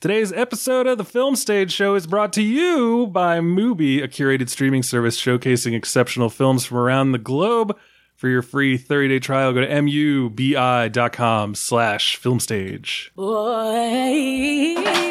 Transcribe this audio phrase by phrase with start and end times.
[0.00, 4.48] Today's episode of the Film Stage Show is brought to you by Mubi, a curated
[4.48, 7.76] streaming service showcasing exceptional films from around the globe.
[8.16, 13.14] For your free 30-day trial, go to mubi.com slash filmstage.
[13.14, 15.09] Boy,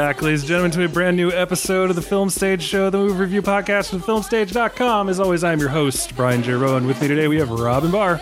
[0.00, 2.96] back, ladies and gentlemen, to a brand new episode of the Film Stage Show, the
[2.96, 5.10] movie review podcast from filmstage.com.
[5.10, 6.54] As always, I'm your host, Brian J.
[6.54, 6.86] Roan.
[6.86, 8.18] With me today, we have Robyn Bahr.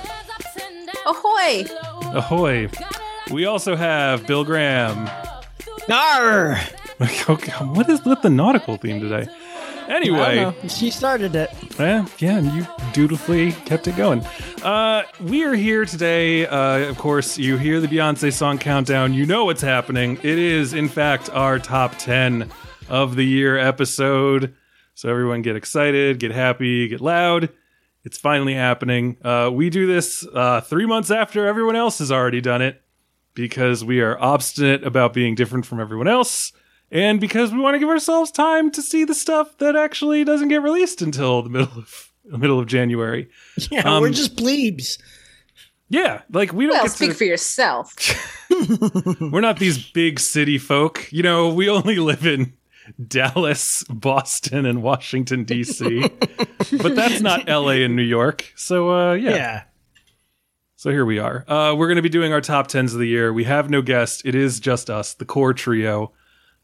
[1.07, 1.67] Ahoy!
[2.17, 2.69] Ahoy.
[3.31, 5.09] We also have Bill Graham.
[5.89, 6.59] Arr!
[7.29, 9.29] Okay, what is with the nautical theme today?
[9.87, 10.53] Anyway.
[10.67, 11.49] She started it.
[11.79, 12.67] Eh, yeah, you
[12.99, 14.21] dutifully kept it going.
[14.61, 16.45] Uh, we are here today.
[16.49, 19.15] Uh, of course, you hear the Beyonce song countdown.
[19.15, 20.17] You know what's happening.
[20.17, 22.51] It is, in fact, our top 10
[22.89, 24.53] of the year episode.
[24.95, 27.51] So, everyone get excited, get happy, get loud.
[28.03, 29.17] It's finally happening.
[29.23, 32.83] Uh, we do this uh, three months after everyone else has already done it
[33.33, 36.53] because we are obstinate about being different from everyone else
[36.91, 40.49] and because we want to give ourselves time to see the stuff that actually doesn't
[40.49, 43.31] get released until the middle of middle of January.
[43.71, 44.99] Yeah, Um, we're just plebes.
[45.89, 47.95] Yeah, like we don't Well, get speak to, for yourself.
[49.21, 51.11] we're not these big city folk.
[51.11, 52.53] You know, we only live in
[53.07, 56.01] Dallas, Boston, and Washington D.C.
[56.83, 57.85] but that's not L.A.
[57.85, 58.53] and New York.
[58.55, 59.31] So uh, yeah.
[59.35, 59.63] Yeah.
[60.77, 61.45] So here we are.
[61.51, 63.33] Uh, we're going to be doing our top tens of the year.
[63.33, 64.23] We have no guest.
[64.25, 66.13] It is just us, the core trio,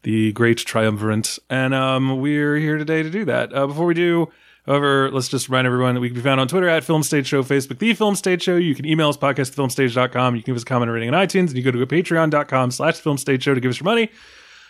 [0.03, 3.53] the great triumvirate, and um, we're here today to do that.
[3.53, 4.27] Uh, before we do,
[4.65, 7.27] however, let's just remind everyone that we can be found on Twitter at Film Stage
[7.27, 8.55] Show, Facebook, The Film Stage Show.
[8.55, 10.35] You can email us podcast filmstage.com.
[10.35, 12.71] You can give us a comment or rating on iTunes, and you go to patreon.com
[12.71, 14.09] slash film stage show to give us your money.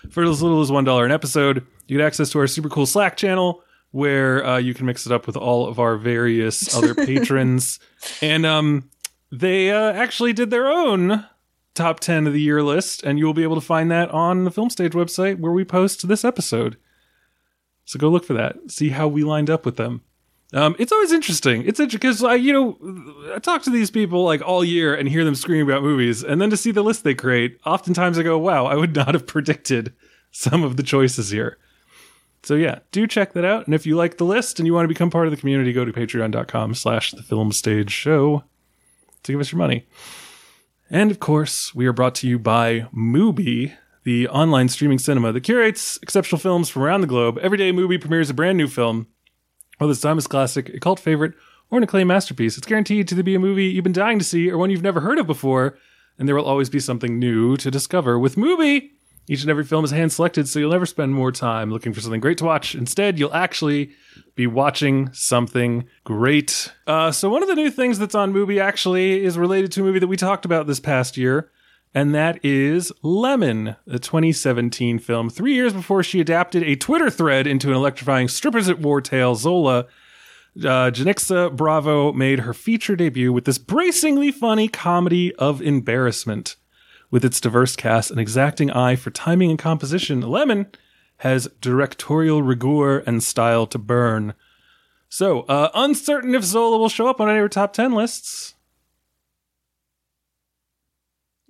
[0.09, 3.17] For as little as $1 an episode, you get access to our super cool Slack
[3.17, 7.79] channel where uh, you can mix it up with all of our various other patrons.
[8.21, 8.89] And um,
[9.31, 11.25] they uh, actually did their own
[11.75, 14.43] top 10 of the year list, and you will be able to find that on
[14.43, 16.77] the Film Stage website where we post this episode.
[17.85, 18.55] So go look for that.
[18.67, 20.01] See how we lined up with them.
[20.53, 21.61] Um, it's always interesting.
[21.65, 25.09] It's interesting because I, you know, I talk to these people like all year and
[25.09, 28.23] hear them scream about movies, and then to see the list they create, oftentimes I
[28.23, 29.93] go, "Wow, I would not have predicted
[30.31, 31.57] some of the choices here."
[32.43, 33.65] So yeah, do check that out.
[33.65, 35.73] And if you like the list and you want to become part of the community,
[35.73, 38.43] go to patreon.com/slash the film stage show
[39.23, 39.87] to give us your money.
[40.89, 43.73] And of course, we are brought to you by Mubi,
[44.05, 47.37] the online streaming cinema that curates exceptional films from around the globe.
[47.41, 49.07] Every day, Mubi premieres a brand new film,
[49.79, 51.33] whether it's timeless classic, a cult favorite,
[51.71, 52.57] or an acclaimed masterpiece.
[52.57, 55.01] It's guaranteed to be a movie you've been dying to see or one you've never
[55.01, 55.77] heard of before,
[56.17, 58.17] and there will always be something new to discover.
[58.19, 58.91] With Mubi.
[59.27, 61.99] each and every film is hand selected, so you'll never spend more time looking for
[61.99, 62.75] something great to watch.
[62.75, 63.89] Instead, you'll actually
[64.35, 66.71] be watching something great.
[66.85, 69.83] Uh, so, one of the new things that's on Mubi actually is related to a
[69.83, 71.49] movie that we talked about this past year,
[71.95, 75.29] and that is Lemon, the 2017 film.
[75.29, 79.33] Three years before she adapted a Twitter thread into an electrifying strippers at war tale,
[79.35, 79.85] Zola.
[80.57, 86.57] Uh, Janicza Bravo made her feature debut with this bracingly funny comedy of embarrassment.
[87.11, 90.67] With its diverse cast and exacting eye for timing and composition, Lemon
[91.19, 94.33] has directorial rigor and style to burn.
[95.07, 98.54] So, uh, uncertain if Zola will show up on any of our top 10 lists.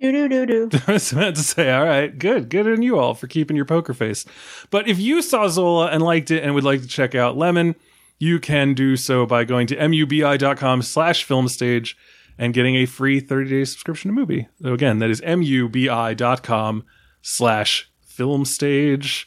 [0.00, 0.78] Do do do do.
[0.86, 3.64] I was about to say, all right, good, good on you all for keeping your
[3.64, 4.26] poker face.
[4.70, 7.74] But if you saw Zola and liked it and would like to check out Lemon,
[8.18, 11.94] you can do so by going to mubi.com slash filmstage
[12.38, 14.46] and getting a free 30-day subscription to Mubi.
[14.60, 16.84] So again, that is mubi.com
[17.22, 19.24] slash filmstage.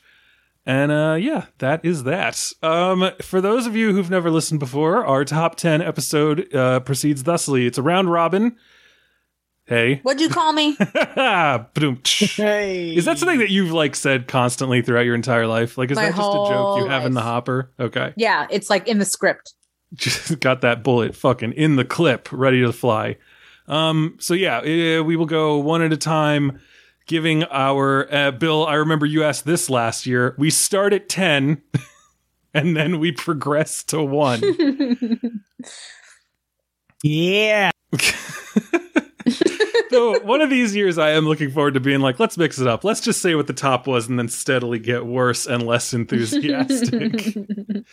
[0.66, 2.52] And uh, yeah, that is that.
[2.62, 7.23] Um, for those of you who've never listened before, our top 10 episode uh, proceeds
[7.23, 7.66] thusly.
[7.66, 8.55] It's a round robin.
[9.69, 9.99] Hey.
[10.01, 10.75] What'd you call me?
[11.16, 12.01] Ba-doom.
[12.03, 12.95] Hey.
[12.95, 15.77] Is that something that you've like said constantly throughout your entire life?
[15.77, 17.71] Like, is My that just a joke you whole have in the hopper?
[17.79, 19.53] Okay, yeah, it's like in the script.
[19.93, 23.17] just got that bullet fucking in the clip, ready to fly.
[23.67, 26.59] Um, so yeah, eh, we will go one at a time,
[27.05, 28.66] giving our uh, Bill.
[28.66, 30.33] I remember you asked this last year.
[30.39, 31.61] We start at ten,
[32.55, 34.41] and then we progress to one.
[37.03, 37.69] Yeah.
[39.91, 42.67] Though one of these years, I am looking forward to being like, let's mix it
[42.67, 42.83] up.
[42.83, 47.37] Let's just say what the top was, and then steadily get worse and less enthusiastic.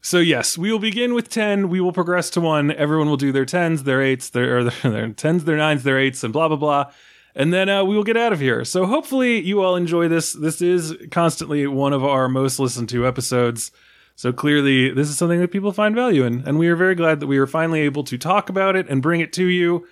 [0.00, 1.68] so yes, we will begin with ten.
[1.68, 2.72] We will progress to one.
[2.72, 5.98] Everyone will do their tens, their eights, their or their, their tens, their nines, their
[5.98, 6.92] eights, and blah blah blah.
[7.34, 8.64] And then uh, we will get out of here.
[8.64, 10.32] So hopefully you all enjoy this.
[10.32, 13.70] This is constantly one of our most listened to episodes.
[14.16, 17.20] So clearly, this is something that people find value in, and we are very glad
[17.20, 19.86] that we are finally able to talk about it and bring it to you.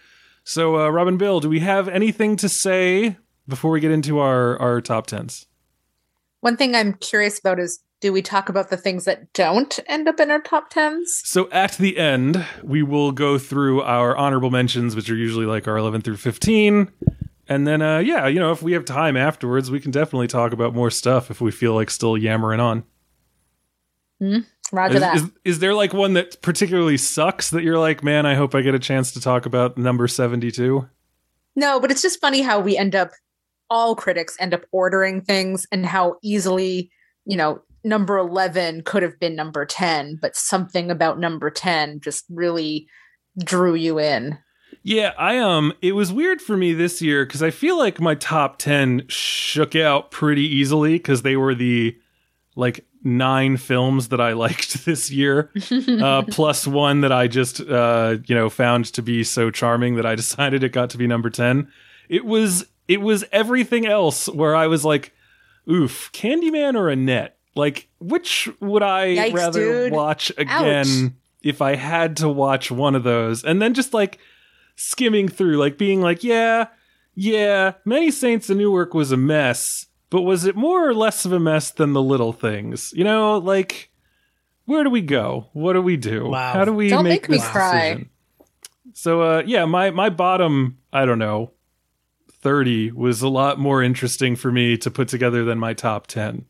[0.49, 4.59] So, uh, Robyn Bill, do we have anything to say before we get into our
[4.59, 5.47] our top tens?
[6.41, 10.09] One thing I'm curious about is do we talk about the things that don't end
[10.09, 11.21] up in our top tens?
[11.27, 15.69] So at the end, we will go through our honorable mentions, which are usually like
[15.69, 16.91] our 11 through 15.
[17.47, 20.55] And then, uh, yeah, you know, if we have time afterwards, we can definitely talk
[20.55, 22.85] about more stuff if we feel like still yammering on.
[24.73, 25.17] Roger Is, that.
[25.17, 28.63] is, is there like one that particularly sucks that you're like, man, I hope I
[28.63, 30.89] get a chance to talk about number 72?
[31.57, 33.11] no, but it's just funny how we end up,
[33.71, 36.91] all critics end up ordering things and how easily,
[37.27, 42.25] you know, number 11 could have been number 10, but something about number 10 just
[42.31, 42.87] really
[43.45, 44.39] drew you in.
[44.83, 48.15] Yeah, I um it was weird for me this year cuz I feel like my
[48.15, 51.97] top 10 shook out pretty easily cuz they were the
[52.57, 55.51] like nine films that I liked this year
[56.01, 60.07] uh plus one that I just uh you know found to be so charming that
[60.07, 61.71] I decided it got to be number 10.
[62.09, 65.13] It was it was everything else where I was like
[65.71, 67.37] oof, Candyman or Annette?
[67.55, 69.93] Like which would I Yikes, rather dude.
[69.93, 71.13] watch again Ouch.
[71.43, 73.45] if I had to watch one of those?
[73.45, 74.19] And then just like
[74.77, 76.69] skimming through, like being like, yeah,
[77.15, 81.33] yeah, Many Saints of Newark was a mess, but was it more or less of
[81.33, 82.93] a mess than the little things?
[82.95, 83.91] You know, like,
[84.65, 85.49] where do we go?
[85.53, 86.29] What do we do?
[86.29, 86.53] Wow.
[86.53, 87.89] How do we Don't make, make me this cry.
[87.89, 88.11] decision?
[88.95, 91.53] So, uh, yeah, my my bottom, I don't know,
[92.33, 96.47] thirty was a lot more interesting for me to put together than my top ten.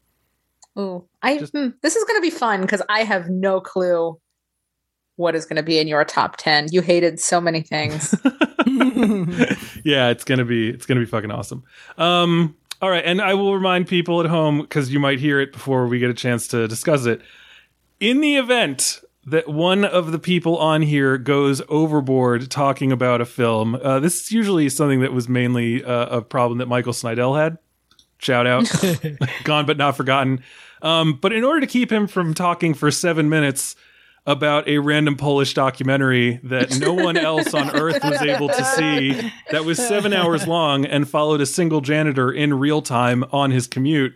[0.76, 4.18] Oh, I Just- hmm, this is going to be fun because I have no clue
[5.16, 6.68] what is going to be in your top ten.
[6.70, 8.14] You hated so many things.
[9.84, 11.64] yeah, it's gonna be it's gonna be fucking awesome.
[11.96, 15.52] Um, all right, and I will remind people at home because you might hear it
[15.52, 17.20] before we get a chance to discuss it.
[17.98, 23.24] In the event that one of the people on here goes overboard talking about a
[23.24, 27.38] film, uh, this is usually something that was mainly uh, a problem that Michael Snydel
[27.38, 27.58] had.
[28.18, 28.70] Shout out,
[29.44, 30.42] gone but not forgotten.
[30.80, 33.74] Um, but in order to keep him from talking for seven minutes
[34.28, 39.32] about a random Polish documentary that no one else on earth was able to see,
[39.50, 43.66] that was seven hours long and followed a single janitor in real time on his
[43.66, 44.12] commute.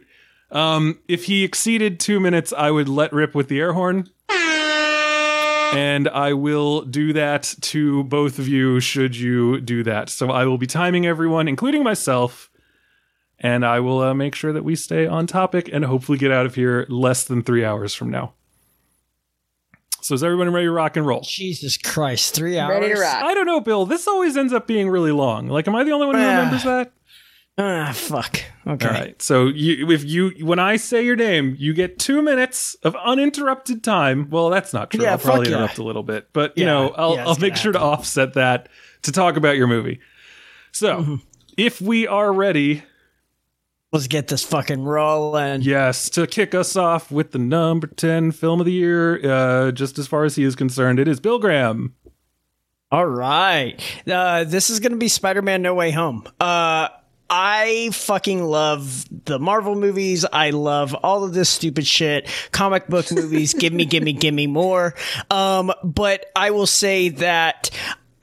[0.51, 4.11] Um, if he exceeded two minutes, I would let rip with the air horn.
[4.29, 10.11] And I will do that to both of you should you do that.
[10.11, 12.51] So I will be timing everyone, including myself,
[13.39, 16.45] and I will uh, make sure that we stay on topic and hopefully get out
[16.45, 18.35] of here less than three hours from now.
[20.03, 21.21] So is everyone ready to rock and roll?
[21.23, 22.81] Jesus Christ, three hours.
[22.81, 23.23] Ready to rock.
[23.23, 23.87] I don't know, Bill.
[23.87, 25.47] This always ends up being really long.
[25.49, 26.29] Like, am I the only one who Ah.
[26.37, 26.93] remembers that?
[27.59, 28.41] Ah, fuck.
[28.67, 28.87] Okay.
[28.87, 29.21] All right.
[29.23, 33.85] So you, if you, when I say your name, you get two minutes of uninterrupted
[33.85, 34.29] time.
[34.31, 35.03] Well, that's not true.
[35.05, 35.57] Yeah, I'll probably fuck yeah.
[35.59, 37.81] interrupt a little bit, but you Yeah, know, I'll, yeah, I'll make gonna sure to
[37.81, 38.71] offset that
[39.03, 40.01] to talk about your movie.
[40.73, 41.15] So, Mm-hmm.
[41.59, 42.83] if we are ready,
[43.93, 45.61] Let's get this fucking rolling.
[45.61, 49.99] yes, to kick us off with the number ten film of the year, uh, just
[49.99, 51.95] as far as he is concerned, it is Bill Graham.
[52.91, 53.81] All right.
[54.07, 56.25] Uh, this is going to be Spider Man No Way Home.
[56.41, 56.89] Uh,
[57.29, 60.27] I fucking love the Marvel movies.
[60.31, 62.29] I love all of this stupid shit.
[62.51, 63.55] Comic book movies.
[63.55, 64.95] give me, give me, give me more.
[65.31, 67.71] Um, but I will say that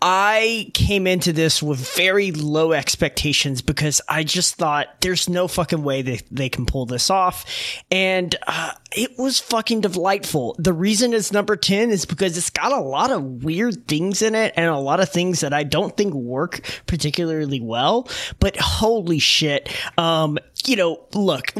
[0.01, 5.83] I came into this with very low expectations because I just thought there's no fucking
[5.83, 7.45] way that they can pull this off.
[7.91, 10.55] And uh, it was fucking delightful.
[10.57, 14.35] The reason it's number 10 is because it's got a lot of weird things in
[14.35, 18.07] it and a lot of things that I don't think work particularly well.
[18.39, 19.69] But holy shit.
[19.97, 21.51] Um, you know, look,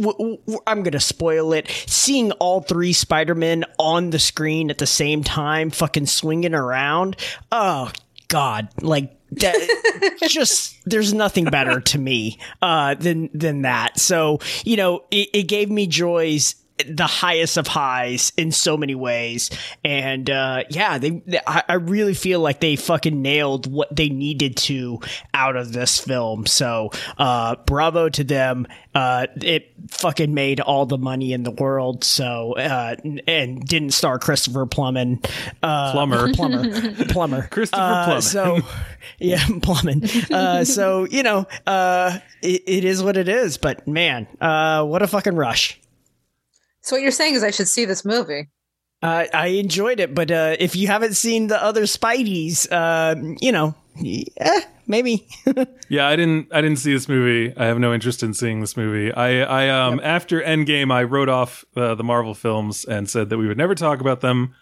[0.65, 1.69] I'm going to spoil it.
[1.87, 7.17] Seeing all three Spider-Men on the screen at the same time, fucking swinging around.
[7.51, 7.91] Oh,
[8.29, 8.69] God.
[8.81, 13.99] Like, that, just there's nothing better to me uh, than than that.
[13.99, 16.55] So you know, it, it gave me joys
[16.87, 19.49] the highest of highs in so many ways.
[19.83, 24.09] And uh, yeah, they, they I, I really feel like they fucking nailed what they
[24.09, 24.99] needed to
[25.33, 26.45] out of this film.
[26.45, 28.67] So uh, bravo to them.
[28.95, 32.03] Uh, it fucking made all the money in the world.
[32.03, 32.95] So uh,
[33.27, 35.17] and didn't star Christopher Plummer.
[35.61, 36.33] Uh, Plummer.
[36.33, 36.93] Plummer.
[37.09, 37.47] Plummer.
[37.47, 38.21] Christopher Uh, Plummer.
[38.21, 38.59] So
[39.19, 40.03] yeah, plumbing.
[40.31, 43.57] Uh, so you know, uh, it, it is what it is.
[43.57, 45.79] But man, uh, what a fucking rush.
[46.89, 48.49] So what you're saying is I should see this movie.
[49.03, 53.51] Uh, I enjoyed it, but uh, if you haven't seen the other Spideys, uh, you
[53.51, 55.27] know, eh, maybe.
[55.91, 56.49] Yeah, I didn't.
[56.51, 57.51] I didn't see this movie.
[57.57, 59.11] I have no interest in seeing this movie.
[59.11, 63.39] I, I um, after Endgame, I wrote off uh, the Marvel films and said that
[63.39, 64.53] we would never talk about them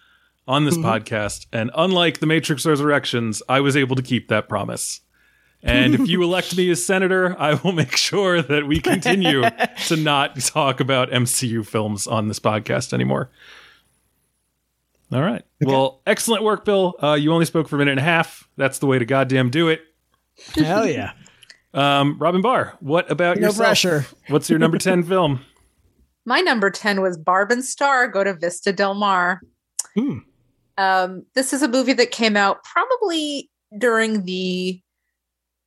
[0.48, 1.46] on this podcast.
[1.52, 5.02] And unlike the Matrix Resurrections, I was able to keep that promise.
[5.64, 9.96] And if you elect me as senator, I will make sure that we continue to
[9.98, 13.30] not talk about MCU films on this podcast anymore.
[15.12, 15.44] All right.
[15.62, 16.96] Well, excellent work, Bill.
[17.02, 18.48] Uh, you only spoke for a minute and a half.
[18.58, 19.82] That's the way to goddamn do it.
[20.56, 21.14] Hell yeah.
[21.74, 23.42] Um, Robyn Bahr, what about your.
[23.42, 23.66] No yourself?
[23.66, 24.06] pressure.
[24.30, 25.42] What's your number 10 film?
[26.26, 29.42] My number 10 was Barb and Star Go to Vista Del Mar.
[29.96, 30.20] Hmm.
[30.78, 34.82] Um, this is a movie that came out probably during the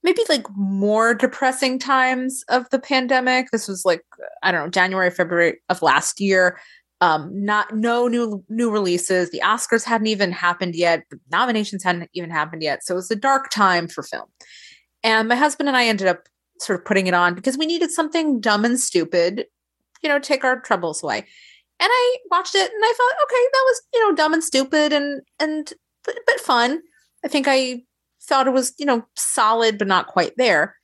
[0.03, 3.51] maybe like more depressing times of the pandemic.
[3.51, 4.03] This was like,
[4.43, 6.59] I don't know, January, February of last year.
[7.03, 9.31] Um, not no new new releases.
[9.31, 11.05] The Oscars hadn't even happened yet.
[11.11, 12.85] The nominations hadn't even happened yet.
[12.85, 14.27] So it was a dark time for film.
[15.03, 16.29] And my husband and I ended up
[16.59, 19.47] sort of putting it on because we needed something dumb and stupid,
[20.03, 21.19] you know, take our troubles away.
[21.19, 24.93] And I watched it and I thought, okay, that was, you know, dumb and stupid
[24.93, 25.73] and and
[26.05, 26.81] but, but fun.
[27.25, 27.83] I think I
[28.23, 30.77] thought it was, you know, solid but not quite there.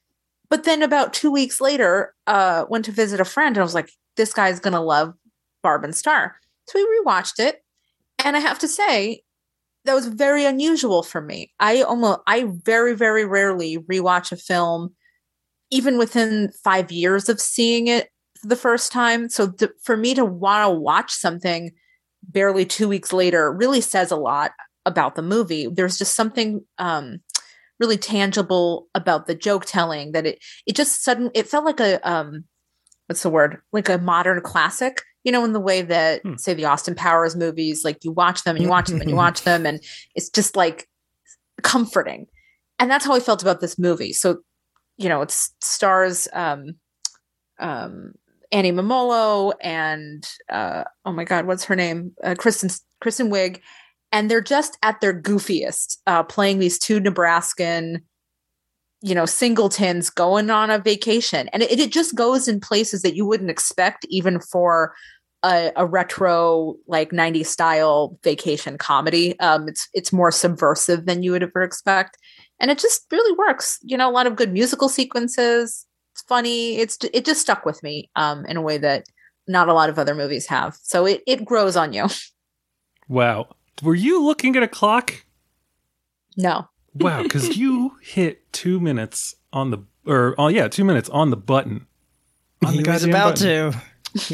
[0.48, 3.74] But then about 2 weeks later, uh went to visit a friend and I was
[3.74, 5.14] like, this guy's going to love
[5.62, 6.36] Barb and Star.
[6.68, 7.62] So we rewatched it.
[8.24, 9.22] And I have to say,
[9.84, 11.52] that was very unusual for me.
[11.60, 14.94] I almost I very very rarely rewatch a film
[15.70, 18.08] even within 5 years of seeing it
[18.42, 19.28] the first time.
[19.28, 21.72] So th- for me to want to watch something
[22.22, 24.52] barely 2 weeks later really says a lot
[24.84, 25.66] about the movie.
[25.66, 27.20] There's just something um
[27.80, 32.00] really tangible about the joke telling that it it just sudden it felt like a
[32.08, 32.44] um
[33.06, 33.58] what's the word?
[33.72, 36.36] Like a modern classic you know in the way that Hmm.
[36.36, 39.16] say the austin powers movies like you watch them and you watch them and you
[39.24, 39.80] watch them and
[40.14, 40.88] it's just like
[41.62, 42.26] comforting.
[42.78, 44.12] And that's how i felt about this movie.
[44.12, 44.38] So
[44.96, 46.74] you know it stars um
[47.58, 48.12] um
[48.52, 52.12] annie mumolo and uh oh my god what's her name?
[52.22, 53.60] Uh, kristen kristen wiig
[54.16, 58.00] and they're just at their goofiest uh playing these two nebraskan
[59.02, 61.48] you know singletons going on a vacation.
[61.52, 64.94] And it, it just goes in places that you wouldn't expect even for
[65.42, 69.38] a, a retro like 90s style vacation comedy.
[69.40, 72.16] Um it's it's more subversive than you would ever expect.
[72.58, 73.78] And it just really works.
[73.82, 75.86] You know a lot of good musical sequences.
[76.14, 76.78] It's funny.
[76.78, 79.04] It's it just stuck with me um in a way that
[79.46, 80.76] not a lot of other movies have.
[80.82, 82.06] So it, it grows on you.
[83.08, 83.54] Wow.
[83.82, 85.24] Were you looking at a clock?
[86.36, 91.30] no Wow, because you hit two minutes on the, or, oh yeah, two minutes on
[91.30, 91.86] the button.
[92.64, 93.72] On he the was about button.
[93.72, 93.82] to.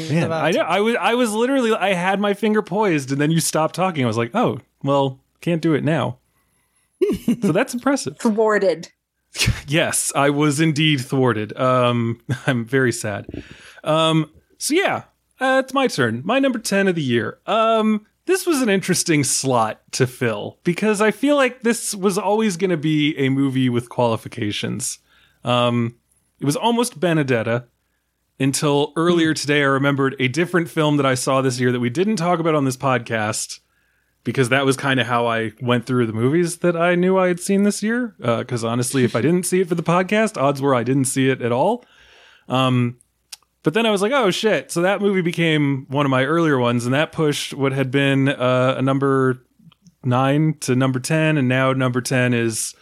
[0.13, 0.61] Man, I know.
[0.61, 4.05] I was, I was literally, I had my finger poised and then you stopped talking.
[4.05, 6.19] I was like, oh, well, can't do it now.
[7.41, 8.17] so that's impressive.
[8.17, 8.89] thwarted
[9.67, 11.57] Yes, I was indeed thwarted.
[11.57, 13.27] Um, I'm very sad.
[13.83, 15.03] Um, so yeah,
[15.39, 16.21] uh, it's my turn.
[16.23, 17.39] My number 10 of the year.
[17.45, 22.57] Um, this was an interesting slot to fill because I feel like this was always
[22.57, 24.99] going to be a movie with qualifications.
[25.43, 25.97] Um,
[26.39, 27.65] it was almost Benedetta
[28.39, 29.61] until earlier today.
[29.61, 32.55] I remembered a different film that I saw this year that we didn't talk about
[32.55, 33.59] on this podcast
[34.23, 37.27] because that was kind of how I went through the movies that I knew I
[37.27, 38.15] had seen this year.
[38.19, 41.29] Because honestly, if I didn't see it for the podcast, odds were I didn't see
[41.29, 41.83] it at all.
[42.47, 42.99] Um,
[43.63, 44.71] but then I was like, oh shit!
[44.71, 48.29] So that movie became one of my earlier ones, and that pushed what had been
[48.29, 49.41] uh, a number
[50.03, 52.75] nine to number ten, and now number ten is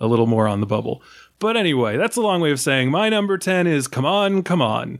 [0.00, 1.02] a little more on the bubble.
[1.38, 4.62] But anyway, that's a long way of saying my number ten is "Come On, Come
[4.62, 4.98] On."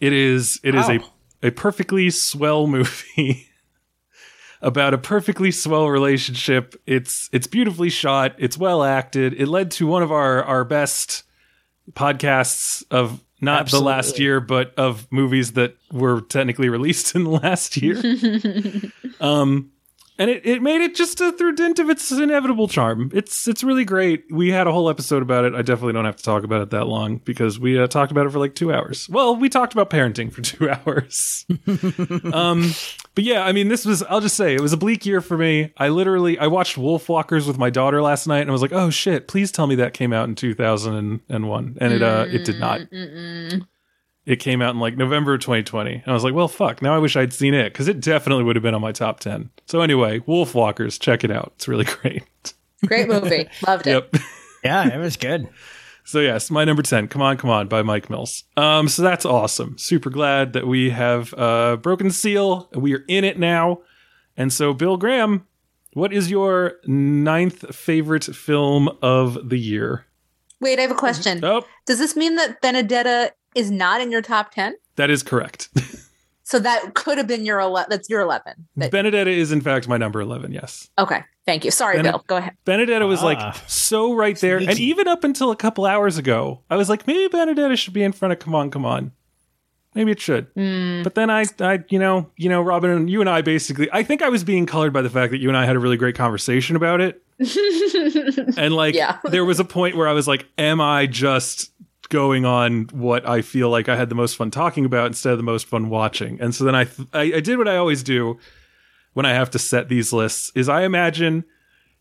[0.00, 0.58] It is.
[0.64, 0.98] It is Wow.
[1.42, 3.48] a a perfectly swell movie.
[4.62, 6.76] about a perfectly swell relationship.
[6.86, 8.34] It's it's beautifully shot.
[8.38, 9.34] It's well acted.
[9.34, 11.24] It led to one of our our best
[11.94, 17.30] podcasts of not the last year, but of movies that were technically released in the
[17.30, 18.92] last year.
[19.20, 19.71] um,
[20.22, 23.10] and it, it made it just uh, through dint of its inevitable charm.
[23.12, 24.24] It's it's really great.
[24.30, 25.52] We had a whole episode about it.
[25.52, 28.26] I definitely don't have to talk about it that long because we uh, talked about
[28.26, 29.08] it for like two hours.
[29.08, 31.44] Well, we talked about parenting for two hours.
[32.32, 32.70] um,
[33.16, 34.04] but yeah, I mean, this was.
[34.04, 35.72] I'll just say it was a bleak year for me.
[35.76, 38.90] I literally I watched Wolfwalkers with my daughter last night, and I was like, oh
[38.90, 39.26] shit!
[39.26, 42.44] Please tell me that came out in two thousand and one, and it uh it
[42.44, 42.82] did not.
[44.24, 45.94] It came out in like November of 2020.
[45.94, 46.80] And I was like, well, fuck.
[46.80, 49.18] Now I wish I'd seen it because it definitely would have been on my top
[49.20, 49.50] 10.
[49.66, 51.52] So, anyway, Wolfwalkers, check it out.
[51.56, 52.54] It's really great.
[52.86, 53.48] Great movie.
[53.66, 53.90] Loved it.
[53.90, 54.14] yep.
[54.64, 55.48] Yeah, it was good.
[56.04, 58.44] So, yes, my number 10, Come On, Come On by Mike Mills.
[58.56, 59.76] Um, so, that's awesome.
[59.76, 62.68] Super glad that we have uh, broken the seal.
[62.72, 63.80] We are in it now.
[64.36, 65.48] And so, Bill Graham,
[65.94, 70.06] what is your ninth favorite film of the year?
[70.60, 71.44] Wait, I have a question.
[71.44, 74.74] Oh, Does this mean that Benedetta is not in your top 10?
[74.96, 75.68] that is correct.
[76.44, 77.86] So that could have been your 11.
[77.88, 78.52] That's your 11.
[78.76, 80.90] That- Benedetta is, in fact, my number 11, yes.
[80.98, 81.22] okay.
[81.46, 81.70] Thank you.
[81.70, 82.24] Sorry, Bene- Bill.
[82.26, 82.54] Go ahead.
[82.66, 83.24] Benedetta was Ah.
[83.26, 84.56] like so right there.
[84.58, 84.84] And Sneaky.
[84.84, 88.12] even up until a couple hours ago, I was like, maybe Benedetta should be in
[88.12, 89.12] front of Come On, Come On.
[89.94, 90.48] Maybe it should.
[90.54, 91.02] Hmm.
[91.02, 94.02] But then I, I, you know, you know, Robyn, and you and I basically, I
[94.02, 95.96] think I was being colored by the fact that you and I had a really
[95.96, 97.22] great conversation about it.
[98.56, 99.18] And like, Yeah.
[99.24, 101.70] there was a point where I was like, am I just
[102.12, 105.38] going on what I feel like I had the most fun talking about instead of
[105.38, 106.38] the most fun watching?
[106.40, 108.38] And so then I, I, I did what I always do
[109.14, 111.44] when I have to set these lists is I imagine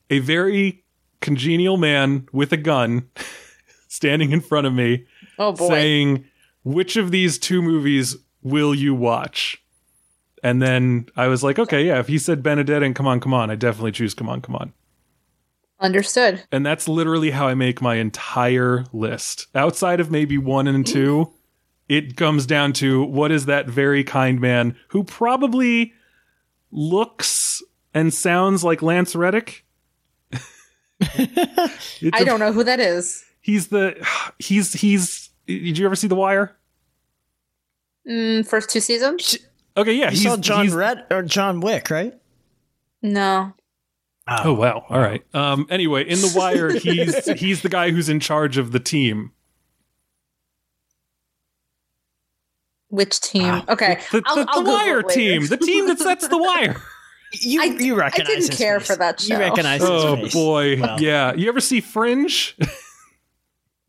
[0.10, 0.84] a very
[1.22, 3.10] congenial man with a gun
[3.88, 5.06] standing in front of me
[5.40, 5.70] oh, boy.
[5.70, 6.26] saying,
[6.64, 9.64] which of these two movies will you watch?
[10.44, 13.34] And then I was like, okay, yeah, if he said Benedetta and Come On, Come
[13.34, 14.74] On, I definitely choose Come On, Come On.
[15.82, 16.44] Understood.
[16.52, 19.48] And that's literally how I make my entire list.
[19.56, 21.34] Outside of maybe one and two,
[21.90, 25.94] it comes down to what is that very kind man who probably
[26.72, 27.62] looks
[27.94, 29.66] and sounds like Lance Reddick.
[31.00, 33.24] It's I a- don't know who that is.
[33.42, 33.96] He's the
[34.38, 35.30] he's he's.
[35.48, 36.56] Did you ever see The Wire?
[38.08, 39.38] Mm, first two seasons?
[39.76, 42.14] Okay, yeah, You he's saw John he's- Red or John Wick, right?
[43.02, 43.54] No.
[44.44, 44.86] Oh wow!
[44.90, 45.24] All right.
[45.36, 45.66] Um.
[45.70, 49.32] Anyway, in The Wire, he's he's the guy who's in charge of the team.
[52.90, 53.62] Which team?
[53.70, 54.00] okay.
[54.12, 56.82] The, I'll- the, I'll Wire team, the team that sets The Wire.
[57.34, 58.88] You I- you I didn't his care face.
[58.90, 59.36] for that show.
[59.36, 61.02] You recognize Oh his boy, Well.
[61.02, 61.34] yeah.
[61.34, 62.58] You ever see Fringe?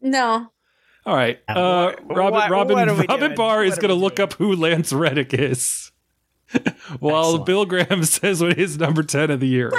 [0.01, 0.47] No.
[1.07, 1.41] All right.
[1.49, 3.35] Uh, Uh, wha- Robyn what- Robyn what Robyn doing?
[3.35, 4.29] Bahr is going to look doing?
[4.29, 5.91] up who Lance Reddick is,
[7.01, 7.47] while Excellent.
[7.47, 9.73] Bill Graham says what his number ten of the year.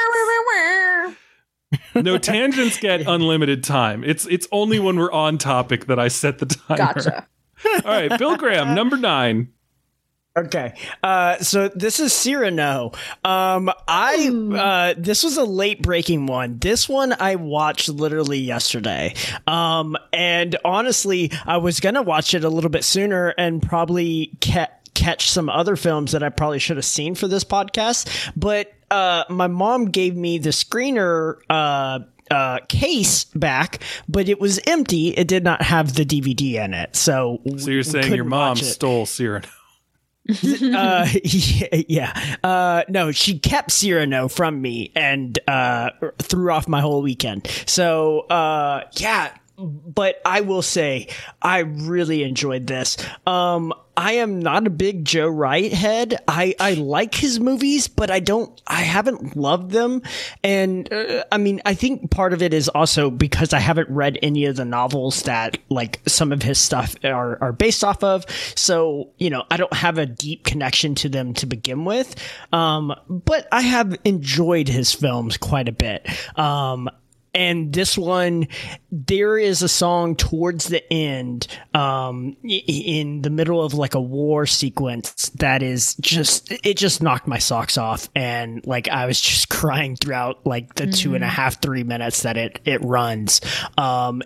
[1.96, 4.04] No tangents get unlimited time.
[4.04, 6.78] It's it's only when we're on topic that I set the timer.
[6.78, 7.28] Gotcha.
[7.66, 9.50] All right, Bill Graham, number nine.
[10.36, 10.74] Okay.
[11.04, 12.92] Uh, so this is Cyrano.
[13.24, 16.58] Um, I, uh, this was a late breaking one.
[16.58, 19.14] This one I watched literally yesterday.
[19.46, 24.36] Um, and honestly, I was going to watch it a little bit sooner and probably
[24.44, 28.32] ca- catch some other films that I probably should have seen for this podcast.
[28.36, 32.00] But, uh, my mom gave me the screener, uh,
[32.32, 35.10] uh, case back, but it was empty.
[35.10, 36.96] It did not have the DVD in it.
[36.96, 39.48] So, So you're saying your mom stole Cyrano?
[40.30, 42.36] uh, yeah, yeah.
[42.44, 47.48] Uh, no, she kept Cyrano from me and uh, threw off my whole weekend.
[47.66, 49.32] So, uh, yeah.
[49.56, 51.10] But I will say,
[51.42, 52.98] I really enjoyed this.
[53.28, 56.20] Um, I am not a big Joe Wright head.
[56.28, 60.02] I, I like his movies, but I don't, I haven't loved them.
[60.44, 64.18] And, uh, I mean, I think part of it is also because I haven't read
[64.24, 68.26] any of the novels that, like, some of his stuff are, are based off of.
[68.56, 72.16] So, you know, I don't have a deep connection to them to begin with.
[72.52, 76.08] Um, but I have enjoyed his films quite a bit.
[76.40, 76.90] Um,
[77.34, 78.48] and this one
[78.92, 84.46] there is a song towards the end um in the middle of like a war
[84.46, 89.50] sequence that is just it just knocked my socks off and like i was just
[89.64, 93.42] crying throughout like the two and a half three minutes that it it runs
[93.78, 94.22] um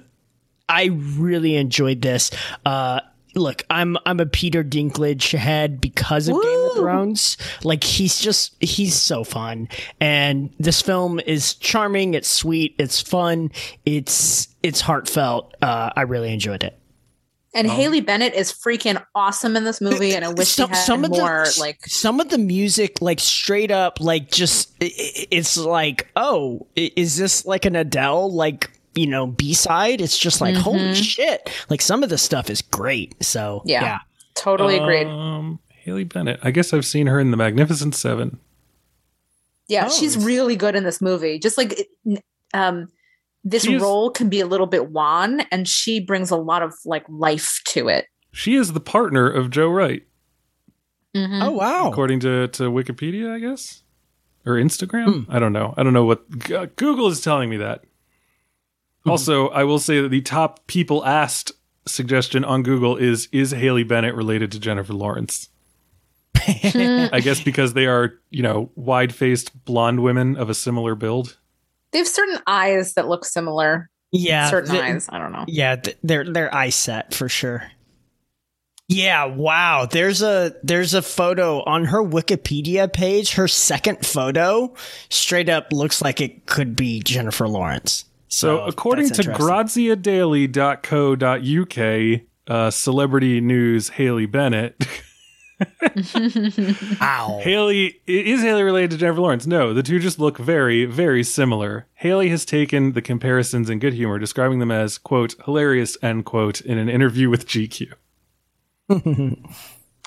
[0.70, 2.32] I really enjoyed this.
[2.66, 3.00] Uh,
[3.36, 6.67] look, I'm I'm a Peter Dinklage head because of Game Woo!
[6.78, 7.38] Thrones.
[7.64, 12.14] Like he's just he's so fun, and this film is charming.
[12.14, 12.76] It's sweet.
[12.80, 13.52] It's fun.
[13.86, 15.56] It's it's heartfelt.
[15.62, 16.78] Uh, I really enjoyed it.
[17.54, 20.84] And Haley Bennett is freaking awesome in this movie, and I wish some, she had
[20.86, 24.86] some of more the like some of the music like straight up like just i-
[24.86, 30.40] i- it's like oh is this like an adele like you know b-side it's just
[30.42, 33.82] like holy shit like some of the stuff is great so Yeah.
[33.82, 34.00] yeah,
[34.36, 35.08] totally agreed.
[35.08, 36.42] Um, Haley Bennett.
[36.44, 38.40] I guess I've seen her in The Magnificent Seven.
[39.70, 39.90] Yeah, Oh.
[39.90, 41.40] she's really good in this movie.
[41.40, 41.88] Just like
[42.54, 42.90] um
[43.46, 46.74] this She's- role can be a little bit wan and she brings a lot of
[46.84, 48.08] like life to it.
[48.34, 50.04] She is the partner of Joe Wright,
[51.16, 51.42] Mhm.
[51.42, 51.90] Oh wow.
[51.90, 53.84] according to, to Wikipedia, I guess,
[54.46, 55.26] or Instagram.
[55.30, 55.74] I don't know.
[55.78, 57.86] I don't know what G- Google is telling me that.
[59.06, 61.54] Also, I will say that the top people asked
[61.86, 65.48] suggestion on Google is is Haley Bennett related to Jennifer Lawrence?
[67.14, 71.38] I guess because they are, you know, wide faced blonde women of a similar build.
[71.92, 73.90] They have certain eyes that look similar.
[74.12, 74.50] Yeah.
[74.50, 75.10] certain th- eyes.
[75.12, 75.46] I don't know.
[75.48, 77.64] Yeah, th- they're they're eye set for sure.
[78.90, 79.86] Yeah, wow.
[79.90, 83.34] There's a there's a photo on her Wikipedia page.
[83.34, 84.74] Her second photo
[85.10, 88.06] straight up looks like it could be Jennifer Lawrence.
[88.30, 89.46] So, So, according to interesting.
[90.88, 94.76] graziadaily.co.uk, uh, celebrity news Haley Bennett.
[97.02, 97.40] Ow.
[97.42, 99.48] Haley is Haley related to Jennifer Lawrence?
[99.48, 101.88] No, the two just look very, very similar.
[101.96, 106.62] Haley has taken the comparisons in good humor, describing them as quote hilarious end quote
[106.62, 107.94] in an interview with GQ.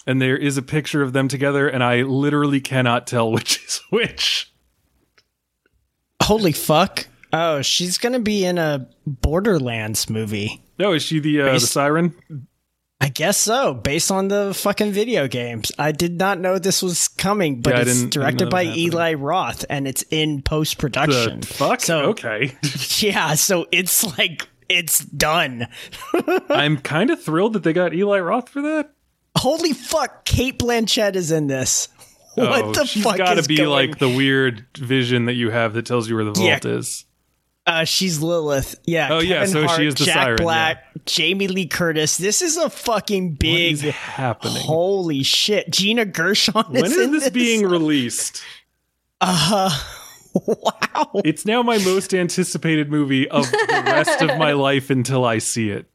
[0.07, 3.81] and there is a picture of them together, and I literally cannot tell which is
[3.91, 4.53] which.
[6.23, 7.09] Holy fuck.
[7.33, 10.63] Oh, she's gonna be in a Borderlands movie.
[10.79, 12.15] No, is she the uh, the siren?
[13.03, 15.73] I guess so, based on the fucking video games.
[15.79, 18.65] I did not know this was coming, but Yeah, it's directed by.
[18.65, 21.41] Eli Roth and it's in post production.
[21.43, 21.81] Fuck?
[21.81, 22.57] So okay.
[22.99, 25.67] yeah, so it's like it's done.
[26.51, 28.91] I'm kind of thrilled that they got Eli Roth for that.
[29.37, 31.89] Holy fuck, Cate Blanchett is in this.
[32.37, 35.85] What oh, the fuck gotta be going- like the weird vision that you have that
[35.85, 36.77] tells you where the vault Yeah.
[36.79, 37.05] is.
[37.67, 38.75] Uh, she's Lilith.
[38.85, 39.09] Yeah.
[39.13, 42.17] Oh, yeah, Kevin so she Hart, is the Jack siren, Black, Jamie Lee Curtis.
[42.17, 43.73] This is a fucking What big.
[43.75, 44.63] is happening?
[44.63, 45.71] Holy shit!
[45.71, 48.43] Gina Gershon when is is in this, being released?
[49.21, 49.71] Uh,
[50.35, 51.11] wow.
[51.25, 55.71] It's now my most anticipated movie of the rest of my life until I see
[55.71, 55.87] it.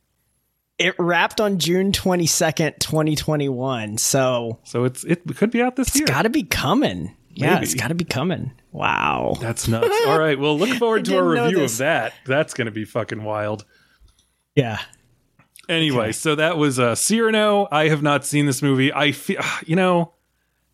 [0.77, 3.97] It wrapped on June twenty second, twenty twenty one.
[3.97, 6.03] So So it's it could be out this it's year.
[6.03, 7.14] It's got to be coming.
[7.35, 8.51] Yeah, it's got to be coming.
[8.71, 9.35] Wow.
[9.39, 9.93] That's nuts.
[10.07, 12.13] All right, well, look forward to a review of that.
[12.25, 13.65] That's going to be fucking wild.
[14.55, 14.79] Yeah.
[15.67, 17.67] Anyway, so that was uh, Cyrano.
[17.71, 18.93] I have not seen this movie.
[18.93, 20.13] I feel, you know,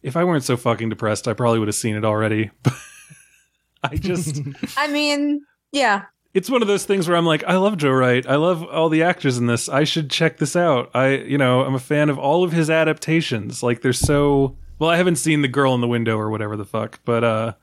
[0.04, 2.52] if I weren't so fucking depressed, I probably would have seen it already.
[3.84, 4.40] I just,
[4.78, 6.06] I mean, yeah.
[6.34, 8.26] it's one of those things where I'm like, I love Joe Wright.
[8.28, 9.68] I love all the actors in this.
[9.68, 10.92] I should check this out.
[10.94, 13.64] I, you know, I'm a fan of all of his adaptations.
[13.64, 14.90] Like they're so well.
[14.90, 17.54] I haven't seen The Girl in the Window or whatever the fuck, but uh,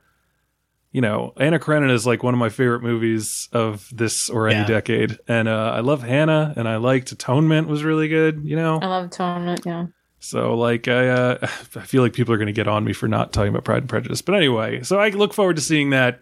[0.91, 4.61] you know, Anna Karenina is like one of my favorite movies of this or any
[4.61, 4.65] Yeah.
[4.67, 8.41] decade, and uh, I love Hannah, and I liked Atonement was really good.
[8.43, 9.85] You know, I love Atonement, yeah.
[10.19, 11.47] so like I, uh, I
[11.81, 13.89] feel like people are going to get on me for not talking about Pride and
[13.89, 14.23] Prejudice.
[14.23, 16.21] But anyway, so I look forward to seeing that.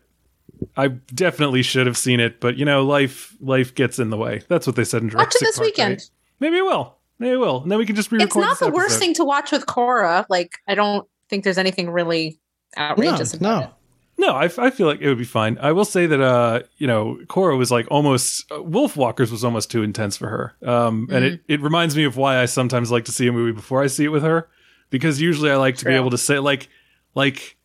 [0.76, 4.42] I definitely should have seen it, but you know, life life gets in the way.
[4.48, 5.92] That's what they said in Jurassic Watch it this Park, weekend.
[5.92, 6.10] right?
[6.40, 6.98] Maybe I will.
[7.19, 7.62] Maybe I will.
[7.63, 8.27] And then we can just re-record.
[8.27, 10.25] It's not this the worst thing to watch with Cora.
[10.30, 12.39] Like, I don't think there's anything really
[12.77, 13.65] outrageous No, about no.
[13.67, 13.73] it.
[14.19, 15.60] No, I, I feel like it would be fine.
[15.62, 19.69] I will say that uh, you know, Cora was like almost uh, Wolfwalkers was almost
[19.69, 20.56] too intense for her.
[20.67, 23.51] Um, and it it reminds me of why I sometimes like to see a movie
[23.51, 24.49] before I see it with her
[24.89, 26.67] because usually I like to be able to say like
[27.13, 27.58] like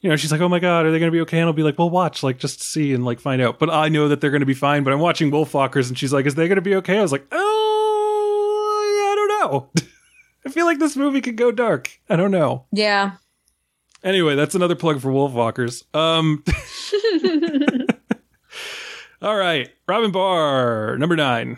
[0.00, 1.52] you know, she's like, "Oh my god, are they going to be okay?" And I'll
[1.54, 4.20] be like, "Well, watch, like just see and like find out." But I know that
[4.20, 6.56] they're going to be fine, but I'm watching Wolfwalkers and she's like, "Is they going
[6.56, 7.53] to be okay?" I was like, "Oh, yeah, I don't
[9.44, 9.70] know."
[10.46, 11.98] I feel like this movie could go dark.
[12.10, 12.66] I don't know.
[12.70, 13.12] Yeah.
[14.02, 15.84] Anyway, that's another plug for Wolfwalkers.
[15.94, 16.44] Um
[19.22, 21.56] All right, Robyn Bahr, number nine.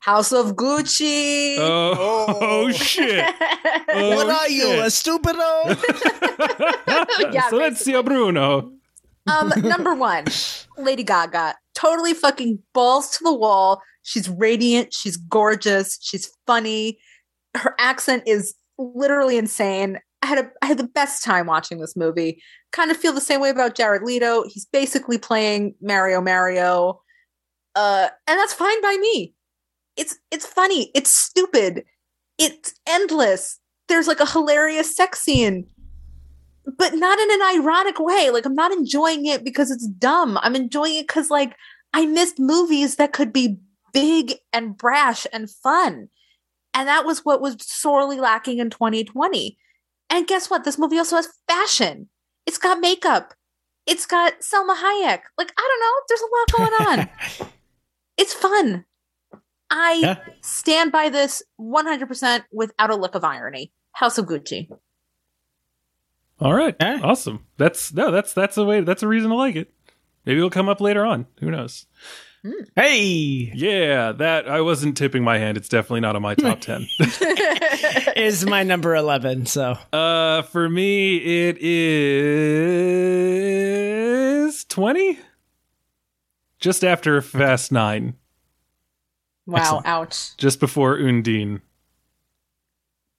[0.00, 1.56] House of Gucci.
[1.58, 3.24] Oh, oh, shit!
[3.90, 4.78] Oh, what are you, shit.
[4.78, 5.76] a stupido?
[7.32, 8.72] Yeah, Silenzio Bruno.
[9.30, 10.24] Um, number one,
[10.76, 11.56] Lady Gaga.
[11.74, 13.82] Totally fucking balls to the wall.
[14.02, 14.92] She's radiant.
[14.92, 15.98] She's gorgeous.
[16.00, 16.98] She's funny.
[17.54, 19.98] Her accent is literally insane.
[20.22, 22.42] I had a I had the best time watching this movie.
[22.72, 24.44] Kind of feel the same way about Jared Leto.
[24.48, 27.00] He's basically playing Mario Mario.
[27.74, 29.34] Uh, and that's fine by me.
[29.96, 30.90] It's it's funny.
[30.94, 31.84] It's stupid.
[32.38, 33.60] It's endless.
[33.88, 35.66] There's like a hilarious sex scene
[36.76, 38.30] but not in an ironic way.
[38.30, 40.38] Like I'm not enjoying it because it's dumb.
[40.42, 41.54] I'm enjoying it because like
[41.94, 43.58] I missed movies that could be
[43.92, 46.08] big and brash and fun.
[46.74, 49.56] And that was what was sorely lacking in 2020.
[50.10, 50.64] And guess what?
[50.64, 52.08] This movie also has fashion.
[52.46, 53.34] It's got makeup.
[53.86, 55.20] It's got Salma Hayek.
[55.38, 55.92] Like, I don't know.
[56.08, 57.00] There's a lot going
[57.40, 57.48] on.
[58.18, 58.84] it's fun.
[59.70, 60.16] I Yeah.
[60.42, 63.72] stand by this 100% without a lick of irony.
[63.92, 64.68] House of Gucci.
[66.40, 66.74] All right.
[66.80, 67.00] Yeah.
[67.02, 67.44] Awesome.
[67.56, 69.72] That's no, that's that's a way that's a reason to like it.
[70.24, 71.26] Maybe it'll come up later on.
[71.40, 71.86] Who knows?
[72.76, 75.56] Hey, Yeah, that I wasn't tipping my hand.
[75.56, 76.86] It's definitely not on my top 10.
[78.16, 79.44] is my number eleven.
[79.46, 81.16] So uh for me
[81.48, 81.58] it
[83.28, 85.18] is 20
[86.60, 88.14] just after Fast 9,
[89.46, 89.86] Wow, Excellent.
[89.86, 90.36] ouch.
[90.36, 91.60] just before Undine.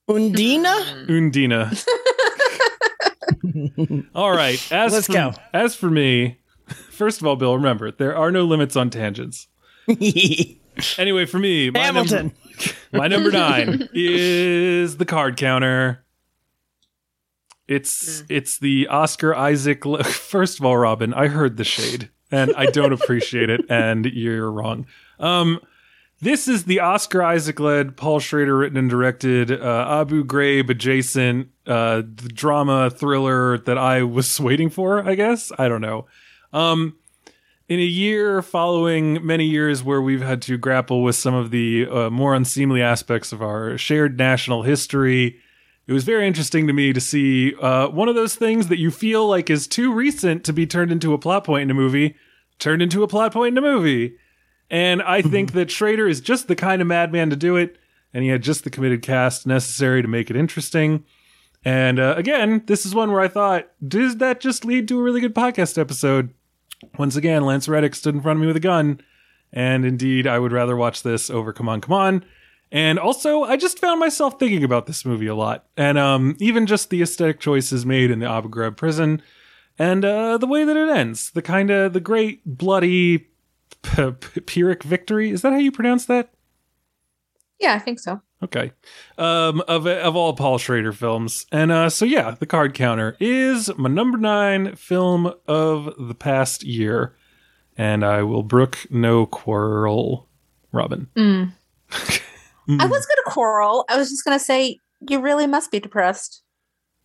[0.10, 1.08] Undina.
[1.08, 1.86] Undina.
[4.15, 4.59] All right.
[4.71, 5.33] As Let's for, go.
[5.53, 6.39] As for me,
[6.91, 9.47] first of all, Bill, remember there are no limits on tangents.
[10.97, 12.27] Anyway, for me, my Hamilton.
[12.27, 12.33] number,
[12.93, 16.05] my number nine is the card counter.
[17.67, 19.83] It's it's the Oscar Isaac.
[20.05, 24.51] First of all, Robyn, I heard the shade, and I don't appreciate it, and you're
[24.51, 24.87] wrong.
[25.19, 25.59] Um,
[26.21, 31.49] this is the Oscar Isaac led, Paul Schrader written and directed, uh, Abu Ghraib adjacent
[31.65, 35.08] uh, drama thriller that I was waiting for.
[35.08, 36.08] I guess I don't know.
[36.51, 36.97] Um,
[37.69, 41.88] in a year following many years where we've had to grapple with some of the
[41.88, 45.39] uh, more unseemly aspects of our shared national history,
[45.86, 48.91] it was very interesting to me to see uh, one of those things that you
[48.91, 52.15] feel like is too recent to be turned into a plot point in a movie,
[52.58, 54.15] turned into a plot point in a movie.
[54.69, 57.77] And I think that Schrader is just the kind of madman to do it,
[58.13, 61.03] and he had just the committed cast necessary to make it interesting.
[61.65, 65.03] And uh, again, this is one where I thought, does that just lead to a
[65.03, 66.34] really good podcast episode?
[66.97, 69.01] Once again, Lance Reddick stood in front of me with a gun,
[69.51, 72.25] and indeed, I would rather watch this over Come On, Come On.
[72.71, 76.67] And also, I just found myself thinking about this movie a lot, and um, even
[76.67, 79.21] just the aesthetic choices made in the Abu Ghraib prison,
[79.77, 83.28] and uh, the way that it ends, the kind of the great bloody
[83.81, 85.31] p- p- Pyrrhic victory.
[85.31, 86.29] Is that how you pronounce that?
[87.59, 88.21] Yeah, I think so.
[88.41, 88.71] Okay.
[89.17, 93.69] Um, of of all Paul Schrader films, and uh, so yeah, the card counter is
[93.77, 97.15] my number nine film of the past year,
[97.77, 100.27] and I will brook no quarrel.
[100.71, 101.07] Robyn.
[101.15, 101.51] Mm.
[102.69, 102.79] Mm.
[102.79, 103.83] I was going to quarrel.
[103.89, 104.77] I was just going to say,
[105.09, 106.43] you really must be depressed.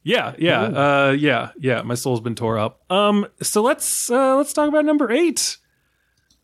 [0.02, 1.80] Yeah, yeah, uh, yeah, yeah.
[1.80, 2.82] My soul's been tore up.
[2.90, 5.56] Um, so let's uh, let's talk about number eight,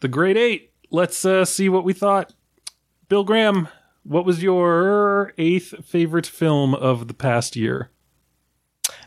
[0.00, 0.72] the Great Eight.
[0.90, 2.32] Let's uh, see what we thought.
[3.08, 3.68] Bill Graham,
[4.02, 7.90] what was your eighth favorite film of the past year?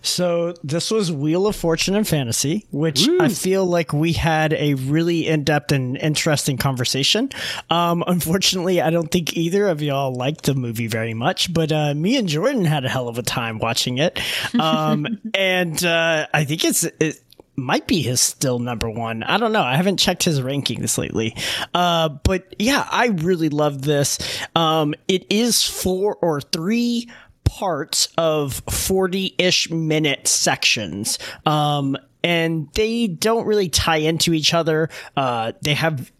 [0.01, 3.07] So this was Wheel of Fortune and Fantasy, which.
[3.19, 7.29] I feel like we had a really in-depth and interesting conversation.
[7.69, 11.93] Um, unfortunately, I don't think either of y'all liked the movie very much, but uh,
[11.93, 14.19] me and Jordan had a hell of a time watching it,
[14.59, 16.83] um, and uh, I think it's.
[16.83, 17.22] It,
[17.55, 19.23] might be his still number one.
[19.23, 19.61] I don't know.
[19.61, 21.35] I haven't checked his rankings lately.
[21.73, 24.19] Uh, but yeah, I really love this.
[24.55, 27.09] Um, it is four or three
[27.43, 31.19] parts of 40 ish minute sections.
[31.45, 34.89] Um, and they don't really tie into each other.
[35.15, 36.11] Uh, they have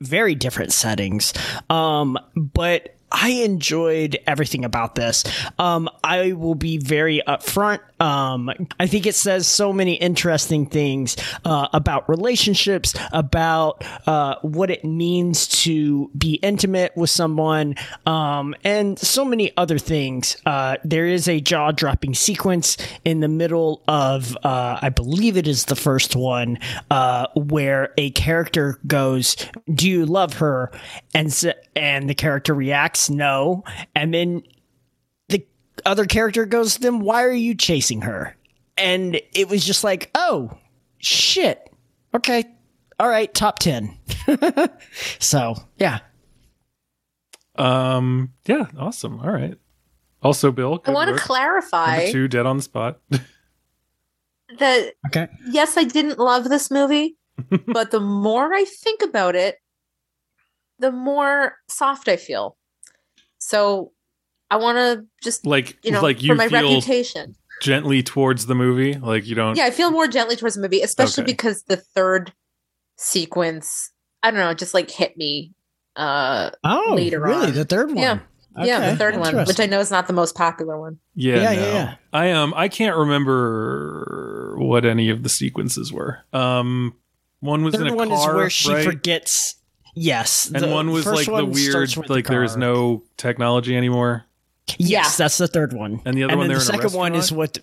[0.00, 1.32] very different settings.
[1.70, 5.24] Um, but I enjoyed everything about this.
[5.58, 7.80] Um, I will be very upfront.
[8.00, 14.70] Um, I think it says so many interesting things uh, about relationships, about uh, what
[14.70, 20.36] it means to be intimate with someone, um, and so many other things.
[20.44, 25.46] Uh, there is a jaw dropping sequence in the middle of, uh, I believe it
[25.46, 26.58] is the first one,
[26.90, 29.36] uh, where a character goes,
[29.72, 30.70] "Do you love her?"
[31.14, 31.32] and
[31.76, 34.42] and the character reacts, "No," and then
[35.28, 35.46] the
[35.84, 38.36] other character goes, "Then why are you chasing her?"
[38.76, 40.50] And it was just like, "Oh,
[40.98, 41.70] shit.
[42.14, 42.44] Okay,
[42.98, 43.96] all right, top ten.
[45.18, 46.00] so yeah,
[47.56, 49.20] Um, yeah, awesome.
[49.20, 49.56] All right.
[50.22, 51.20] Also, Bill, I want to work.
[51.20, 53.00] clarify Number two, dead on the spot.
[54.58, 55.28] that okay.
[55.50, 57.16] yes, I didn't love this movie,
[57.66, 59.56] but the more I think about it,
[60.78, 62.56] the more soft I feel.
[63.46, 63.92] So
[64.50, 67.34] I want to just, like, you know, like you for my feel reputation.
[67.60, 68.94] gently towards the movie.
[68.94, 69.56] Like you don't.
[69.56, 71.32] Yeah, I feel more gently towards the movie, especially Okay.
[71.32, 72.32] because the third
[72.96, 73.90] sequence,
[74.22, 75.52] I don't know, just like hit me.
[75.96, 77.48] Uh, Oh, Later really?
[77.48, 77.52] on.
[77.54, 77.98] The third one?
[77.98, 78.18] Yeah.
[78.64, 80.98] yeah, the third one, which I know is not the most popular one.
[81.14, 81.50] Yeah, Yeah, no.
[81.52, 81.94] yeah, yeah.
[82.12, 86.20] I um I can't remember what any of the sequences were.
[86.32, 86.94] Um
[87.40, 88.84] one was in third a one car, is where she right?
[88.84, 89.56] forgets.
[89.94, 92.52] Yes, and the one was first like the weird starts with the like there is
[92.52, 92.58] car.
[92.60, 94.24] no technology anymore.
[94.78, 95.10] Yes, Yeah.
[95.18, 96.00] that's the third one.
[96.04, 97.58] And the other and one then the second one is what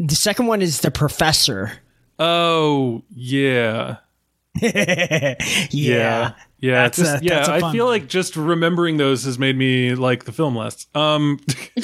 [0.00, 1.72] the second one is the professor.
[2.18, 3.98] Oh, yeah.
[4.60, 5.34] yeah.
[5.70, 6.32] Yeah.
[6.60, 7.34] Yeah, That's just, a- yeah.
[7.36, 7.92] that's a I fun feel one.
[7.94, 10.86] like just remembering those has made me like the film less.
[10.96, 11.38] Um,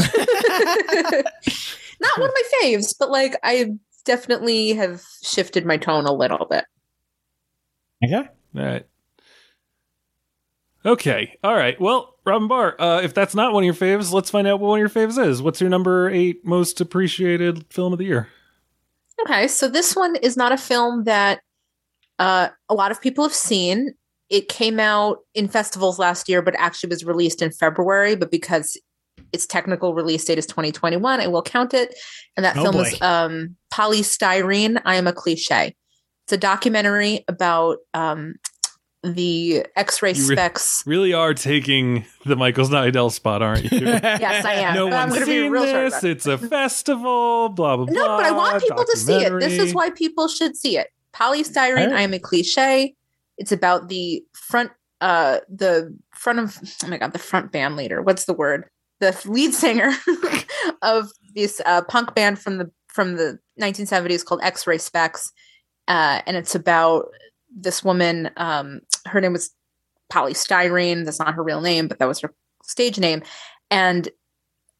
[2.00, 6.46] Not one of my faves, but like I definitely have shifted my tone a little
[6.50, 6.64] bit.
[8.04, 8.16] Okay.
[8.58, 8.86] All right.
[10.86, 11.38] Okay.
[11.42, 11.80] All right.
[11.80, 14.68] Well, Robyn Bahr, uh, if that's not one of your faves, let's find out what
[14.68, 15.40] one of your faves is.
[15.40, 18.28] What's your number eight most appreciated film of the year?
[19.22, 21.40] Okay, so this one is not a film that
[22.18, 23.94] uh, a lot of people have seen.
[24.28, 28.16] It came out in festivals last year, but actually was released in February.
[28.16, 28.76] But because
[29.32, 31.94] its technical release date is 2021, I will count it.
[32.36, 32.82] And that Oh, film boy.
[32.82, 34.80] is um, Poly Styrene.
[34.84, 35.74] I am a cliche.
[36.26, 38.34] It's a documentary about um,
[39.04, 40.82] the X-ray You re- specs.
[40.86, 43.80] Really are taking the Michael Snydel spot, aren't you?
[43.86, 44.74] Yes, I am.
[44.74, 46.02] no but I'm one's be seen real this.
[46.02, 47.50] It's a festival.
[47.50, 47.94] Blah blah blah.
[47.94, 49.30] No, but I want people to see it.
[49.40, 50.88] This is why people should see it.
[51.12, 51.92] Poly Styrene, Alright.
[51.92, 52.94] I am a cliche.
[53.36, 58.00] It's about the front uh the front of oh my god, the front band leader.
[58.02, 58.64] What's the word?
[59.00, 59.92] The lead singer
[60.82, 65.30] of this uh punk band from the from the 1970s called X-Ray Spex.
[65.88, 67.06] Uh and it's about
[67.54, 69.50] this woman um her name was
[70.10, 71.04] Poly Styrene.
[71.04, 73.22] That's not her real name, but that was her stage name.
[73.70, 74.08] And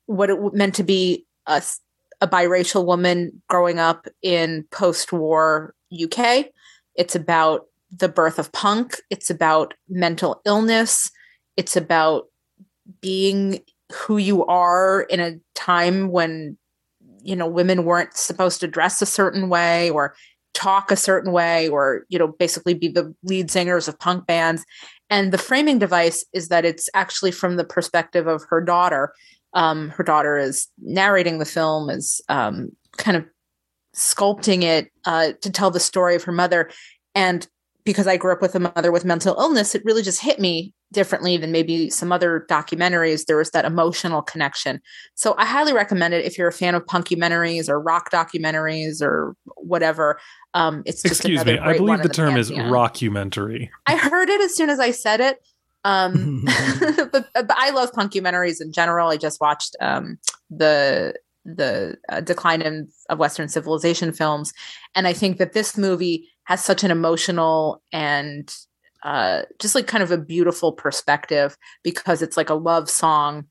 [0.06, 1.62] what it meant to be a
[2.26, 6.46] biracial woman growing up in post-war UK.
[6.94, 9.00] It's about the birth of punk.
[9.10, 11.10] It's about mental illness.
[11.56, 12.24] It's about
[13.00, 13.60] being
[13.92, 16.56] who you are in a time when
[17.22, 20.14] you know women weren't supposed to dress a certain way or
[20.54, 24.64] talk a certain way or you know basically be the lead singers of punk bands.
[25.10, 29.12] And the framing device is that it's actually from the perspective of her daughter.
[29.52, 33.24] Um, her daughter is narrating the film is um, kind of
[33.94, 36.70] sculpting it uh, to tell the story of her mother.
[37.14, 37.46] And
[37.84, 40.72] because i grew up with a mother with mental illness it really just hit me
[40.94, 44.80] differently than maybe some other documentaries there was that emotional connection
[45.14, 49.36] so i highly recommend it if you're a fan of punkumentaries or rock documentaries or
[49.56, 50.18] whatever
[50.54, 51.58] um, it's just Excuse me.
[51.58, 52.70] I believe in the term is pantheon.
[52.70, 53.70] rockumentary.
[53.86, 55.38] I heard it as soon as I said it.
[55.84, 56.44] Um,
[57.12, 59.10] but, but I love punkumentaries in general.
[59.10, 64.52] I just watched um, the the uh, decline in, of Western civilization films,
[64.94, 68.54] and I think that this movie has such an emotional and
[69.04, 73.46] uh, just like kind of a beautiful perspective because it's like a love song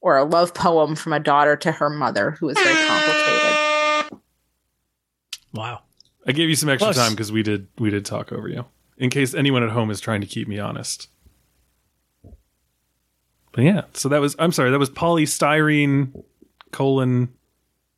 [0.00, 4.20] or a love poem from a daughter to her mother who is very complicated.
[5.54, 5.80] Wow.
[6.26, 6.96] I gave you some extra Close.
[6.96, 8.66] time because we did we did talk over you.
[8.98, 11.08] In case anyone at home is trying to keep me honest.
[13.52, 16.22] But yeah, so that was I'm sorry, that was Poly Styrene
[16.70, 17.30] colon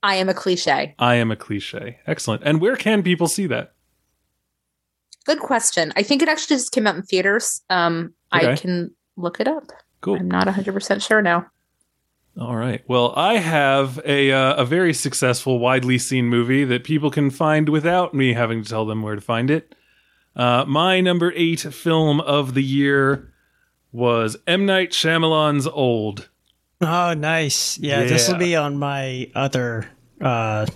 [0.02, 0.94] I am a cliche.
[0.98, 1.98] I am a cliche.
[2.06, 2.42] Excellent.
[2.44, 3.74] And where can people see that?
[5.30, 5.92] Good question.
[5.94, 7.62] I think it actually just came out in theaters.
[7.70, 9.62] Um, I can look it up.
[10.00, 10.16] Cool.
[10.16, 11.46] I'm not 100% sure now.
[12.36, 12.82] All right.
[12.88, 17.68] Well, I have a uh, a very successful, widely seen movie that people can find
[17.68, 19.72] without me having to tell them where to find it.
[20.34, 23.32] Uh, my number eight film of the year
[23.92, 26.28] was M Night Shyamalan's Old.
[26.80, 27.78] Oh, nice.
[27.78, 29.88] Yeah, this will be on my other
[30.20, 30.66] uh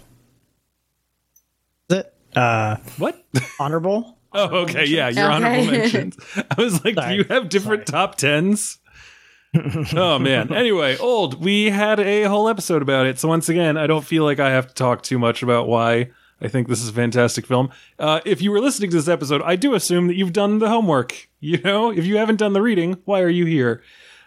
[1.90, 3.24] is it uh What?
[3.58, 4.13] honorable.
[4.34, 4.84] Oh, okay.
[4.86, 5.78] Yeah, your honorable Okay.
[5.78, 6.16] mentions.
[6.36, 8.78] I was like, do you have different top tens?
[9.94, 10.52] oh man.
[10.52, 11.42] Anyway, old.
[11.42, 13.18] We had a whole episode about it.
[13.18, 16.10] So once again, I don't feel like I have to talk too much about why
[16.40, 17.70] I think this is a fantastic film.
[17.98, 20.68] Uh, if you were listening to this episode, I do assume that you've done the
[20.68, 21.28] homework.
[21.44, 23.82] You know, if you haven't done the reading, why are you here?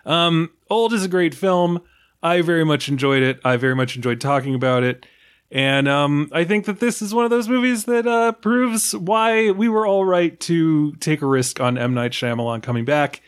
[0.05, 1.81] Um, old is a great film.
[2.21, 3.39] I very much enjoyed it.
[3.43, 5.03] I very much enjoyed talking about it.
[5.49, 9.51] And um, I think that this is one of those movies that uh, proves why
[9.51, 13.21] we were all right to take a risk on M Night Shyamalan coming back,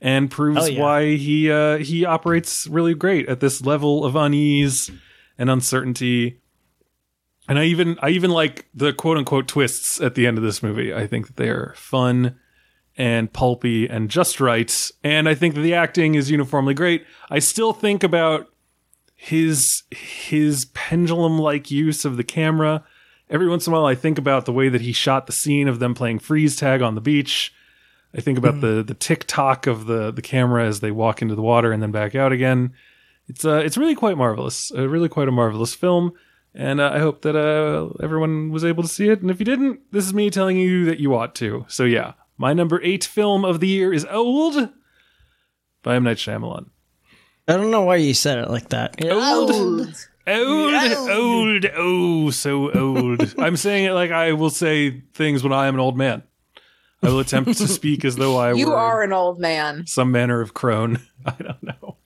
[0.00, 0.80] and proves yeah.
[0.80, 4.90] why he uh, he operates really great at this level of unease
[5.36, 6.40] and uncertainty.
[7.48, 10.62] And I even I even like the quote unquote twists at the end of this
[10.62, 10.94] movie.
[10.94, 12.38] I think that they are fun
[12.96, 14.90] and pulpy and just right.
[15.04, 17.06] And I think that the acting is uniformly great.
[17.30, 18.48] I still think about
[19.20, 22.84] his his pendulum like use of the camera.
[23.28, 25.66] Every once in a while I think about the way that he shot the scene
[25.66, 27.52] of them playing freeze tag on the beach.
[28.16, 31.34] I think about the the tick tock of the the camera as they walk into
[31.34, 32.72] the water and then back out again.
[33.26, 34.72] It's uh it's really quite marvelous.
[34.72, 36.12] Uh, really quite a marvelous film.
[36.54, 39.20] And uh, I hope that uh, everyone was able to see it.
[39.20, 41.66] And if you didn't, this is me telling you that you ought to.
[41.68, 44.70] So yeah, my number eight film of the year is Old
[45.82, 46.70] by M Night Shyamalan.
[47.48, 49.02] I don't know why you said it like that.
[49.04, 49.50] Old.
[49.50, 50.06] Old.
[50.26, 50.74] Old,
[51.08, 53.34] old, oh, so old.
[53.38, 56.22] I'm saying it like I will say things when I am an old man.
[57.02, 59.86] I will attempt to speak as though I were You were are an old man.
[59.86, 61.00] some manner of crone.
[61.26, 61.96] I don't know.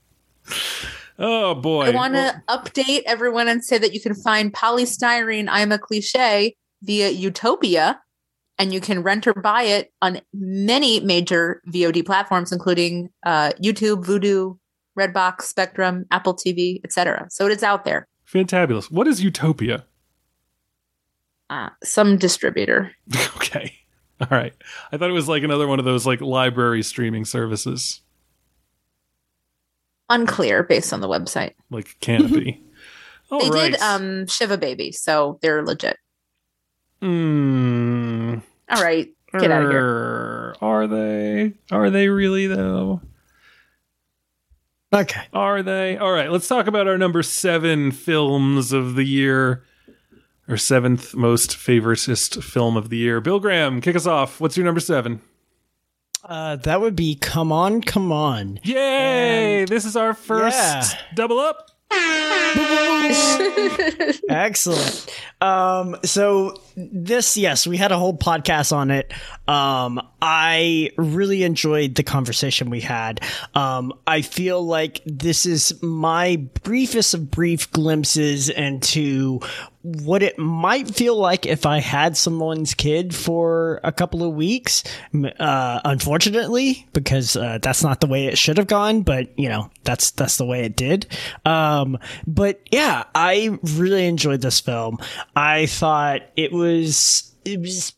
[1.18, 1.86] Oh boy.
[1.86, 5.72] I want Well, to update everyone and say that you can find Poly Styrene I'm
[5.72, 8.00] a cliche via Utopia
[8.58, 14.04] and you can rent or buy it on many major VOD platforms including uh, YouTube,
[14.04, 14.58] Vudu,
[14.98, 17.26] Redbox, Spectrum, Apple TV, etc.
[17.30, 18.06] So it is out there.
[18.30, 18.90] fantabulous.
[18.90, 19.84] What is Utopia?
[21.50, 22.92] Uh, some distributor.
[23.36, 23.72] okay.
[24.20, 24.54] All right.
[24.92, 28.00] I thought it was like another one of those like library streaming services,
[30.08, 31.54] Unclear based on the website.
[31.70, 32.62] like Canopy.
[33.30, 33.72] All they right.
[33.72, 35.96] did um Shiva Baby, so they're legit.
[37.00, 39.08] Mm, All right,
[39.40, 39.80] get out of here.
[39.84, 41.54] er, Are they?
[41.70, 43.00] Are they really though?
[44.92, 45.22] Okay.
[45.32, 45.96] Are they?
[45.96, 49.64] All right, let's talk about our number seven films of the year.
[50.48, 53.20] Our seventh most favoritist film of the year.
[53.20, 54.40] Bill Graham, kick us off.
[54.40, 55.22] What's your number seven?
[56.24, 58.60] Uh, that would be Come On, Come On.
[58.64, 59.64] Yay!
[59.64, 60.84] this is our first Yeah.
[61.14, 61.68] double up.
[64.28, 65.06] Excellent.
[65.40, 69.12] Um, so this, yes, we had a whole podcast on it.
[69.48, 73.20] Um, I really enjoyed the conversation we had.
[73.54, 79.40] Um, I feel like this is my briefest of brief glimpses into
[79.82, 84.84] what it might feel like if I had someone's kid for a couple of weeks.
[85.12, 89.72] Uh, unfortunately, because uh, that's not the way it should have gone, but you know
[89.82, 91.08] that's that's the way it did.
[91.44, 91.98] Um,
[92.28, 94.98] but yeah, I really enjoyed this film.
[95.34, 97.92] I thought it was it was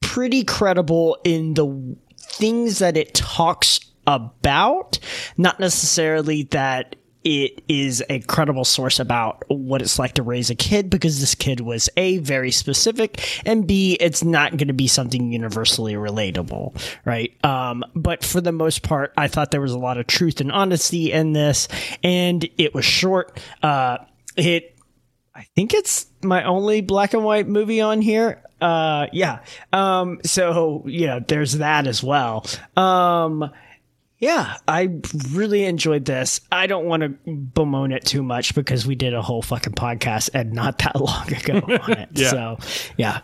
[0.00, 4.98] pretty credible in the things that it talks about,
[5.36, 10.54] not necessarily that it is a credible source about what it's like to raise a
[10.54, 14.86] kid because this kid was a very specific and b it's not going to be
[14.86, 19.78] something universally relatable right um but for the most part i thought there was a
[19.78, 21.66] lot of truth and honesty in this
[22.04, 23.98] and it was short uh
[24.36, 24.78] it
[25.38, 28.42] I think it's my only black and white movie on here.
[28.60, 29.40] Uh, yeah.
[29.72, 32.46] Um, so yeah, there's that as well.
[32.76, 33.50] Um,
[34.18, 34.88] yeah, I
[35.30, 36.40] really enjoyed this.
[36.50, 40.30] I don't want to bemoan it too much because we did a whole fucking podcast
[40.34, 42.08] and not that long ago on it.
[42.14, 42.30] Yeah.
[42.30, 42.58] So
[42.96, 43.20] yeah.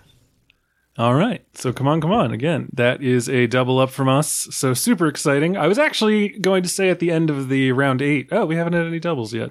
[0.97, 1.45] All right.
[1.55, 2.31] So come on, come on.
[2.31, 4.47] Again, that is a double up from us.
[4.53, 5.57] So super exciting.
[5.57, 8.55] I was actually going to say at the end of the round eight, oh, we
[8.55, 9.51] haven't had any doubles yet.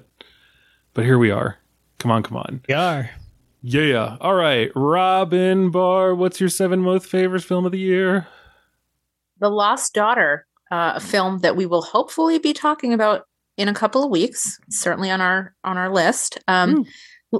[0.94, 1.58] But here we are.
[1.98, 2.62] Come on, come on.
[2.66, 3.10] We are.
[3.66, 4.18] Yeah.
[4.20, 4.70] All right.
[4.74, 8.26] Robyn Bahr, what's your seven most favorite film of the year?
[9.38, 13.22] The Lost Daughter, uh, a film that we will hopefully be talking about
[13.56, 14.58] in a couple of weeks.
[14.68, 16.38] Certainly on our on our list.
[16.46, 16.84] Um,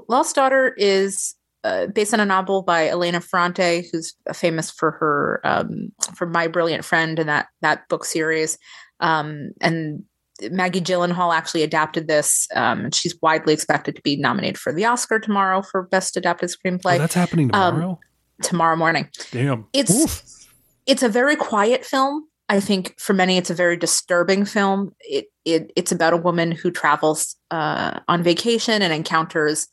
[0.09, 5.43] Lost Daughter is uh, based on a novel by Elena Ferrante, who's famous for her
[5.45, 8.57] um, for My Brilliant Friend and that that book series.
[8.99, 10.05] Um, and
[10.51, 12.49] Maggie Gyllenhaal actually adapted this.
[12.55, 16.51] Um, and she's widely expected to be nominated for the Oscar tomorrow for Best Adapted
[16.51, 18.01] Screenplay oh, that's happening um, tomorrow.
[18.43, 19.09] tomorrow morning.
[19.31, 19.67] Damn.
[19.73, 20.47] It's
[20.87, 22.29] it's a very quiet film.
[22.49, 24.95] I think for many, it's a very disturbing film.
[25.01, 29.69] It it it's about a woman who travels uh, on vacation and encounters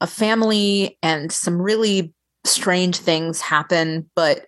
[0.00, 2.12] a family, and some really
[2.44, 4.10] strange things happen.
[4.16, 4.46] But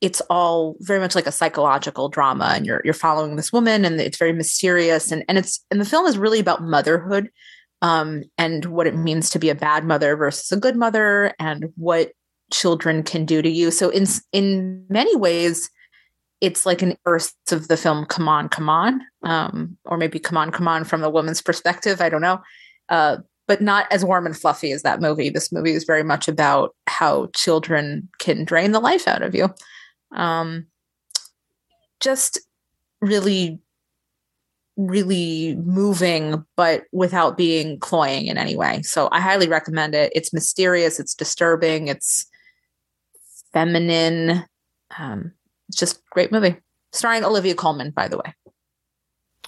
[0.00, 4.00] it's all very much like a psychological drama, and you're you're following this woman, and
[4.00, 7.30] it's very mysterious, and and it's and the film is really about motherhood,
[7.82, 11.70] um, and what it means to be a bad mother versus a good mother, and
[11.76, 12.12] what
[12.52, 13.70] children can do to you.
[13.70, 15.70] So in in many ways,
[16.40, 20.38] it's like an burst of the film "Come On, Come On," um, or maybe "Come
[20.38, 22.00] On, Come On" from the woman's perspective.
[22.00, 22.40] I don't know,
[22.88, 25.28] uh, but not as warm and fluffy as that movie.
[25.28, 29.50] This movie is very much about how children can drain the life out of you.
[30.14, 30.66] Um,
[32.00, 32.40] just
[33.00, 33.60] really,
[34.76, 38.82] really moving, but without being cloying in any way.
[38.82, 40.12] So I highly recommend it.
[40.14, 40.98] It's mysterious.
[40.98, 41.88] It's disturbing.
[41.88, 42.26] It's
[43.52, 44.44] feminine.
[44.98, 45.32] Um,
[45.68, 46.56] it's just great movie.
[46.92, 48.34] Starring Olivia Colman, by the way.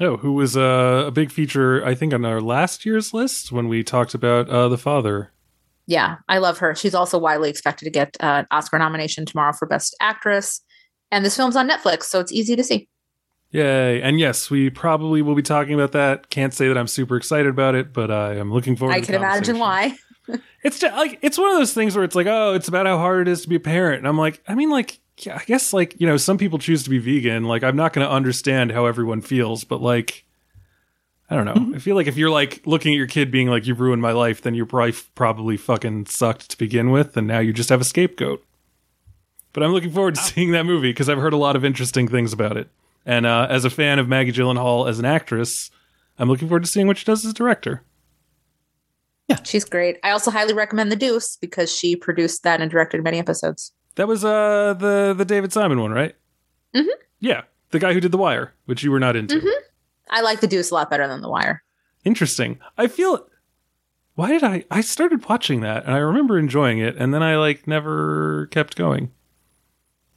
[0.00, 3.68] Oh, who was uh, a big feature, I think, on our last year's list when
[3.68, 5.32] we talked about uh, The Father.
[5.86, 6.74] Yeah, I love her.
[6.74, 10.60] She's also widely expected to get uh, an Oscar nomination tomorrow for Best Actress.
[11.10, 12.88] And this film's on Netflix, so it's easy to see.
[13.50, 14.00] Yay.
[14.00, 16.30] And yes, we probably will be talking about that.
[16.30, 19.14] Can't say that I'm super excited about it, but I am looking forward I can
[19.14, 19.96] imagine why.
[20.62, 22.96] It's just, like it's one of those things where it's like, oh, it's about how
[22.96, 23.98] hard it is to be a parent.
[23.98, 26.84] And I'm like, I mean, like, yeah, I guess like, you know, some people choose
[26.84, 27.42] to be vegan.
[27.42, 30.24] Like, I'm not going to understand how everyone feels, but like,
[31.32, 31.54] I don't know.
[31.54, 31.76] Mm-hmm.
[31.76, 34.12] I feel like if you're like looking at your kid being like, you've ruined my
[34.12, 37.16] life, then you're probably, probably fucking sucked to begin with.
[37.16, 38.44] And now you just have a scapegoat.
[39.54, 42.06] But I'm looking forward to seeing that movie because I've heard a lot of interesting
[42.06, 42.68] things about it.
[43.06, 45.70] And uh, as a fan of Maggie Gyllenhaal as an actress,
[46.18, 47.82] I'm looking forward to seeing what she does as a director.
[49.28, 49.98] Yeah, she's great.
[50.04, 53.72] I also highly recommend The Deuce because she produced that and directed many episodes.
[53.94, 56.14] That was uh the the David Simon one, right?
[56.76, 56.86] Mhm.
[57.20, 59.36] Yeah, the guy who did The Wire, which you were not into.
[59.36, 59.52] Mhm.
[60.12, 61.62] I like The Deuce a lot better than The Wire.
[62.04, 62.58] Interesting.
[62.78, 63.26] I feel.
[64.14, 64.64] Why did I?
[64.70, 68.76] I started watching that and I remember enjoying it, and then I like never kept
[68.76, 69.10] going.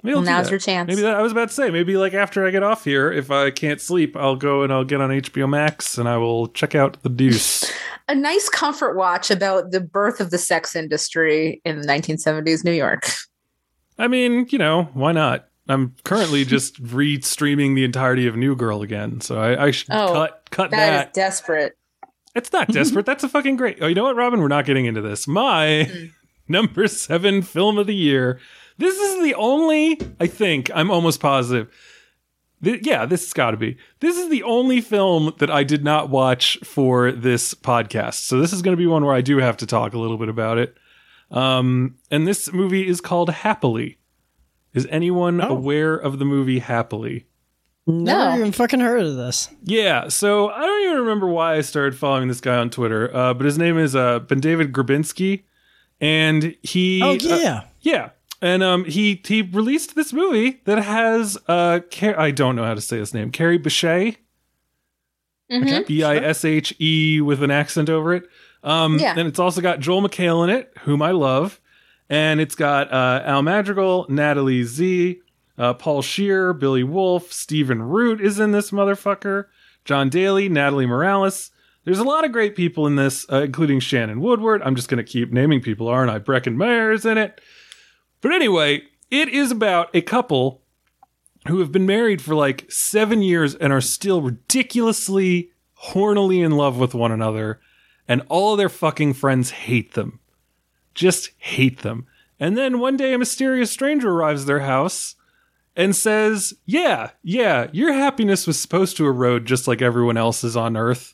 [0.04, 0.88] Maybe Well, now's your chance.
[0.88, 1.72] Maybe that I was about to say.
[1.72, 4.84] Maybe like after I get off here, if I can't sleep, I'll go and I'll
[4.84, 7.72] get on HBO Max and I will check out The Deuce.
[8.08, 12.72] A nice comfort watch about the birth of the sex industry in the 1970s New
[12.72, 13.08] York.
[13.98, 15.48] I mean, you know, why not?
[15.68, 20.14] I'm currently just re-streaming the entirety of New Girl again, so I, I should Oh,
[20.14, 21.08] cut cut that that.
[21.08, 21.78] is desperate.
[22.36, 23.06] It's not desperate.
[23.06, 23.78] That's a fucking great.
[23.82, 24.42] Oh, you know what, Robyn?
[24.42, 25.28] We're not getting into this.
[25.28, 26.12] My Mm.
[26.48, 28.40] number seven film of the year.
[28.78, 29.98] This is the only.
[30.20, 31.74] I think I'm almost positive.
[32.64, 33.78] Th- yeah, this has got to be.
[34.02, 38.16] This is the only film that I did not watch for this podcast.
[38.26, 40.18] So this is going to be one where I do have to talk a little
[40.18, 40.76] bit about it.
[41.32, 43.98] Um, and this movie is called Happily.
[44.76, 45.48] Is anyone Oh.
[45.50, 47.26] aware of the movie Happily?
[47.88, 48.36] Never No.
[48.38, 49.50] even fucking heard of this.
[49.64, 53.34] Yeah, so I don't even remember why I started following this guy on Twitter, uh,
[53.34, 55.44] but his name is uh, Ben David Grabinski,
[56.02, 57.62] and he, Oh uh, yeah.
[57.82, 58.10] yeah,
[58.42, 62.74] and um, he he released this movie that has uh, Car- I don't know how
[62.74, 64.18] to say his name, Kerry Bishé,
[65.52, 65.86] Mhm.
[65.86, 68.24] B I S H E with an accent over it.
[68.64, 69.14] Um, Yeah.
[69.16, 71.60] and it's also got Joel McHale in it, whom I love,
[72.10, 75.20] and it's got uh, Al Madrigal, Natalie Zea,
[75.58, 79.46] uh, Paul Scheer, Billy Wolf, Stephen Root is in this motherfucker,
[79.86, 81.52] Jon Daly, Natalie Morales.
[81.84, 84.62] There's a lot of great people in this, uh, including Shannon Woodward.
[84.64, 86.20] I'm just going to keep naming people, aren't I?
[86.20, 87.40] Breckin Meyer's in it.
[88.22, 90.64] But anyway, it is about a couple
[91.48, 95.52] who have been married for like seven years and are still ridiculously
[95.92, 97.60] hornily in love with one another,
[98.08, 100.20] and all of their fucking friends hate them.
[100.96, 102.08] Just hate them.
[102.40, 105.16] And then one day a mysterious stranger arrives at their house
[105.76, 110.76] and says, Yeah, yeah, your happiness was supposed to erode just like everyone else's on
[110.76, 111.14] Earth,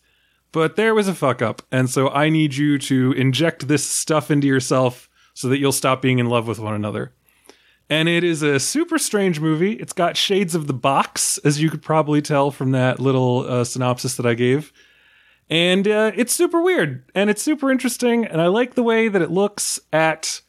[0.52, 1.62] but there was a fuck up.
[1.72, 6.02] And so I need you to inject this stuff into yourself so that you'll stop
[6.02, 7.14] being in love with one another
[7.92, 9.74] and it is a super strange movie.
[9.74, 13.66] It's got shades of the box, as you could probably tell from that little uh,
[13.66, 14.72] synopsis that I gave.
[15.52, 18.26] And uh, it's super weird and it's super interesting.
[18.26, 20.42] And I like the way that it looks at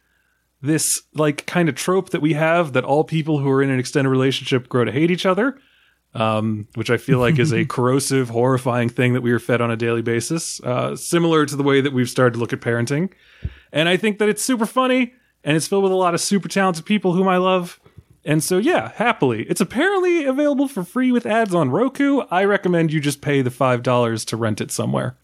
[0.63, 3.81] this like kind of trope that we have that all people who are in an
[3.81, 5.59] extended relationship grow to hate each other,
[6.15, 9.73] um, which I feel like is a corrosive, horrifying thing that we are fed on
[9.73, 13.13] a daily basis, uh, similar to the way that we've started to look at parenting.
[13.73, 16.49] And I think that it's super funny and it's filled with a lot of super
[16.49, 17.81] talented people whom I love.
[18.25, 19.43] And so, yeah, happily.
[19.45, 22.21] It's apparently available for free with ads on Roku.
[22.31, 25.17] I recommend you just pay the $5 to rent it somewhere.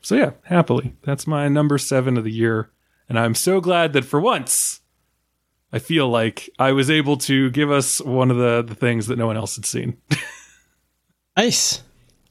[0.00, 0.94] So, yeah, happily.
[1.02, 2.70] That's my number seven of the year.
[3.08, 4.80] And I'm so glad that for once,
[5.72, 9.18] I feel like I was able to give us one of the, the things that
[9.18, 9.96] no one else had seen.
[11.36, 11.82] Nice.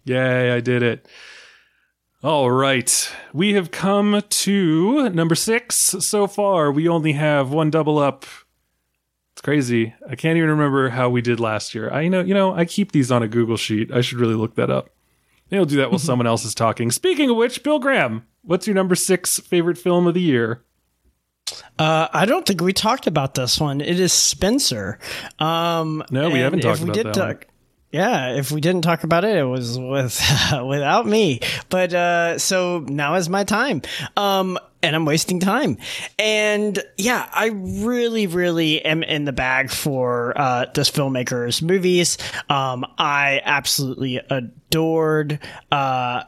[0.04, 1.08] Yay, I did it.
[2.24, 3.12] All right.
[3.34, 6.72] We have come to number six so far.
[6.72, 8.26] We only have one double up.
[9.36, 9.94] It's crazy.
[10.10, 11.92] I can't even remember how we did last year.
[11.92, 13.92] I know, you know, I keep these on a Google sheet.
[13.94, 14.90] I should really look that up.
[15.52, 16.90] Maybe I'll do that while someone else is talking.
[16.90, 20.64] Speaking of which, Bill Graham, what's your number six favorite film of the year?
[21.78, 23.82] Uh, I don't think we talked about this one.
[23.82, 25.00] It is Spencer.
[25.38, 27.48] Um, No, we haven't if talked we about did that talk-
[27.92, 30.20] Yeah, if we didn't talk about it, it was with
[30.66, 31.42] without me.
[31.70, 33.82] But uh, so now is my time,
[34.18, 35.78] um, and I'm wasting time.
[36.20, 42.18] And yeah, I really, really am in the bag for uh, this filmmaker's movies.
[42.50, 45.40] Um, I absolutely adored.
[45.72, 46.24] Uh,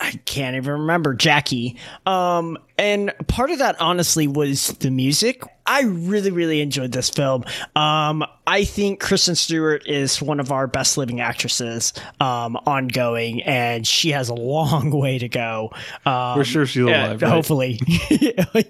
[0.00, 1.76] I can't even remember Jackie.
[2.06, 5.44] Um, and part of that honestly was the music.
[5.64, 7.44] I really, really enjoyed this film.
[7.76, 13.86] Um, I think Kristen Stewart is one of our best living actresses, um, ongoing, and
[13.86, 15.70] she has a long way to go.
[16.04, 17.22] Um, We're sure she's yeah, alive.
[17.22, 17.30] right?
[17.30, 17.78] Hopefully.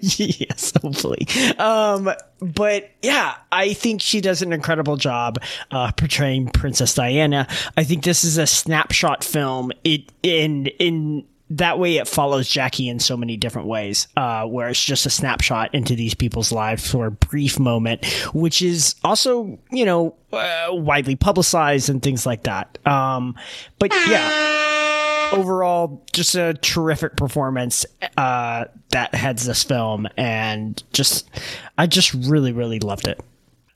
[0.01, 1.25] yes, hopefully.
[1.57, 5.39] Um, but yeah, I think she does an incredible job
[5.71, 7.47] uh, portraying Princess Diana.
[7.75, 9.71] I think this is a snapshot film.
[9.83, 14.69] It in in that way it follows Jackie in so many different ways, uh, where
[14.69, 19.59] it's just a snapshot into these people's lives for a brief moment, which is also,
[19.71, 22.77] you know, uh, widely publicized and things like that.
[22.87, 23.35] Um,
[23.77, 27.85] but yeah, overall, just a terrific performance
[28.17, 31.29] uh, that heads this film, and just
[31.77, 33.19] I just really, really loved it.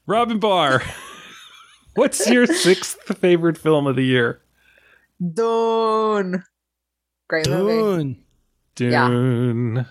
[0.08, 0.84] Robyn Bahr,
[1.96, 4.42] what's your sixth favorite film of the year?
[5.34, 6.44] Dune.
[7.28, 8.24] Great movie.
[8.76, 9.76] Dune.
[9.76, 9.84] Yeah.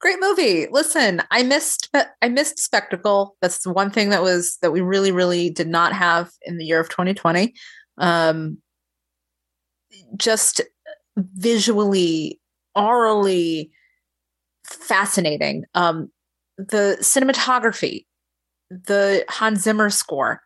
[0.00, 0.66] Great movie.
[0.70, 1.90] Listen, I missed
[2.22, 3.36] I missed spectacle.
[3.40, 6.64] That's the one thing that was that we really, really did not have in the
[6.64, 7.54] year of 2020.
[7.98, 8.58] Um
[10.16, 10.60] just
[11.16, 12.40] visually,
[12.74, 13.70] orally
[14.64, 15.64] fascinating.
[15.74, 16.10] Um
[16.56, 18.06] the cinematography,
[18.70, 20.42] the Hans Zimmer score,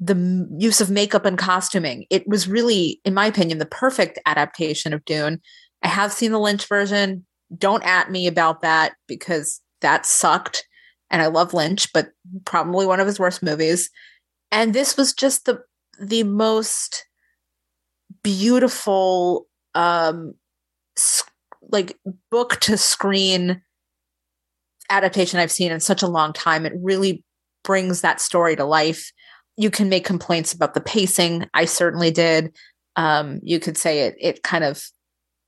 [0.00, 2.06] the use of makeup and costuming.
[2.10, 5.40] It was really, in my opinion, the perfect adaptation of Dune.
[5.82, 7.26] I have seen the Lynch version.
[7.56, 10.66] Don't at me about that because that sucked.
[11.10, 12.10] And I love Lynch, but
[12.44, 13.90] probably one of his worst movies.
[14.52, 15.60] And this was just the
[16.00, 17.06] the most
[18.22, 20.34] beautiful um
[20.96, 21.24] s-
[21.70, 21.98] like
[22.30, 23.62] book to screen
[24.90, 26.64] adaptation I've seen in such a long time.
[26.64, 27.24] It really
[27.64, 29.12] brings that story to life.
[29.58, 31.46] You can make complaints about the pacing.
[31.52, 32.54] I certainly did.
[32.96, 34.82] Um, you could say it it kind of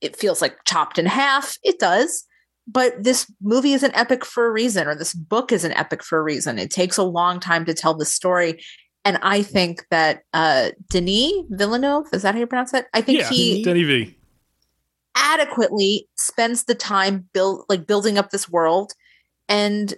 [0.01, 1.57] it feels like chopped in half.
[1.63, 2.25] It does.
[2.67, 6.03] But this movie is an epic for a reason, or this book is an epic
[6.03, 6.59] for a reason.
[6.59, 8.61] It takes a long time to tell the story.
[9.03, 12.85] And I think that uh Denis Villeneuve, is that how you pronounce it?
[12.93, 14.15] I think Yeah, he Denny V.
[15.15, 18.93] adequately spends the time build like building up this world
[19.49, 19.93] and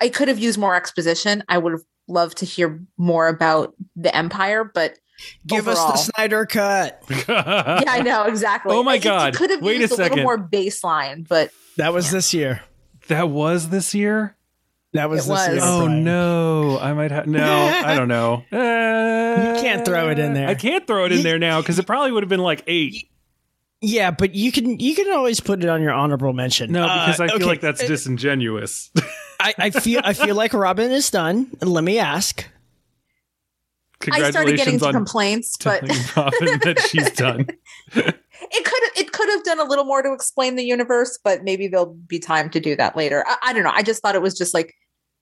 [0.00, 4.14] i could have used more exposition i would have loved to hear more about the
[4.14, 4.98] empire but
[5.46, 7.02] Give us the Snyder cut.
[7.28, 9.34] yeah i know exactly Oh my It- it God.
[9.34, 10.18] could have Wait a used a, second.
[10.18, 12.62] little more baseline but That was this year.
[13.08, 14.34] that was this year?
[14.92, 15.48] That was It this was.
[15.48, 15.58] year.
[15.62, 16.04] Oh Brian.
[16.04, 17.26] no, I might have.
[17.26, 17.44] No,
[17.84, 18.44] I don't know.
[18.50, 20.48] Uh, You can't throw it in there.
[20.48, 23.10] I can't throw it in there now because it probably would have been like eight.
[23.82, 26.72] Yeah, but you can you can always put it on your honorable mention.
[26.72, 28.90] No, Uh, because I feel okay, like that's uh, disingenuous.
[29.46, 31.48] I, I feel I feel like Robyn is done.
[31.62, 32.44] Let me ask.
[34.10, 35.82] i started getting Congratulations on complaints but
[36.16, 37.40] Robyn that she's done.
[37.94, 41.44] it could have it could have done a little more to explain the universe but
[41.44, 44.14] maybe there'll be time to do that later i, I don't know i just thought
[44.14, 44.74] it was just like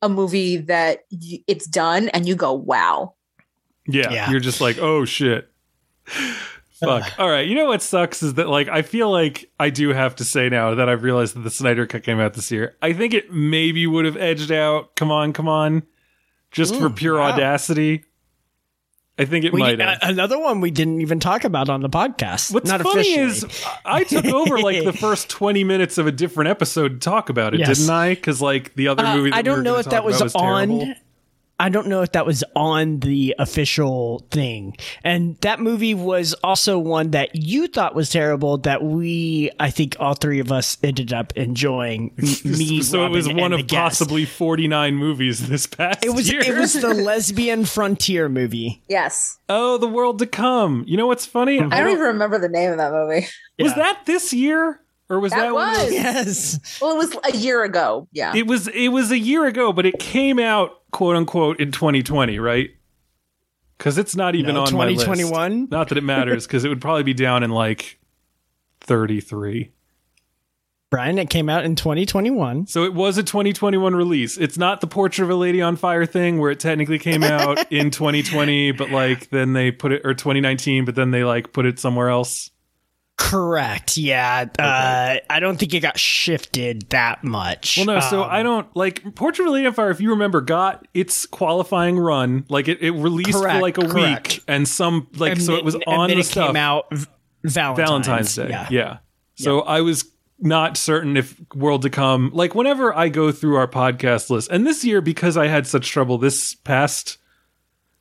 [0.02, 3.14] a movie that y- it's done and you go wow
[3.86, 4.30] Yeah, Yeah.
[4.30, 5.48] you're just like, oh shit.
[6.86, 7.12] Fuck.
[7.18, 7.46] All right.
[7.46, 10.48] You know what sucks is that like I feel like I do have to say
[10.48, 12.76] now that I've realized that the Snyder Cut came out this year.
[12.82, 14.94] I think it maybe would have edged out.
[14.96, 15.82] Come on, come on,
[16.50, 17.32] just for Mm, pure wow.
[17.32, 18.04] audacity.
[19.16, 21.88] I think it We, might uh, another one we didn't even talk about on the
[21.88, 22.52] podcast.
[22.52, 23.50] What's Not funny officially.
[23.52, 27.28] is I took over like the first twenty minutes of a different episode to talk
[27.28, 27.78] about it, Yes.
[27.78, 28.14] didn't I?
[28.14, 30.34] Because like the other Uh, movie, that I don't were know if that was, about
[30.34, 30.68] on.
[30.80, 30.94] terrible.
[31.64, 34.76] I don't know if that was on the official thing.
[35.02, 39.96] And that movie was also one that you thought was terrible that we, I think
[39.98, 42.12] all three of us ended up enjoying.
[42.44, 43.82] Me, so it was one of guest.
[44.00, 46.42] possibly forty nine movies this past It was year.
[46.42, 48.82] it was the lesbian frontier movie.
[48.88, 50.84] yes oh, the world to come.
[50.86, 51.60] You know what's funny?
[51.60, 53.26] i don't even remember the name of that movie
[53.58, 53.74] Was Yeah.
[53.76, 55.92] that this year or was that, That when it was.
[55.92, 56.80] Yes.
[56.80, 59.86] well it was a year ago yeah It was it was a year ago, but
[59.86, 62.70] it came out quote unquote in 2020, right?
[63.76, 65.00] Because it's not even No, on my list.
[65.04, 65.68] 2021?
[65.70, 67.98] Not that it matters, because it would probably be down in like
[68.82, 69.72] 33.
[70.90, 72.68] Brian, it came out in 2021.
[72.68, 74.38] So it was a 2021 release.
[74.38, 77.72] It's not the Portrait of a Lady on Fire thing where it technically came out
[77.72, 81.66] in 2020, but like then they put it or 2019, but then they like put
[81.66, 82.50] it somewhere else.
[83.16, 83.96] Correct.
[83.96, 84.46] Yeah.
[84.58, 87.76] Uh, I don't think it got shifted that much.
[87.76, 89.90] Well, no, so Um, I don't like Portrait of Lady on Fire.
[89.90, 92.44] If you remember, got its qualifying run.
[92.48, 94.28] Like it, it released for like a correct.
[94.34, 96.48] week, and some like and so then- it was and on then the it stuff
[96.48, 96.92] came out
[97.44, 98.48] Valentine's, Valentine's Day.
[98.48, 98.68] Yeah.
[98.70, 98.98] Yeah.
[99.36, 100.10] So I was
[100.40, 102.30] not certain if World to Come.
[102.34, 105.88] Like whenever I go through our podcast list, and this year because I had such
[105.88, 107.18] trouble this past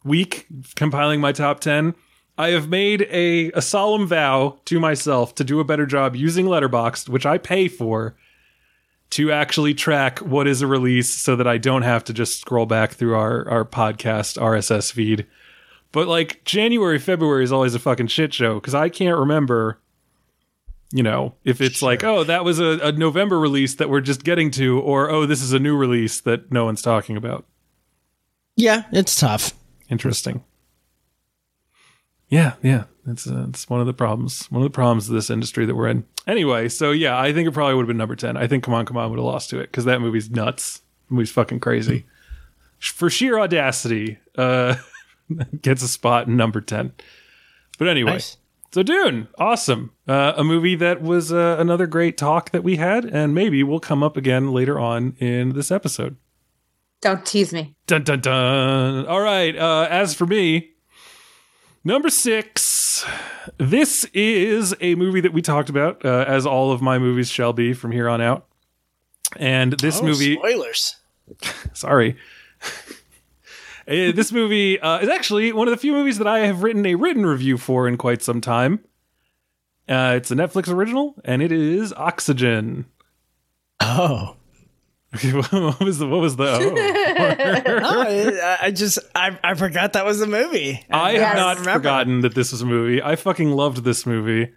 [0.03, 1.93] week compiling my top ten.
[2.37, 6.47] I have made a, a solemn vow to myself to do a better job using
[6.47, 8.15] Letterboxd, which I pay for,
[9.11, 12.65] to actually track what is a release so that I don't have to just scroll
[12.65, 15.27] back through our, our podcast RSS feed.
[15.91, 19.79] But like January, February is always a fucking shit show because I can't remember,
[20.91, 24.23] you know, if it's like, oh, that was a, a November release that we're just
[24.23, 27.45] getting to, or oh, this is a new release that no one's talking about.
[28.55, 29.53] Yeah, it's tough.
[29.89, 30.43] Interesting.
[32.33, 34.47] Yeah, yeah, it's uh, it's one of the problems.
[34.49, 36.03] One of the problems of this industry that we're in.
[36.25, 38.37] Anyway, so yeah, I think it probably would have been number ten.
[38.37, 40.81] I think Come On, Come On would have lost to it because that movie's nuts.
[41.09, 42.05] The movie's fucking crazy.
[42.79, 44.75] For sheer audacity, uh,
[45.61, 46.93] gets a spot in number ten.
[47.77, 48.37] But anyway, Nice.
[48.71, 49.91] so Dune, awesome.
[50.07, 53.79] Uh, a movie that was uh, another great talk that we had, and maybe we'll
[53.79, 56.15] come up again later on in this episode.
[57.01, 59.05] don't tease me Dun dun dun.
[59.05, 59.55] All right.
[59.55, 60.71] Uh, as for me,
[61.83, 63.05] Number six.
[63.57, 67.51] This is a movie that we talked about, uh, as all of my movies shall
[67.53, 68.45] be from here on out.
[69.37, 70.95] And this Oh, movie, spoilers.
[71.73, 72.15] sorry.
[73.85, 76.85] Uh, this movie uh, is actually one of the few movies that I have written
[76.85, 78.79] a written review for in quite some time.
[79.89, 82.85] Uh, it's a Netflix original, and it is Oxygen.
[83.81, 84.37] Oh.
[85.31, 86.07] what was the?
[86.07, 86.45] What was the?
[86.49, 86.59] oh.
[87.81, 88.01] No,
[88.43, 90.83] I, I just I, I forgot that was a movie.
[90.89, 91.27] I Yes.
[91.27, 91.79] have not Remember.
[91.79, 93.01] forgotten that this was a movie.
[93.01, 94.51] I fucking loved this movie.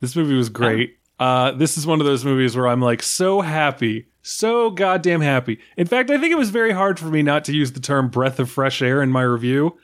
[0.00, 0.98] This movie was great.
[1.18, 5.58] Uh, this is one of those movies where I'm like so happy, so goddamn happy.
[5.76, 8.08] In fact, I think it was very hard for me not to use the term
[8.08, 9.78] breath of fresh air in my review.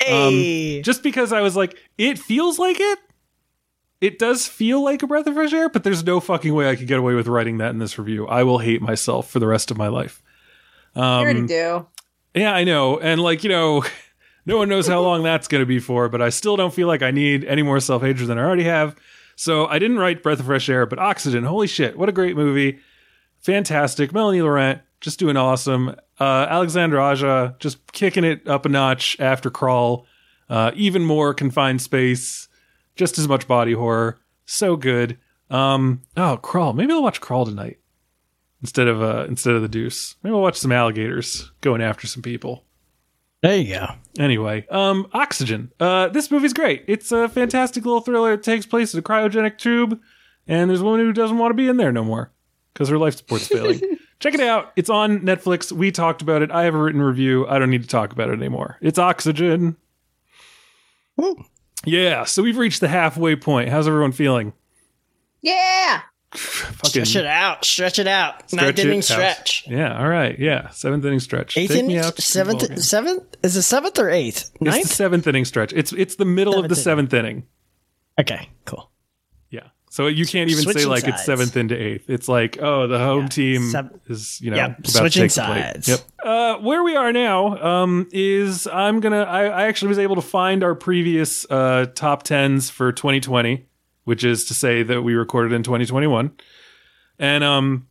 [0.00, 0.80] Hey.
[0.82, 2.98] Just because I was like, it feels like it.
[4.00, 6.76] It does feel like a breath of fresh air, but there's no fucking way I
[6.76, 8.26] could get away with writing that in this review.
[8.28, 10.22] I will hate myself for the rest of my life.
[10.94, 11.86] You already Um, do.
[12.34, 12.98] yeah, I know.
[12.98, 13.84] And like, you know,
[14.46, 16.86] no one knows how long that's going to be for, but I still don't feel
[16.86, 18.94] like I need any more self hatred than I already have.
[19.34, 21.44] So I didn't write Breath of Fresh Air, but Oxygen.
[21.44, 21.98] Holy shit.
[21.98, 22.78] What a great movie.
[23.40, 24.12] Fantastic.
[24.12, 25.94] Melanie Laurent just doing awesome.
[26.18, 30.06] Uh, Alexandre Aja just kicking it up a notch after Crawl.
[30.50, 32.47] Uh, even more confined space.
[32.98, 34.18] Just as much body horror.
[34.44, 35.16] So good.
[35.50, 36.74] Um, oh, Crawl.
[36.74, 37.78] Maybe I'll watch Crawl tonight
[38.60, 40.16] instead of uh, instead of the Deuce.
[40.22, 42.64] Maybe I'll watch some alligators going after some people.
[43.40, 43.86] there you go.
[44.18, 45.70] Anyway, um, Oxygen.
[45.78, 46.84] Uh, this movie's great.
[46.88, 48.32] It's a fantastic little thriller.
[48.34, 49.98] It takes place in a cryogenic tube,
[50.46, 52.32] and there's a woman who doesn't want to be in there no more
[52.74, 53.80] because her life support's failing.
[54.20, 54.72] Check it out.
[54.74, 55.70] It's on Netflix.
[55.70, 56.50] We talked about it.
[56.50, 57.46] I have a written review.
[57.46, 58.76] I don't need to talk about it anymore.
[58.82, 59.76] It's Oxygen.
[61.16, 61.44] Woo.
[61.84, 63.68] Yeah, so we've reached the halfway point.
[63.68, 64.52] How's everyone feeling?
[65.42, 66.00] Yeah.
[66.34, 67.64] Fucking Stretch it out.
[67.64, 68.50] Stretch it out.
[68.50, 69.04] stretch Ninth it inning out.
[69.04, 69.64] stretch.
[69.66, 70.38] Yeah, all right.
[70.38, 71.56] Yeah, seventh inning stretch.
[71.56, 72.04] Eighth Take me inning.
[72.04, 72.76] out to the ball game.
[72.76, 72.84] Seventh.
[72.84, 73.36] Seventh.
[73.42, 74.36] Is it seventh or eighth?
[74.40, 74.86] It's the Ninth.
[74.88, 75.72] seventh inning stretch.
[75.72, 77.46] It's it's the middle of the Seventh seventh inning.
[78.20, 78.48] Okay.
[78.66, 78.90] Cool.
[79.98, 82.08] So you can't even say Switching like it's seventh into eighth.
[82.08, 83.28] It's like, oh, the home Yeah.
[83.30, 83.74] team
[84.06, 84.68] is, you know, Yep.
[84.68, 85.60] about to Switching take the plate.
[85.62, 85.88] sides.
[85.88, 86.00] Yep.
[86.22, 89.22] Uh, where we are now um, is I'm gonna.
[89.22, 93.66] I, I actually was able to find our previous uh, top tens for 2020,
[94.04, 96.30] which is to say that we recorded in 2021,
[97.18, 97.88] and um,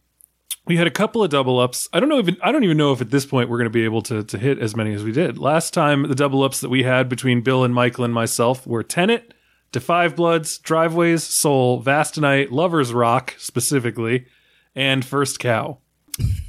[0.66, 1.90] we had a couple of double ups.
[1.92, 2.38] I don't know even.
[2.42, 4.38] I don't even know if at this point we're going to be able to to
[4.38, 6.08] hit as many as we did last time.
[6.08, 9.34] The double ups that we had between Bill and Michael and myself were Tenet.
[9.72, 14.26] Da Five Bloods, Driveways, Soul, Vast of Night, Lover's Rock specifically,
[14.76, 15.80] and First Cow.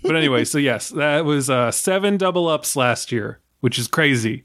[0.02, 4.44] But anyway, so yes, that was uh, seven double ups last year, which is crazy.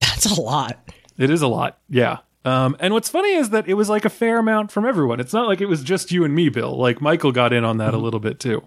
[0.00, 0.90] That's a lot.
[1.18, 2.18] It is a lot, yeah.
[2.44, 5.20] Um, and what's funny is that it was like a fair amount from everyone.
[5.20, 6.76] It's not like it was just you and me, Bill.
[6.78, 8.66] Like Michael got in on that a little bit too.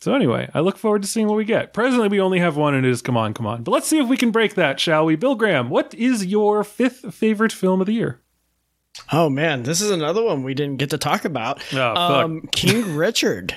[0.00, 1.72] So anyway, I look forward to seeing what we get.
[1.72, 3.98] Presently, we only have one, and it is "Come On, Come On." But let's see
[3.98, 5.16] if we can break that, shall we?
[5.16, 8.20] Bill Graham, what is your fifth favorite film of the year?
[9.12, 11.62] Oh man, this is another one we didn't get to talk about.
[11.72, 13.54] Oh, um, King Richard.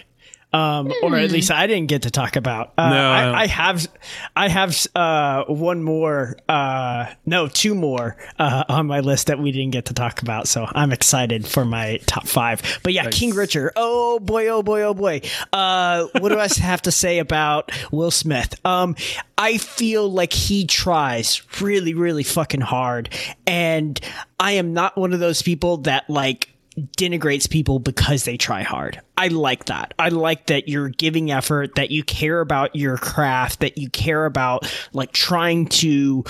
[0.52, 2.74] Um, or at least I didn't get to talk about.
[2.78, 3.24] Uh, No, I.
[3.30, 3.88] I, I have,
[4.36, 9.52] I have uh, one more, uh, no, two more uh, on my list that we
[9.52, 10.48] didn't get to talk about.
[10.48, 12.62] So I'm excited for my top five.
[12.82, 13.74] But yeah, King Richard.
[13.76, 15.22] Oh boy, oh boy, oh boy.
[15.54, 18.56] Uh, what do I have to say about Will Smith?
[18.66, 18.96] Um,
[19.38, 23.14] I feel like he tries really, really fucking hard,
[23.46, 24.00] and
[24.40, 26.50] I am not one of those people that like
[26.98, 29.02] denigrates people because they try hard.
[29.18, 29.94] I like that.
[30.00, 34.26] I like that you're giving effort, that you care about your craft, that you care
[34.26, 36.24] about like trying to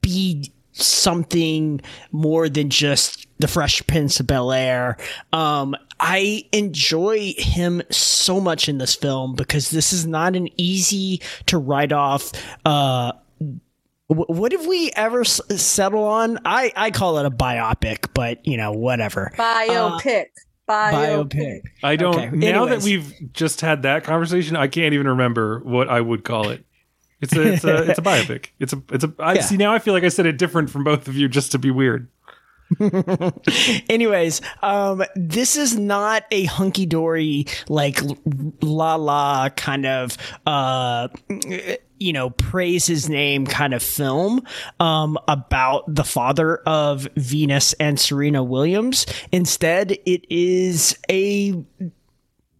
[0.00, 1.80] be something
[2.10, 4.96] more than just the Fresh Prince of Bel Air.
[5.32, 11.22] Um, I enjoy him so much in this film because this is not an easy
[11.46, 12.32] to write off
[12.64, 13.12] uh
[14.08, 16.38] What have we ever s- settle on?
[16.44, 19.32] I, I call it a biopic, but you know, whatever.
[19.36, 20.26] Biopic.
[20.68, 21.30] Uh, biopic.
[21.32, 21.60] Biopic.
[21.82, 22.14] I don't.
[22.18, 26.22] Okay, Now that we've just had that conversation, I can't even remember what I would
[26.24, 26.64] call it.
[27.22, 28.48] It's a it's a it's a biopic.
[28.58, 29.14] It's a it's a.
[29.18, 29.40] I Yeah.
[29.42, 29.72] see now.
[29.72, 32.08] I feel like I said it different from both of you just to be weird.
[33.88, 38.00] Anyways, um, this is not a hunky dory like
[38.62, 40.16] la la kind of
[40.46, 41.08] uh
[41.98, 44.42] you know praise his name kind of film
[44.80, 49.06] um about the father of Venus and Serena Williams.
[49.32, 51.52] Instead, it is a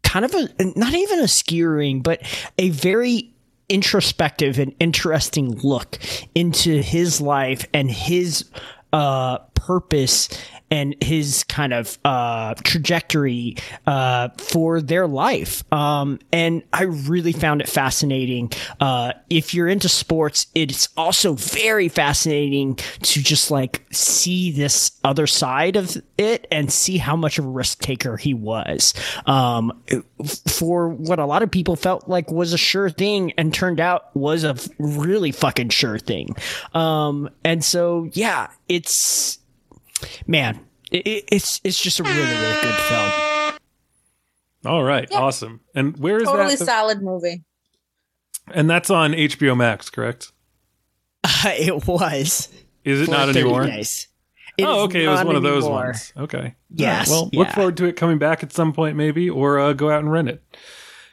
[0.02, 2.22] kind of a not even a skewering, but
[2.58, 3.34] a very
[3.68, 5.98] introspective and interesting look
[6.34, 8.44] into his life and his
[8.92, 10.28] uh purpose
[10.70, 13.56] and his kind of uh, trajectory
[13.86, 15.62] uh, for their life.
[15.72, 18.50] Um, and I really found it fascinating.
[18.80, 25.26] Uh, if you're into sports, it's also very fascinating to just like see this other
[25.26, 28.94] side of it and see how much of a risk taker he was.
[29.26, 29.80] Um,
[30.48, 34.14] for what a lot of people felt like was a sure thing and turned out
[34.16, 36.34] was a really fucking sure thing.
[36.72, 39.38] Um, and so, yeah, it's,
[40.26, 43.12] man, it, it's, it's just a really, really good film.
[44.66, 45.60] All right, awesome.
[45.74, 46.64] And where is Totally that?
[46.64, 47.42] solid movie.
[48.52, 50.32] and that's on HBO Max, correct?
[51.44, 52.48] it was.
[52.84, 53.66] Is it not 30 anymore?
[53.66, 54.08] days.
[54.56, 55.04] It oh, okay.
[55.04, 55.84] It was not one of those anymore.
[55.86, 56.12] ones.
[56.16, 56.54] Okay.
[56.70, 59.58] Yes, All right, Well, look forward to it coming back at some point, maybe, or
[59.58, 60.42] uh, go out and rent it.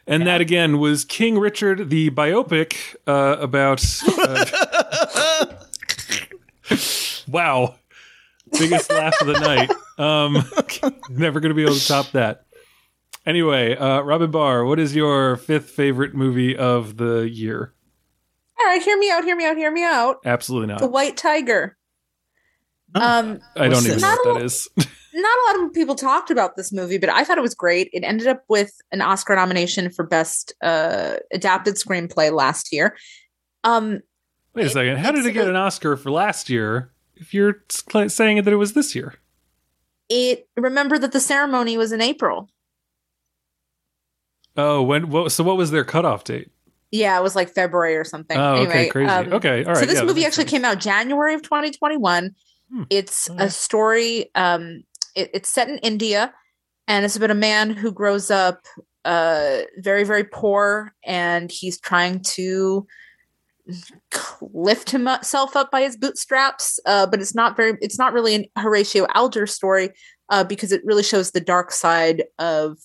[0.08, 3.84] And that again was King Richard, the biopic uh, about.
[4.18, 5.46] Uh,
[7.28, 7.76] wow,
[8.52, 9.72] biggest laugh of the night.
[9.98, 10.44] Um,
[11.10, 12.46] never going to be able to top that.
[13.26, 17.74] Anyway, uh, Robyn Bahr, what is your fifth favorite movie of the year?
[18.60, 20.18] All right, hear me out, hear me out, hear me out.
[20.26, 20.80] Absolutely not.
[20.80, 20.88] The.
[20.88, 21.78] White Tiger.
[22.94, 24.68] Um, I don't even know what that is.
[25.14, 27.90] not a lot of people talked about this movie, but I thought it was great.
[27.94, 32.98] It ended up with an Oscar nomination for best uh, adapted screenplay last year.
[33.64, 34.02] Um,
[34.54, 34.98] Wait a second.
[34.98, 36.92] How did it get an Oscar for last year
[37.22, 37.64] if you're
[38.08, 39.16] saying that it was this year?
[40.12, 42.50] it remember that the ceremony was in April.
[44.58, 45.10] Oh, when?
[45.10, 46.52] What, so what was their cutoff date?
[46.92, 48.38] Yeah, it was like February or something.
[48.38, 49.10] Oh, okay, crazy.
[49.10, 49.78] um, okay, all right.
[49.78, 50.52] so this yeah, movie actually sense.
[50.52, 52.36] came out January of 2021.
[52.70, 52.84] Hmm.
[52.90, 53.48] It's Alright.
[53.48, 54.30] a story.
[54.36, 54.84] Um,
[55.16, 56.34] it, it's set in India,
[56.90, 58.66] and it's about a man who grows up
[59.06, 62.86] uh, very, very poor, and he's trying to
[64.42, 66.80] lift himself up by his bootstraps.
[66.86, 67.78] Uh, but it's not very.
[67.82, 69.92] It's not really an Horatio Alger story
[70.30, 72.78] uh, because it really shows the dark side of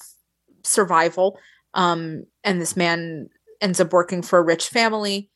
[0.65, 1.39] survival.
[1.75, 3.29] Um, and this man
[3.61, 5.31] ends up working for a rich family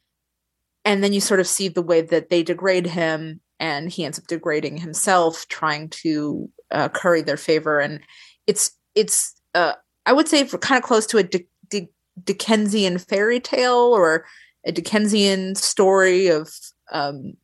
[0.85, 4.19] and then you sort of see the way that they degrade him and he ends
[4.19, 8.01] up degrading himself trying to uh, curry their favor and
[8.47, 9.75] it's it's uh,
[10.07, 11.91] i would say kind of close to a Dick Dick
[12.25, 14.25] dickensian fairy tale or
[14.65, 16.51] a dickensian story of
[16.93, 17.35] um,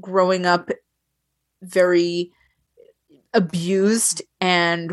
[0.00, 0.70] growing up
[1.62, 2.32] very
[3.34, 4.92] abused and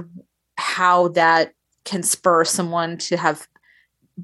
[0.58, 3.48] how that can spur someone to have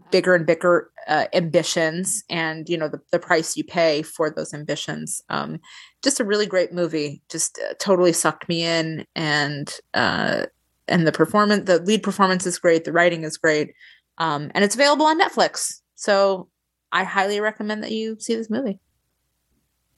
[0.09, 4.53] bigger and bigger uh, ambitions and you know the, the price you pay for those
[4.53, 5.21] ambitions.
[5.29, 5.59] Um
[6.01, 7.21] just a really great movie.
[7.29, 10.45] Just uh, totally sucked me in and uh
[10.87, 12.85] and the performance the lead performance is great.
[12.85, 13.73] The writing is great.
[14.17, 15.81] Um and it's available on netflix.
[15.95, 16.47] So
[16.91, 18.79] i highly recommend that you see this movie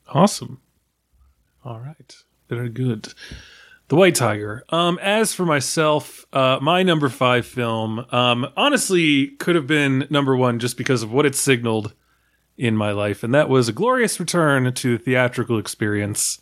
[0.09, 0.59] Awesome.
[1.63, 2.15] All right.
[2.49, 3.13] Very good.
[3.87, 4.63] The White Tiger.
[4.69, 10.35] Um, as for myself, uh, my number five film, um, honestly could have been number
[10.35, 11.93] one just because of what it signaled
[12.57, 16.39] in my life, and that was a glorious return to the theatrical experience.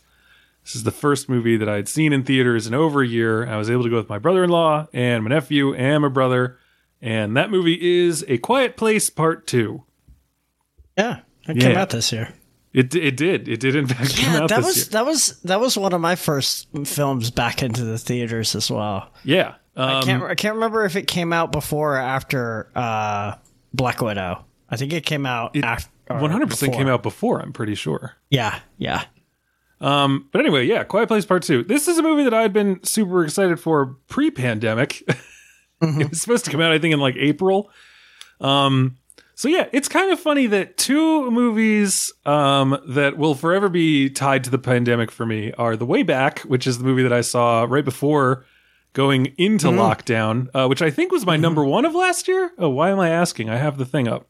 [0.64, 3.48] This is the first movie that I had seen in theaters in over a year.
[3.48, 6.58] I was able to go with my brother-in-law and my nephew and my brother,
[7.02, 9.86] and that movie is A Quiet Place Part Two.
[10.98, 12.34] Yeah, it came out this year.
[12.74, 14.86] It it did it did in fact come Yeah, out that this was year.
[14.92, 19.12] that was that was one of my first films back into the theaters as well.
[19.26, 19.56] Yeah.
[19.76, 23.36] I Um, can't I can't remember if it came out before or after uh,
[23.74, 24.46] Black Widow.
[24.70, 25.90] I think it came out after.
[26.08, 27.40] One hundred percent came out before.
[27.42, 28.14] I'm pretty sure.
[28.30, 29.04] Yeah, yeah.
[29.80, 31.64] Um, but anyway, yeah, Quiet Place Part Two.
[31.64, 35.02] This is a movie that I'd been super excited for pre-pandemic.
[35.82, 37.70] it was supposed to come out, I think, in like April.
[38.42, 38.98] Um,
[39.42, 44.44] so yeah, it's kind of funny that two movies um, that will forever be tied
[44.44, 47.22] to the pandemic for me are The Way Back, which is the movie that I
[47.22, 48.46] saw right before
[48.94, 52.52] going into lockdown, uh, which I think was my number one of last year.
[52.60, 53.50] Oh, why am I asking?
[53.50, 54.28] I have the thing up.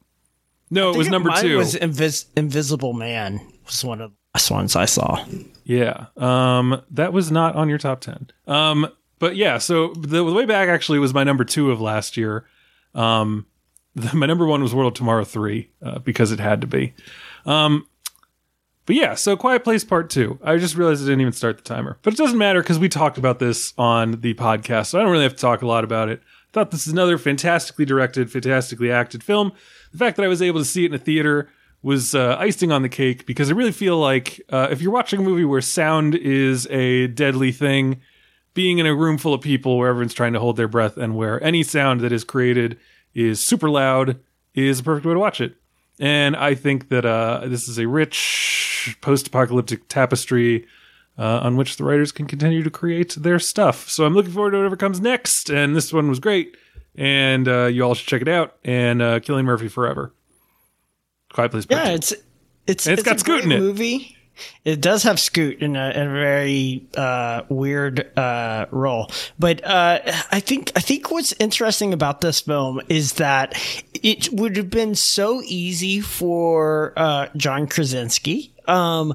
[0.70, 1.58] No, it was number two.
[1.58, 5.26] Was Invis- Invisible Man was one of the last ones I saw.
[5.66, 6.06] Yeah.
[6.16, 8.30] Um, that was not on your top 10.
[8.48, 8.88] Um,
[9.20, 12.46] but yeah, so the, the way back actually was my number two of last year.
[12.96, 13.46] Um,
[13.96, 16.94] the, my number one was World of Tomorrow 3, uh, because it had to be.
[17.46, 17.88] Um,
[18.86, 20.40] but yeah, so Quiet Place Part 2.
[20.44, 21.98] I just realized I didn't even start the timer.
[22.02, 25.12] But it doesn't matter because we talked about this on the podcast, so I don't
[25.12, 26.22] really have to talk a lot about it.
[26.24, 29.52] I thought this is another fantastically directed, fantastically acted film.
[29.92, 31.50] The fact that I was able to see it in a theater
[31.84, 35.20] was uh, icing on the cake because I really feel like uh, if you're watching
[35.20, 38.02] a movie where sound is a deadly thing,
[38.54, 41.16] being in a room full of people where everyone's trying to hold their breath and
[41.16, 42.78] where any sound that is created
[43.14, 44.20] is super loud
[44.54, 45.56] is a perfect way to watch it.
[46.00, 50.66] And I think that uh, this is a rich post apocalyptic tapestry
[51.18, 53.90] uh, on which the writers can continue to create their stuff.
[53.90, 55.50] So I'm looking forward to whatever comes next.
[55.50, 56.58] And this one was great,
[56.96, 58.56] and uh, you all should check it out.
[58.64, 60.14] And uh, Cillian Murphy Forever.
[61.34, 61.66] Quiet Place.
[61.66, 61.96] Part Yeah, Two.
[61.96, 62.14] it's
[62.68, 63.60] it's And it's got a Scoot in it.
[63.60, 64.18] Movie.
[64.66, 70.00] It does have Scoot in a, in a very uh, weird uh, role, but uh,
[70.32, 73.54] I think I think what's interesting about this film is that
[73.94, 79.14] it would have been so easy for uh, John Krasinski, um,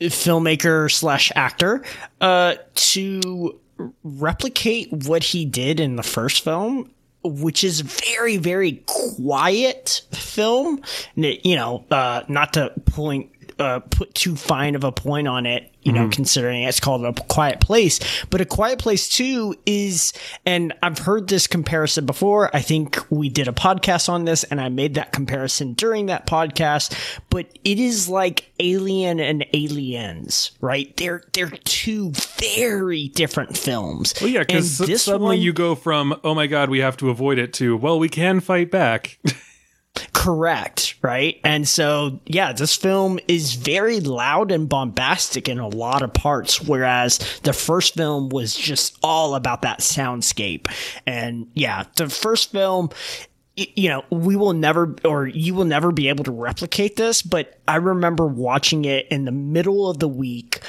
[0.00, 1.82] filmmaker slash actor,
[2.20, 3.58] uh, to
[4.04, 6.90] replicate what he did in the first film
[7.22, 10.80] which is very very quiet film.
[11.16, 13.30] You know uh not to point
[13.60, 17.12] uh, put too fine of a point on it, you know, considering it's called a
[17.12, 18.00] quiet place.
[18.30, 20.12] But a quiet place too is,
[20.46, 22.54] and I've heard this comparison before.
[22.56, 26.26] I think we did a podcast on this and I made that comparison during that
[26.26, 26.94] podcast,
[27.28, 30.96] but it is like Alien and Aliens, right?
[30.96, 34.14] They're, they're two very different films.
[34.20, 37.38] Well, yeah, because suddenly one- you go from "Oh my God, we have to avoid
[37.38, 39.18] it" to "Well, we can fight back."
[40.12, 41.40] Correct, right?
[41.44, 46.60] And so, yeah, this film is very loud and bombastic in a lot of parts,
[46.60, 50.66] whereas the first film was just all about that soundscape.
[51.06, 52.90] And yeah, the first film,
[53.56, 57.58] you know, we will never, or you will never be able to replicate this, but
[57.68, 60.60] I remember watching it in the middle of the week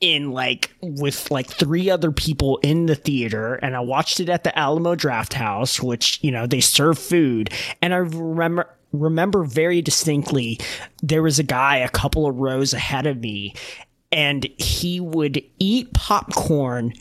[0.00, 4.44] in like with like three other people in the theater and I watched it at
[4.44, 7.50] the Alamo Drafthouse which you know they serve food.
[7.82, 10.58] And I remember remember very distinctly
[11.02, 13.54] there was a guy a couple of rows ahead of me
[14.10, 16.94] and he would eat popcorn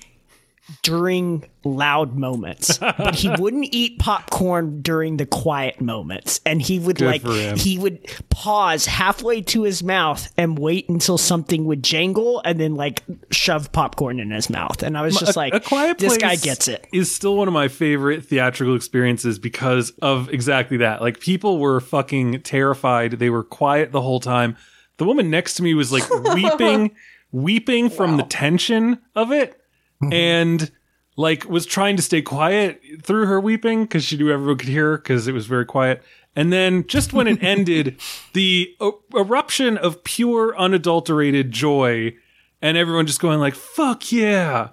[0.83, 6.39] during loud moments, but he wouldn't eat popcorn during the quiet moments.
[6.45, 7.99] And he would Good like he would
[8.29, 13.71] pause halfway to his mouth and wait until something would jangle and then like shove
[13.71, 14.83] popcorn in his mouth.
[14.83, 16.87] And I was just A- like, a quiet this guy gets it.
[16.93, 21.01] Is still one of my favorite theatrical experiences because of exactly that.
[21.01, 23.13] Like people were fucking terrified.
[23.13, 24.57] They were quiet the whole time.
[24.97, 26.95] The woman next to me was like weeping,
[27.31, 29.61] weeping from the tension of it.
[30.11, 30.71] and
[31.15, 34.97] like was trying to stay quiet through her weeping because she knew everyone could hear
[34.97, 36.03] because it was very quiet.
[36.35, 37.99] And then just when it ended,
[38.33, 38.75] the
[39.15, 42.15] eruption of pure unadulterated joy
[42.61, 44.69] and everyone just going like "fuck yeah"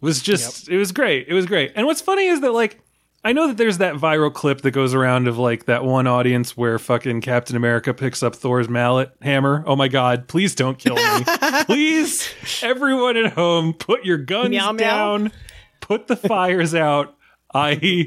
[0.00, 1.26] was just it was great.
[1.28, 1.72] It was great.
[1.74, 2.80] And what's funny is that like
[3.22, 6.56] I know that there's that viral clip that goes around of like that one audience
[6.56, 9.62] where fucking Captain America picks up Thor's mallet hammer.
[9.66, 11.24] Oh my god, please don't kill me.
[11.66, 14.78] please everyone at home put your guns Meow, meow.
[15.18, 15.32] down.
[15.80, 17.14] Put the fires out.
[17.52, 18.06] I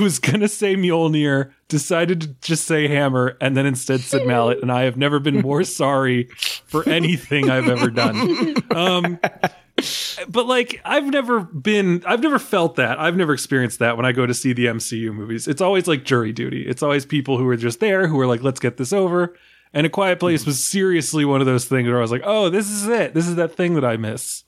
[0.00, 4.72] was gonna say Mjolnir, decided to just say hammer, and then instead said mallet, and
[4.72, 6.24] I have never been more sorry
[6.66, 8.56] for anything I've ever done.
[8.74, 9.18] Um,
[10.28, 12.98] but like I've never been I've never felt that.
[13.00, 15.48] I've never experienced that when I go to see the MCU movies.
[15.48, 16.66] It's always like jury duty.
[16.66, 19.36] It's always people who are just there who are like, let's get this over.
[19.74, 22.50] And A Quiet Place was seriously one of those things where I was like, oh,
[22.50, 23.14] this is it.
[23.14, 24.44] This is that thing that I miss.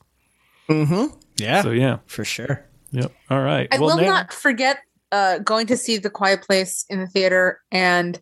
[0.69, 1.17] Mm-hmm.
[1.37, 1.97] Yeah, So yeah.
[2.05, 2.65] for sure.
[2.91, 3.11] Yep.
[3.29, 3.67] All right.
[3.71, 4.79] I well, will now- not forget
[5.11, 8.21] uh, going to see The Quiet Place in the theater and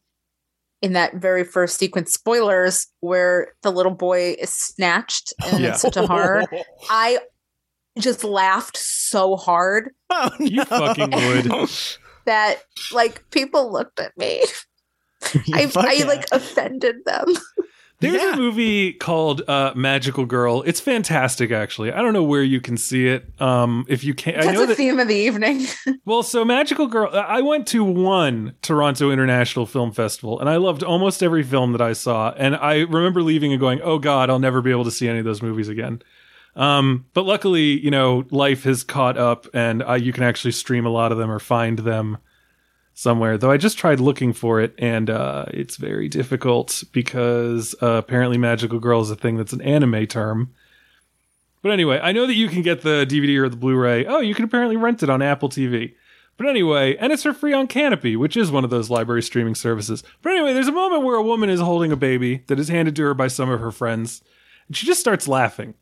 [0.84, 5.69] in that very first sequence, spoilers, where the little boy is snatched and Yeah.
[5.69, 6.43] it's such a horror.
[6.89, 7.19] I
[7.97, 11.69] just laughed so hard Oh, You fucking would.
[12.25, 14.43] that like people looked at me.
[15.53, 17.25] I, I like offended them.
[18.04, 18.34] There's Yeah.
[18.34, 20.62] a movie called uh, Magical Girl.
[20.64, 21.91] It's fantastic, actually.
[21.91, 23.26] I don't know where you can see it.
[23.41, 24.78] Um, if you can, I That's know the that.
[24.78, 25.66] theme of the evening.
[26.06, 30.84] Well, so Magical Girl, I went to one Toronto International Film Festival, and I loved
[30.84, 32.32] almost every film that I saw.
[32.38, 35.20] And I remember leaving and going, "Oh God, I'll never be able to see any
[35.20, 36.01] of those movies again."
[36.56, 40.86] Um, but luckily, you know, life has caught up, and uh, you can actually stream
[40.86, 42.18] a lot of them or find them
[42.93, 43.37] somewhere.
[43.37, 48.37] Though I just tried looking for it, and uh, it's very difficult because uh, apparently
[48.37, 50.53] Magical Girl is a thing that's an anime term.
[51.61, 54.05] But anyway, I know that you can get the DVD or the Blu-ray.
[54.05, 55.93] Oh, you can apparently rent it on Apple TV.
[56.35, 59.55] But anyway, and it's for free on Kanopy, which is one of those library streaming
[59.55, 60.03] services.
[60.21, 62.95] But anyway, there's a moment where a woman is holding a baby that is handed
[62.97, 64.21] to her by some of her friends,
[64.67, 65.75] and she just starts laughing.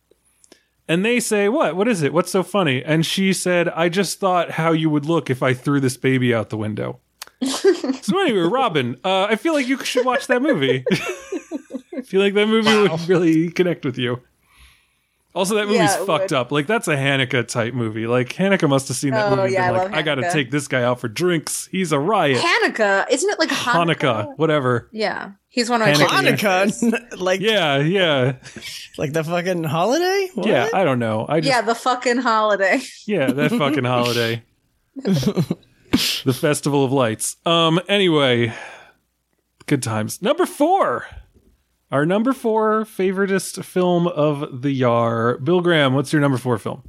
[0.92, 1.78] And they say, What?
[1.78, 2.12] What is it?
[2.12, 2.84] What's so funny?
[2.84, 6.36] And she said, I just thought how you would look if I threw this baby
[6.36, 7.00] out the window.
[7.46, 10.84] so anyway, Robyn, uh, I feel like you should watch that movie.
[10.92, 14.20] I feel like that movie would really connect with you.
[15.34, 16.34] Also, that movie's Yeah, fucked would.
[16.34, 16.52] up.
[16.52, 18.06] Like that's a Hanukkah type movie.
[18.06, 19.44] Like Hanukkah must have seen that Oh, movie.
[19.44, 21.68] and yeah, been I like, I got to take this guy out for drinks.
[21.72, 22.38] He's a riot.
[22.40, 23.96] Hanukkah, isn't it like Hanukkah?
[23.96, 24.90] Hanukkah, whatever.
[24.92, 26.70] Yeah, he's one of my Hanukkah.
[26.82, 27.02] favorite.
[27.12, 28.34] Hanukkah, like Yeah, yeah,
[28.98, 30.30] like the fucking holiday.
[30.34, 30.48] What?
[30.48, 30.68] yeah.
[30.74, 31.26] I don't know.
[31.30, 32.82] I just Yeah, the fucking holiday.
[33.08, 34.44] Yeah, that fucking holiday.
[35.04, 37.38] the Festival of Lights.
[37.46, 38.54] Um anyway,
[39.66, 40.22] good times.
[40.22, 41.06] Number 4.
[41.92, 45.38] Our number 4 favoritist film of the year.
[45.39, 46.84] Bill Graham, what's your number 4 film?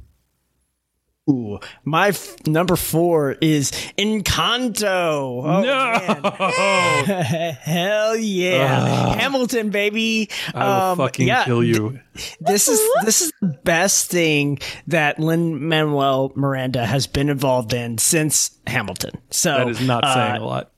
[1.29, 5.41] Ooh, my f- number four is Encanto.
[5.45, 7.11] Oh, no.
[7.61, 10.29] Hell yeah, Hamilton, baby.
[10.53, 11.97] I will Um, fucking yeah, kill you.
[12.41, 17.97] This is this is the best thing that Lin Manuel Miranda has been involved in
[17.99, 19.11] since Hamilton.
[19.29, 20.71] So That is not uh, saying a lot.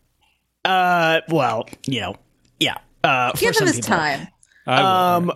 [0.64, 2.16] Uh, well, you know,
[2.60, 2.76] yeah.
[3.06, 3.90] Uh, for Give him some his people.
[3.98, 4.28] time.
[4.68, 5.32] I um,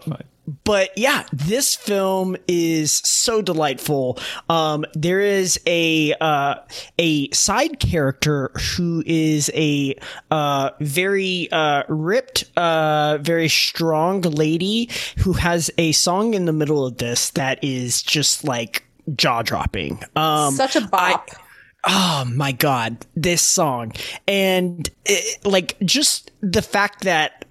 [0.63, 4.17] but yeah, this film is so delightful.
[4.49, 6.55] Um, there is a uh,
[6.97, 9.95] a side character who is a
[10.31, 14.89] uh, very uh, ripped, uh, very strong lady
[15.19, 18.83] who has a song in the middle of this that is just like
[19.15, 20.01] jaw dropping.
[20.15, 21.29] Um, Such a bop.
[21.87, 23.93] oh my god this song
[24.27, 27.45] and it, like just the fact that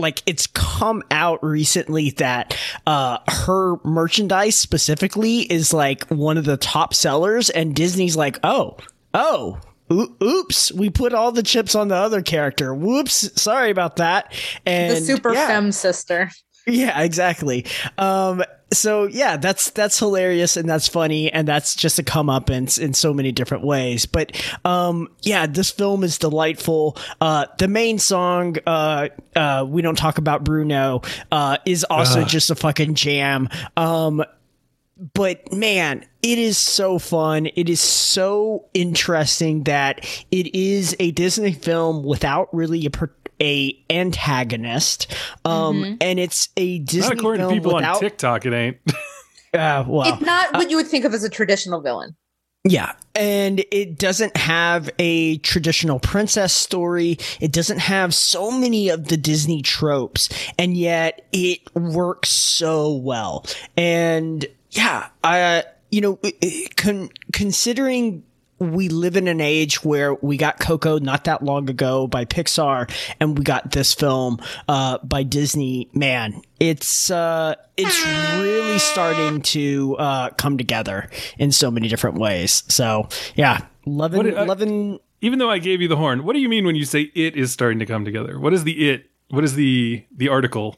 [0.00, 6.56] like it's come out recently that uh her merchandise specifically is like one of the
[6.56, 8.76] top sellers and disney's like oh
[9.14, 9.58] oh
[9.92, 12.72] Oops, we put all the chips on the other character.
[12.72, 14.32] Whoops, sorry about that.
[14.64, 15.48] And the super yeah.
[15.48, 16.30] femme sister.
[16.70, 17.66] Yeah, exactly.
[17.98, 18.42] Um,
[18.72, 22.68] so yeah, that's that's hilarious and that's funny and that's just a come up in
[22.80, 24.06] in so many different ways.
[24.06, 26.96] But um, yeah, this film is delightful.
[27.20, 31.02] Uh, the main song, uh, uh, we don't talk about Bruno,
[31.32, 33.48] uh, is also just a fucking jam.
[33.76, 34.24] Um,
[35.14, 37.46] but man, it is so fun.
[37.56, 43.10] It is so interesting that it is a Disney film without really a per-
[43.40, 45.06] a antagonist.
[45.44, 47.96] Um, and it's a Disney Not according to people without.
[47.96, 48.76] on TikTok, it ain't.
[49.54, 52.16] uh, well, It's not what you would think of as a traditional villain.
[52.64, 52.92] Yeah.
[53.14, 57.16] And it doesn't have a traditional princess story.
[57.40, 60.28] It doesn't have so many of the Disney tropes.
[60.58, 63.46] And yet it works so well.
[63.78, 66.18] And yeah, I, you know,
[66.76, 68.24] con- considering
[68.60, 72.90] we live in an age where we got Coco not that long ago by Pixar
[73.18, 74.38] and we got this film
[74.68, 75.88] uh, by Disney.
[75.94, 78.06] Man, it's uh, it's
[78.38, 81.08] really starting to uh, come together
[81.38, 82.62] in so many different ways.
[82.68, 84.98] So yeah, loving did I- loving.
[85.22, 87.36] Even though I gave you the horn, what do you mean when you say it
[87.36, 88.38] is starting to come together?
[88.38, 89.10] What is the it?
[89.28, 90.76] What is the the article?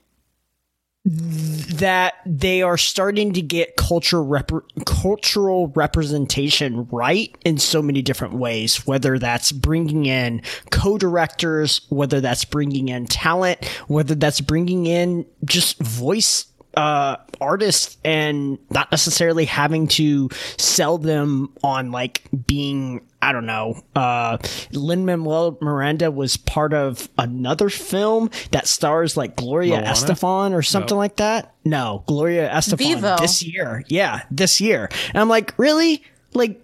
[1.05, 4.53] That they are starting to get culture rep-
[4.87, 10.41] cultural representation right in so many different ways whether that's bringing in
[10.71, 16.47] co-directors whether that's bringing in talent whether that's bringing in just voice
[16.77, 23.81] uh artists and not necessarily having to sell them on like being I don't know.
[23.95, 24.39] Uh,
[24.73, 29.87] Lin Manuel Miranda was part of another film that stars like Gloria Moana?
[29.87, 31.55] Estefan or something like that.
[31.65, 33.17] No, Gloria Estefan Vivo.
[33.19, 33.85] this year.
[33.87, 34.89] Yeah, this year.
[35.15, 36.03] And I'm like, really?
[36.35, 36.61] Like,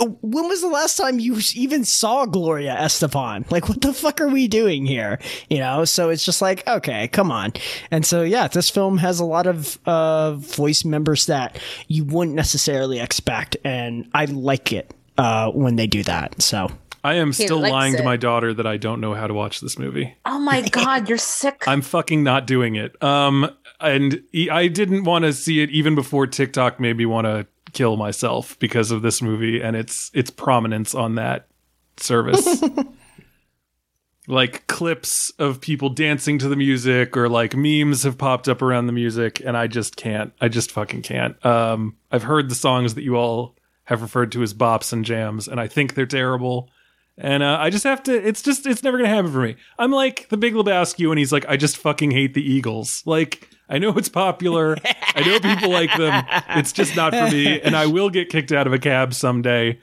[0.00, 3.48] uh, when was the last time you even saw Gloria Estefan?
[3.52, 5.20] Like, what the fuck are we doing here?
[5.48, 7.52] You know, so it's just like, okay, come on.
[7.92, 11.56] And so, yeah, this film has a lot of uh, voice members that
[11.86, 16.40] you wouldn't necessarily expect, and I like it uh, when they do that.
[16.40, 16.70] So,
[17.04, 19.60] I am still likes lying to my daughter that I don't know how to watch
[19.60, 20.14] this movie.
[20.24, 21.64] Oh my god, you're sick.
[21.66, 23.02] I'm fucking not doing it.
[23.02, 23.50] Um,
[23.80, 27.96] and I didn't want to see it even before TikTok made me want to kill
[27.96, 31.48] myself because of this movie and its its prominence on that
[31.96, 32.62] service.
[34.28, 38.86] like clips of people dancing to the music or like memes have popped up around
[38.86, 40.32] the music and I just can't.
[40.40, 41.44] I just fucking can't.
[41.44, 45.48] Um, I've heard the songs that you all have referred to as bops and jams
[45.48, 46.70] and I think they're terrible.
[47.18, 48.26] And uh, I just have to.
[48.26, 48.66] It's just.
[48.66, 49.56] It's never gonna happen for me.
[49.78, 53.02] I'm like the Big Lebowski when he's like, I just fucking hate the Eagles.
[53.04, 54.76] Like I know it's popular.
[55.14, 56.24] I know people like them.
[56.50, 57.60] It's just not for me.
[57.60, 59.78] And I will get kicked out of a cab someday,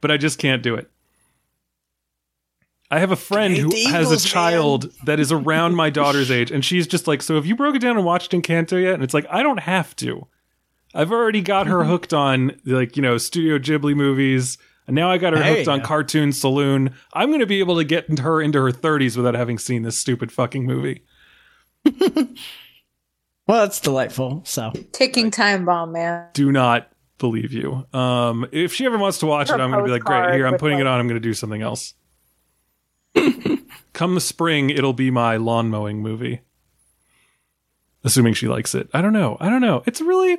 [0.00, 0.90] but I just can't do it.
[2.90, 6.50] I have a friend who the has a child that is around my daughter's age,
[6.50, 9.04] and she's just like, "So have you broke it down and watched Encanto yet?" And
[9.04, 10.26] it's like, I don't have to.
[10.94, 11.90] I've already got her Mm-hmm.
[11.90, 15.66] hooked on like you know Studio Ghibli movies, and now I got her There hooked
[15.66, 15.80] you on.
[15.82, 16.94] Cartoon Saloon.
[17.12, 19.82] I'm going to be able to get into her into her 30s without having seen
[19.82, 21.04] this stupid fucking movie.
[23.46, 24.42] Well, that's delightful.
[24.44, 26.28] So Ticking time bomb, man.
[26.34, 26.88] Do not
[27.18, 27.84] believe you.
[27.92, 30.34] Um, if she ever wants to watch Her it, I'm going to be like, great,
[30.34, 31.00] here, I'm with, putting it on.
[31.00, 31.94] I'm going to do something else.
[33.92, 36.42] Come the spring, it'll be my lawn mowing movie.
[38.04, 38.88] Assuming she likes it.
[38.94, 39.36] I don't know.
[39.40, 39.82] I don't know.
[39.84, 40.38] It's really.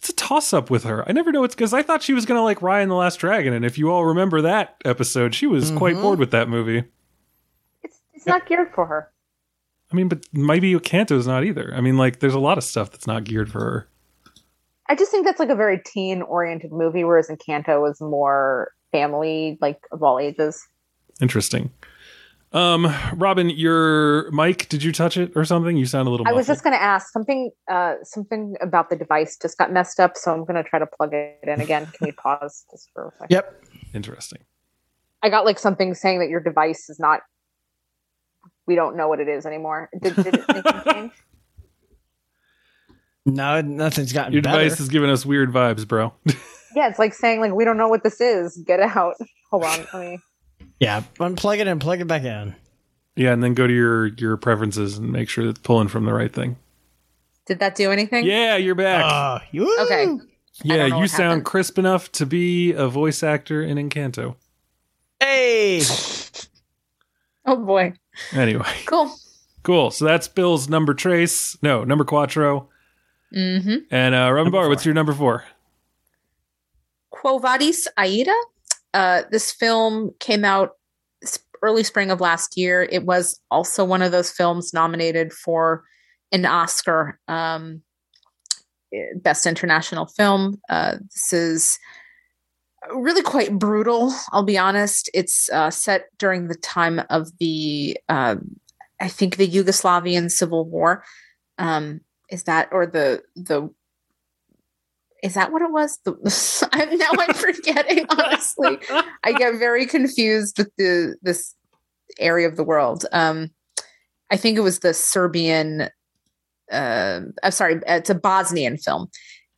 [0.00, 1.06] It's a toss up with her.
[1.06, 2.94] I never know it's because I thought she was going to like Raya and the
[2.94, 3.52] Last Dragon.
[3.52, 6.02] And if you all remember that episode, she was quite Mm-hmm.
[6.02, 6.84] bored with that movie.
[7.82, 9.10] It's it's not geared for her.
[9.92, 11.74] I mean, but maybe Kanto's not either.
[11.74, 13.88] I mean, like, there's a lot of stuff that's not geared for her.
[14.88, 19.58] I just think that's like a very teen oriented movie, whereas Encanto was more family,
[19.60, 20.66] like of all ages.
[21.20, 21.70] Interesting.
[22.52, 25.76] Um, Robyn, your mic, did you touch it or something?
[25.76, 27.50] You sound a little I was just going to ask something.
[27.70, 30.86] Uh, something about the device just got messed up, so I'm going to try to
[30.86, 31.86] plug it in again.
[31.86, 33.26] Can we pause just for a second?
[33.30, 33.64] yep.
[33.94, 34.40] Interesting.
[35.22, 37.20] I got like something saying that your device is not.
[38.66, 39.88] We don't know what it is anymore.
[40.02, 41.12] Did, did it anything change?
[43.26, 44.64] No, nothing's gotten Your better.
[44.64, 46.12] device is giving us weird vibes, bro.
[46.74, 48.56] Yeah, it's like saying like we don't know what this is.
[48.64, 49.16] Get out.
[49.50, 49.86] Hold on.
[49.92, 50.18] Let me.
[50.80, 52.54] Yeah, unplug it and plug it back in.
[53.14, 56.12] yeah, and then go to your your preferences and make sure it's pulling from the
[56.12, 56.56] right thing.
[57.46, 58.24] Did that do anything?
[58.26, 59.04] Yeah, you're back.
[59.04, 59.38] Uh,
[59.82, 60.06] Okay.
[60.62, 61.44] yeah, you sound happened.
[61.44, 64.34] crisp enough to be a voice actor in Encanto.
[65.20, 65.82] Hey.
[67.46, 67.94] Oh boy.
[68.32, 69.10] Anyway, Cool.
[69.62, 69.90] cool.
[69.90, 71.56] So that's Bill's number trace.
[71.62, 72.68] No, number quattro.
[73.34, 73.76] Mm-hmm.
[73.90, 75.44] And uh, Robyn Bahr, what's your number four?
[77.08, 78.34] Quo Vadis Aida.
[78.94, 80.72] Uh, this film came out
[81.62, 82.88] early spring of last year.
[82.90, 85.84] It was also one of those films nominated for
[86.32, 87.82] an Oscar, um,
[89.16, 90.60] Best International Film.
[90.68, 91.78] Uh, this is
[92.94, 94.12] really quite brutal.
[94.32, 95.10] I'll be honest.
[95.14, 98.56] It's uh, set during the time of the, um,
[99.00, 101.04] I think, the Yugoslavian Civil War.
[101.58, 102.00] Um,
[102.30, 103.68] is that or the the
[105.22, 105.98] is that what it was?
[106.04, 108.06] The, I'm, now I'm forgetting.
[108.08, 108.78] Honestly,
[109.24, 111.54] I get very confused with the this
[112.18, 113.06] area of the world.
[113.12, 113.50] Um,
[114.30, 115.88] I think it was the Serbian.
[116.70, 119.08] Uh, I'm sorry, it's a Bosnian film,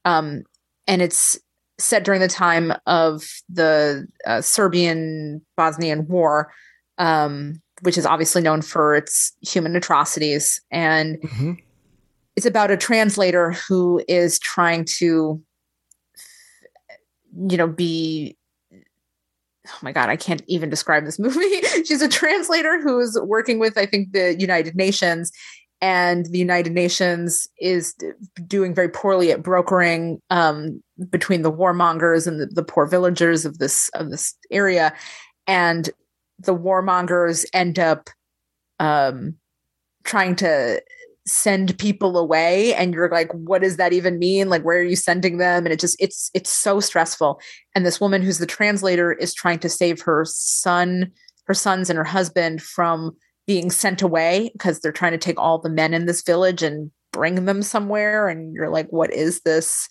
[0.04, 0.42] um,
[0.86, 1.38] and it's
[1.78, 6.50] set during the time of the uh, Serbian Bosnian War,
[6.98, 11.56] um, which is obviously known for its human atrocities and Mhm.
[12.36, 15.42] it's about a translator who is trying to
[17.48, 18.36] you know be
[18.72, 21.60] oh my god i can't even describe this movie.
[21.84, 25.32] She's a translator who's working with i think the united nations
[25.82, 27.94] and the united nations is
[28.46, 30.80] doing very poorly at brokering um,
[31.10, 34.94] between the warmongers and the, the poor villagers of this of this area.
[35.48, 35.90] And
[36.38, 38.10] the warmongers end up
[38.78, 39.36] um,
[40.04, 40.80] trying to
[41.26, 44.48] send people away and you're like what does that even mean?
[44.48, 45.64] Like where are you sending them?
[45.64, 47.40] And it just it's it's so stressful.
[47.74, 51.12] And this woman who's the translator is trying to save her son
[51.44, 53.16] her sons and her husband from
[53.46, 56.90] being sent away because they're trying to take all the men in this village and
[57.12, 58.28] bring them somewhere.
[58.28, 59.88] And you're like what is this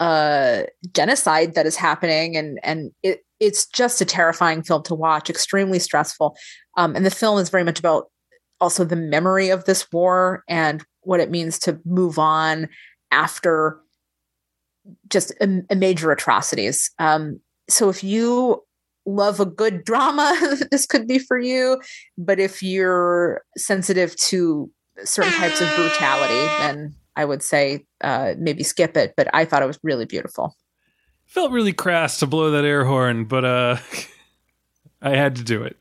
[0.00, 2.36] uh genocide that is happening?
[2.36, 6.36] And and it it's just a terrifying film to watch extremely stressful.
[6.76, 8.10] Um and the film is very much about
[8.60, 12.68] also the memory of this war and what it means to move on
[13.10, 13.80] after
[15.08, 16.90] just a, a major atrocities.
[16.98, 18.62] Um, so if you
[19.06, 21.80] love a good drama, this could be for you.
[22.16, 24.70] But if you're sensitive to
[25.04, 29.14] certain types of brutality, then I would say uh, maybe skip it.
[29.16, 30.54] But I thought it was really beautiful.
[31.24, 33.76] Felt really crass to blow that air horn, but uh,
[35.02, 35.76] I had to do it.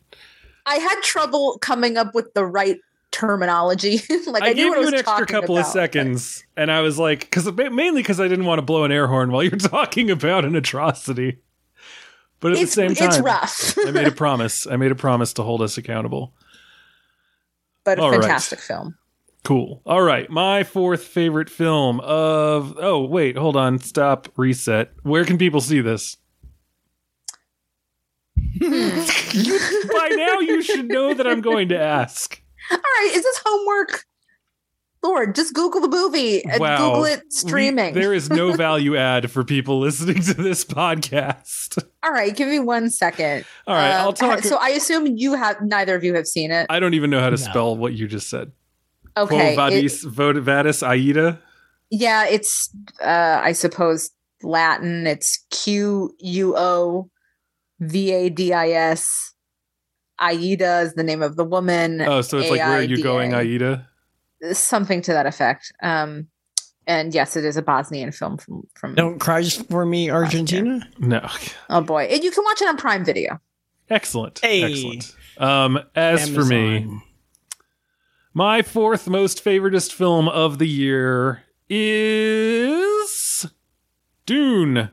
[0.68, 2.78] I had trouble coming up with the right
[3.12, 4.02] terminology.
[4.28, 7.00] like I, I, gave you an extra couple of about, but- seconds, and I was
[7.00, 10.12] like, because mainly because I didn't want to blow an air horn while you're talking
[10.12, 11.40] about an atrocity.
[12.40, 14.68] But at It's, the same time, it's rough, I made a promise.
[14.68, 16.34] I made a promise to hold us accountable.
[17.84, 18.22] but a All right.
[18.22, 18.96] fantastic film.
[19.44, 19.82] Cool.
[19.86, 22.78] All right, my fourth favorite film of.
[22.80, 23.80] Oh wait, hold on.
[23.80, 24.28] Stop.
[24.36, 24.92] Reset.
[25.04, 26.18] Where can people see this?
[28.60, 32.42] By now, you should know that I'm going to ask.
[32.72, 34.04] All right, is this homework?
[35.04, 36.78] Lord, just Google the movie and Wow.
[36.90, 37.94] Google it We- streaming.
[37.94, 41.82] there is no value add for people listening to this podcast.
[42.04, 43.46] All right, give me one second.
[43.68, 44.40] All right, Um, I'll talk.
[44.44, 46.66] So I assume you have neither of you have seen it.
[46.70, 47.50] I don't even know how to No.
[47.52, 48.52] spell what you just said.
[49.16, 51.40] Okay, Quo it- vadis, vod- vadis aida.
[51.90, 52.70] yeah, it's
[53.02, 54.10] uh, I suppose
[54.44, 55.08] Latin.
[55.08, 57.10] It's Q U O
[57.80, 59.34] V A D I S.
[60.20, 62.02] Aida is the name of the woman.
[62.02, 63.88] Oh, so it's like where are you going, Aida?
[64.54, 65.72] something to that effect.
[65.82, 66.28] Um,
[66.86, 68.96] and yes, it is a Bosnian film from from.
[68.96, 70.88] Don't cry for me, Argentina.
[71.00, 71.28] No.
[71.70, 73.40] Oh boy, and you can watch it on Prime Video.
[73.90, 74.40] Excellent.
[74.40, 74.64] Hey.
[74.64, 75.16] Excellent.
[75.38, 76.88] Um, as for me,
[78.34, 83.46] my fourth most favoritist film of the year is
[84.26, 84.90] Dune.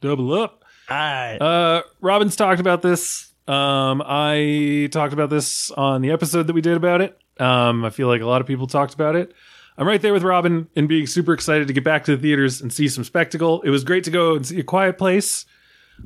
[0.00, 0.64] Double up.
[0.90, 1.40] Alright.
[1.40, 3.32] Uh, Robyn's talked about this.
[3.46, 7.18] Um, I talked about this on the episode that we did about it.
[7.40, 9.32] Um, I feel like a lot of people talked about it.
[9.76, 12.60] I'm right there with Robyn in being super excited to get back to the theaters
[12.60, 13.62] and see some spectacle.
[13.62, 15.46] It was great to go and see A Quiet Place,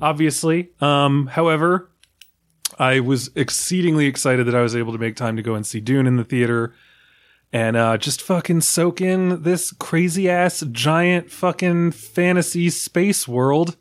[0.01, 0.70] obviously.
[0.81, 1.90] Um, however,
[2.78, 5.81] I was exceedingly excited that I was able to make time to go and see
[5.81, 6.74] Dune in the theater
[7.52, 13.77] and uh, just fucking soak in this crazy ass giant fucking fantasy space world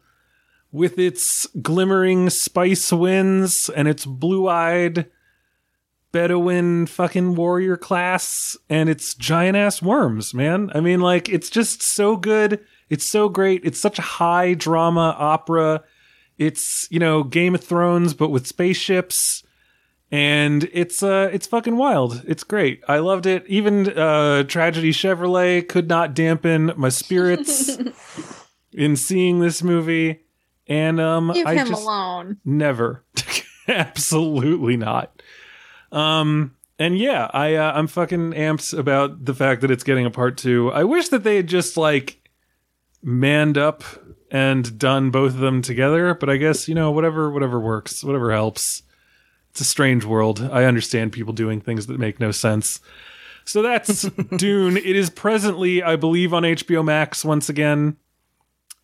[0.71, 5.07] with its glimmering spice winds and its blue eyed
[6.11, 10.69] Bedouin fucking warrior class and its giant ass worms, man.
[10.75, 12.59] I mean, like, it's just so good.
[12.89, 13.61] It's so great.
[13.63, 15.83] It's such a high drama opera.
[16.37, 19.43] It's, you know, Game of Thrones, but with spaceships.
[20.13, 22.21] And it's uh it's fucking wild.
[22.27, 22.83] It's great.
[22.85, 23.45] I loved it.
[23.47, 27.77] Even uh Tragedy Chevrolet could not dampen my spirits
[28.73, 30.25] in seeing this movie.
[30.67, 32.37] And um Leave I him just alone.
[32.45, 33.03] never.
[33.67, 35.21] Absolutely not.
[35.91, 40.11] Um and yeah i uh, i'm fucking amped about the fact that it's getting a
[40.11, 40.71] part two.
[40.71, 42.17] I wish that they had just like
[43.03, 43.83] manned up
[44.31, 48.31] and done both of them together but i guess you know whatever whatever works whatever
[48.31, 48.83] helps.
[49.51, 50.47] It's a strange world.
[50.51, 52.79] I understand people doing things that make no sense.
[53.43, 54.03] So that's
[54.37, 54.77] dune.
[54.77, 57.97] It is presently i believe on hbo max once again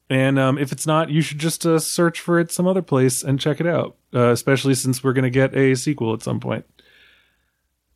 [0.10, 3.24] and um, if it's not, you should just uh, search for it some other place
[3.24, 3.96] and check it out.
[4.14, 6.66] Uh, especially since we're going to get a sequel at some point.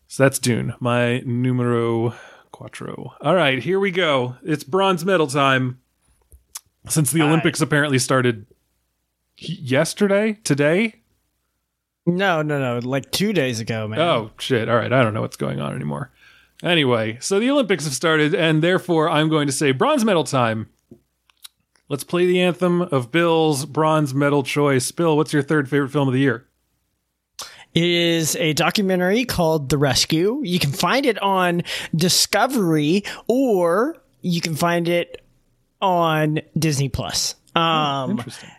[0.07, 2.13] So that's Dune, my numero
[2.51, 3.13] quattro.
[3.21, 4.35] All right, here we go.
[4.43, 5.79] It's bronze medal time.
[6.89, 8.45] Since the Olympics apparently started
[9.37, 10.95] yesterday, today.
[12.05, 12.85] no, no, no.
[12.85, 13.99] Like two days ago, man.
[13.99, 14.67] Oh shit!
[14.67, 16.11] All right, I don't know what's going on anymore.
[16.63, 20.69] Anyway, so the Olympics have started, and therefore I'm going to say bronze medal time.
[21.91, 24.89] Let's play the anthem of Bill's bronze medal choice.
[24.91, 26.47] Bill, what's your third favorite film of the year?
[27.73, 30.39] It is a documentary called The Rescue.
[30.41, 31.63] You can find it on
[31.93, 35.21] Discovery or you can find it
[35.81, 37.35] on Disney Plus.
[37.55, 38.51] Um, Interesting.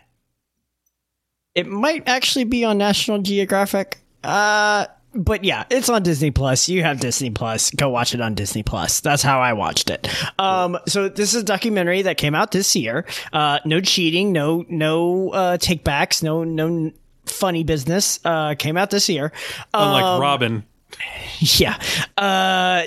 [1.55, 3.97] it might actually be on National Geographic.
[4.23, 6.67] Uh, but yeah, it's on Disney Plus.
[6.69, 7.71] You have Disney Plus.
[7.71, 8.99] Go watch it on Disney Plus.
[8.99, 10.07] That's how I watched it.
[10.39, 13.05] Um, so this is a documentary that came out this year.
[13.31, 16.91] Uh, no cheating, no no uh, takebacks, no no
[17.25, 18.19] funny business.
[18.25, 19.31] Uh, came out this year.
[19.73, 20.63] Unlike Um, Robyn.
[21.39, 21.79] yeah.
[22.17, 22.83] Uh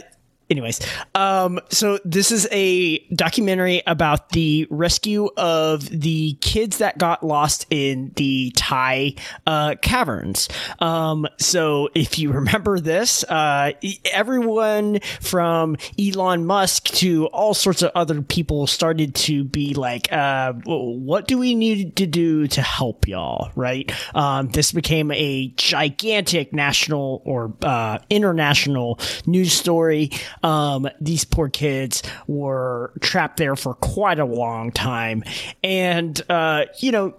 [0.50, 0.80] anyways,
[1.14, 7.66] um so this is a documentary about the rescue of the kids that got lost
[7.70, 9.14] in the Thai
[9.46, 10.48] uh caverns.
[10.78, 13.72] Um so if you remember this, uh
[14.12, 20.52] everyone from Elon Musk to all sorts of other people started to be like uh
[20.64, 23.90] what do we need to do to help y'all, right?
[24.14, 30.10] Um this became a gigantic national or uh international news story.
[30.42, 35.24] Um, these poor kids were trapped there for quite a long time.
[35.62, 37.14] And, uh, you know,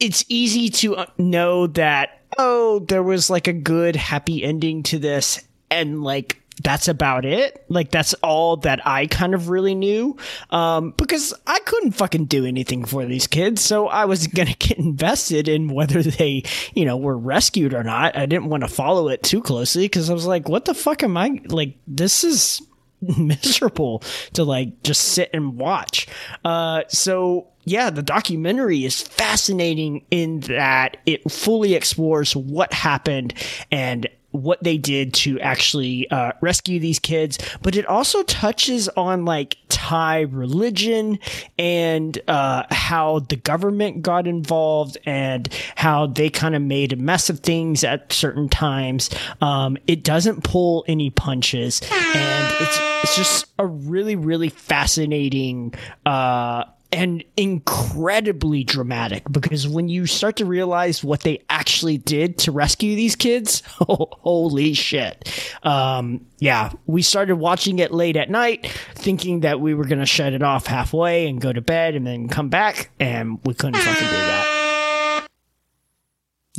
[0.00, 5.40] it's easy to know that, oh, there was like a good, happy ending to this.
[5.70, 7.64] And like, that's about it.
[7.68, 10.16] Like that's all that I kind of really knew.
[10.50, 13.62] Um, because I couldn't fucking do anything for these kids.
[13.62, 16.44] So I was going to get invested in whether they,
[16.74, 18.16] you know, were rescued or not.
[18.16, 21.02] I didn't want to follow it too closely because I was like, what the fuck
[21.02, 21.76] am I like?
[21.86, 22.62] This is
[23.18, 24.02] miserable
[24.34, 26.06] to like just sit and watch.
[26.44, 33.34] Uh, so yeah, the documentary is fascinating in that it fully explores what happened
[33.70, 39.24] and what they did to actually uh, rescue these kids, but it also touches on
[39.24, 41.20] like Thai religion
[41.56, 47.30] and uh, how the government got involved and how they kind of made a mess
[47.30, 49.08] of things at certain times.
[49.40, 55.74] Um, it doesn't pull any punches, and it's it's just a really really fascinating.
[56.04, 56.64] Uh,
[56.94, 62.94] and incredibly dramatic because when you start to realize what they actually did to rescue
[62.96, 65.28] these kids, holy shit.
[65.62, 70.06] Um, yeah, we started watching it late at night, thinking that we were going to
[70.06, 73.80] shut it off halfway and go to bed and then come back, and we couldn't
[73.80, 75.28] fucking do that.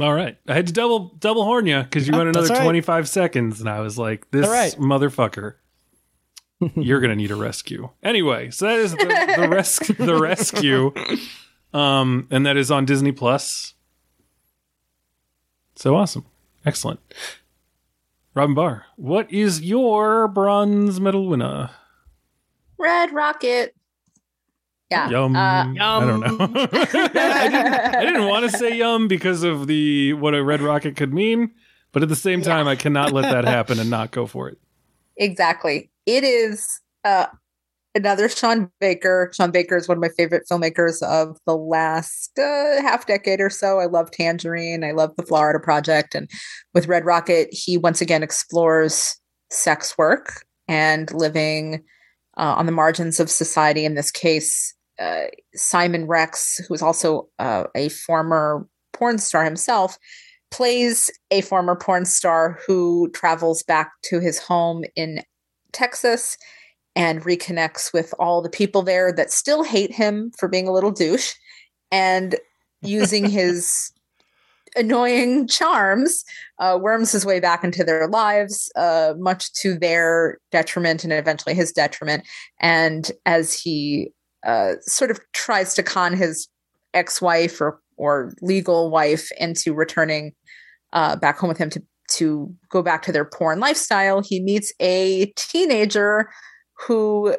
[0.02, 0.38] All right.
[0.48, 2.64] I had to double double horn you because you Oh, went another right.
[2.64, 4.74] 25 seconds, and I was like, this right.
[4.74, 5.53] motherfucker.
[6.76, 7.90] You're gonna need a rescue.
[8.03, 10.94] Anyway, so that is the, the rescue the rescue.
[11.73, 13.73] Um, and that is on Disney Plus.
[15.76, 16.26] So awesome.
[16.65, 16.99] Excellent.
[18.34, 21.69] Robyn Bahr, what is your bronze medal winner?
[22.77, 23.76] Red Rocket.
[24.90, 25.10] Yeah.
[25.10, 25.36] Yum.
[25.36, 26.38] Uh, I don't know.
[26.72, 30.95] I didn't, I didn't want to say yum because of the what a red rocket
[30.95, 31.52] could mean,
[31.91, 34.57] but at the same time, I cannot let that happen and not go for it.
[35.18, 35.90] exactly.
[36.06, 37.27] It is uh,
[37.95, 39.32] another Sean Baker.
[39.34, 43.49] Sean Baker is one of my favorite filmmakers of the last uh, half decade or
[43.49, 43.80] so.
[43.80, 44.84] I love Tangerine.
[44.84, 46.14] I love the Florida Project.
[46.14, 46.30] And
[46.73, 49.19] with Red Rocket, he once again explores
[49.49, 51.84] sex work and living
[52.38, 53.86] uh, on the margins of society.
[53.86, 55.26] In this case, uh,
[55.56, 59.98] Simon Rex, who is also uh, a former porn star himself,
[60.52, 65.22] plays a former porn star who travels back to his home in
[65.76, 66.38] Texas
[66.95, 70.91] and reconnects with all the people there that still hate him for being a little
[70.91, 71.34] douche
[71.91, 72.35] and
[72.81, 73.91] using his
[74.77, 76.23] annoying charms
[76.60, 81.56] uh, worms his way back into their lives uh, much to their detriment and eventually
[81.56, 82.23] his detriment.
[82.60, 84.11] And as he
[84.45, 86.47] uh, sort of tries to con his
[86.93, 90.34] ex-wife or or legal wife into returning
[90.91, 91.81] uh, back home with him to
[92.11, 96.30] to go back to their porn lifestyle, he meets a teenager
[96.88, 97.36] who,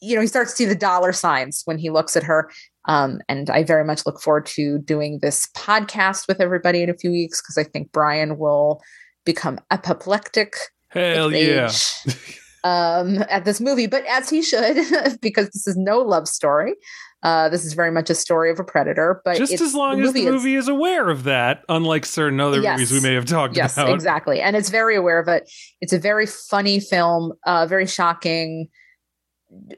[0.00, 2.50] you know, he starts to see the dollar signs when he looks at her.
[2.88, 6.96] Um, and I very much look forward to doing this podcast with everybody in a
[6.96, 8.80] few weeks because I think Brian will
[9.24, 10.54] become apoplectic
[10.88, 11.70] Hell yeah.
[12.66, 14.76] um, at this movie, but as he should,
[15.20, 16.74] because this is no love story.
[17.22, 20.12] Uh, this is very much a story of a predator, but Just as long as
[20.12, 22.78] the movie is aware of that, unlike certain other Yes.
[22.78, 23.90] movies we may have talked yes about.
[23.94, 28.68] exactly and it's very aware of it it's a very funny film uh very shocking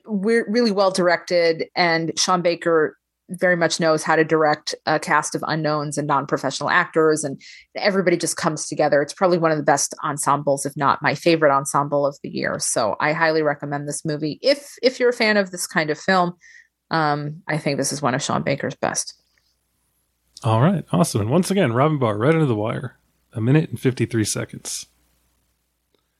[0.06, 2.97] we're really well directed and sean baker
[3.30, 7.40] very much knows how to direct a cast of unknowns and non-professional actors and
[7.74, 11.54] everybody just comes together it's probably one of the best ensembles if not my favorite
[11.54, 15.36] ensemble of the year so i highly recommend this movie if if you're a fan
[15.36, 16.32] of this kind of film
[16.90, 19.14] um i think this is one of sean baker's best
[20.44, 20.84] All right.
[20.92, 21.20] Awesome.
[21.22, 22.96] And once again, Robyn Bahr, right under the wire.
[23.32, 24.86] A minute and 53 seconds.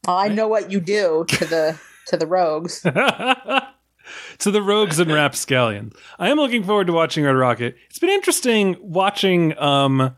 [0.07, 1.79] well, i know what you do to the
[2.09, 2.83] to the rogues
[4.39, 5.95] to the rogues and rapscallions.
[6.19, 7.77] I am looking forward to watching Red Rocket.
[7.91, 10.15] It's been interesting watching um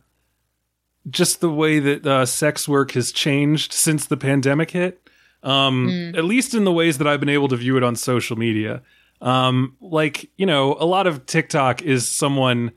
[1.09, 5.09] just the way that uh, sex work has changed since the pandemic hit.
[5.43, 6.19] Um Mm.
[6.19, 8.83] at least in the ways that I've been able to view it on social media.
[9.23, 12.73] Um like, you know, a lot of TikTok is someone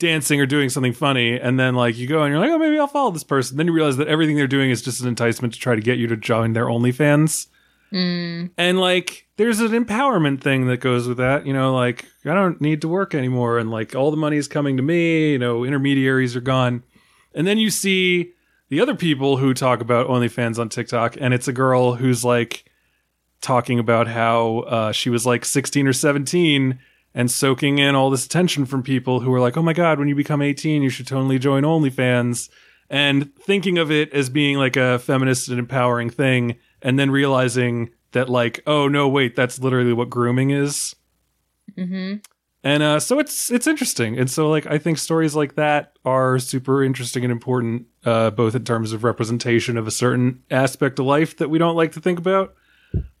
[0.00, 2.78] dancing or doing something funny and then like you go and you're like, "Oh, maybe
[2.78, 5.52] I'll follow this person." Then you realize that everything they're doing is just an enticement
[5.54, 7.48] to try to get you to join their OnlyFans.
[7.92, 8.50] Mm.
[8.56, 11.46] And like, there's an empowerment thing that goes with that.
[11.46, 13.58] You know, like, I don't need to work anymore.
[13.58, 15.32] And like, all the money is coming to me.
[15.32, 16.82] You know, intermediaries are gone.
[17.34, 18.32] And then you see
[18.68, 21.16] the other people who talk about OnlyFans on TikTok.
[21.20, 22.64] And it's a girl who's like
[23.40, 26.78] talking about how uh, she was like 16 or 17
[27.14, 30.08] and soaking in all this attention from people who are like, oh my God, when
[30.08, 32.48] you become 18, you should totally join OnlyFans.
[32.88, 36.56] And thinking of it as being like a feminist and empowering thing.
[36.82, 40.94] And then realizing that, like, oh no, wait, that's literally what grooming is.
[41.76, 42.16] hmm
[42.62, 46.38] And uh, so it's it's interesting, and so like I think stories like that are
[46.38, 51.06] super interesting and important, uh, both in terms of representation of a certain aspect of
[51.06, 52.54] life that we don't like to think about,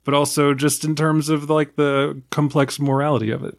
[0.04, 3.56] but also just in terms of like the complex morality of it.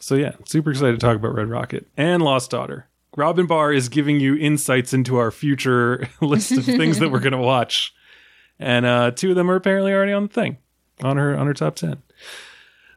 [0.00, 2.88] So yeah, super excited to talk about Red Rocket and Lost Daughter.
[3.16, 7.32] Robyn Bahr is giving you insights into our future list of things that we're going
[7.38, 7.94] to watch,
[8.62, 10.58] and uh, two of them are apparently already on the thing,
[11.02, 12.02] on her on her top ten.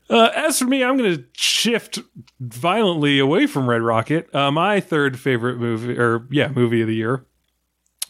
[0.10, 2.00] Uh, as for me, I'm going to shift
[2.40, 4.34] violently away from Red Rocket.
[4.36, 7.26] Uh, my third favorite movie, or yeah, movie of the year,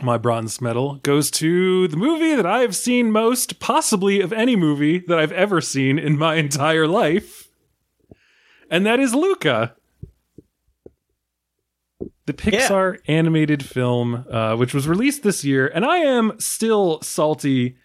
[0.01, 4.57] my bronze medal goes to the movie that I have seen most, possibly of any
[4.57, 7.47] movie that I've ever seen in my entire life,
[8.69, 9.75] and that is Luca.
[12.25, 17.77] The Pixar animated film, uh, which was released this year, and I am still salty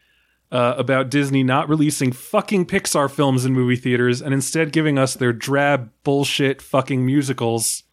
[0.50, 5.14] uh, about Disney not releasing fucking Pixar films in movie theaters and instead giving us
[5.14, 7.84] their drab bullshit fucking musicals.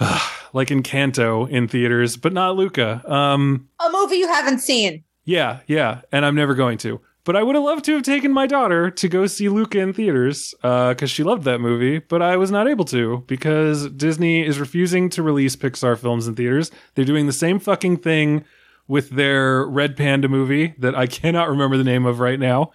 [0.52, 3.02] like Encanto in theaters, but not Luca.
[3.10, 5.04] Um, A movie you haven't seen.
[5.24, 7.00] yeah, yeah, and I'm never going to.
[7.24, 9.94] But I would have loved to have taken my daughter to go see Luca in
[9.94, 14.60] theaters because she loved that movie, but I was not able to because Disney is
[14.60, 16.70] refusing to release Pixar films in theaters.
[16.94, 18.44] They're doing the same fucking thing
[18.88, 22.72] with their Red Panda movie that I cannot remember the name of right now.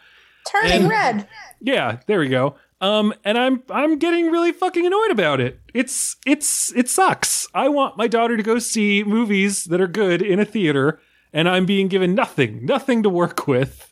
[0.48, 1.28] Turning And- red.
[1.62, 2.56] Yeah, there we go.
[2.82, 5.60] Um, and I'm I'm getting really fucking annoyed about it.
[5.74, 7.46] It's it's it sucks.
[7.54, 11.02] I want my daughter to go see movies that are good in a theater,
[11.34, 13.89] and I'm being given nothing, nothing to work with,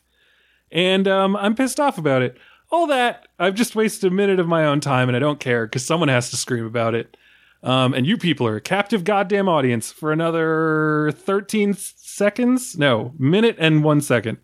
[0.70, 2.38] and um, I'm pissed off about it.
[2.70, 5.66] All that I've just wasted a minute of my own time, and I don't care
[5.66, 7.16] because someone has to scream about it.
[7.62, 12.78] Um, and you people are a captive goddamn audience for another 13 seconds?
[12.78, 14.38] No, minute and one second.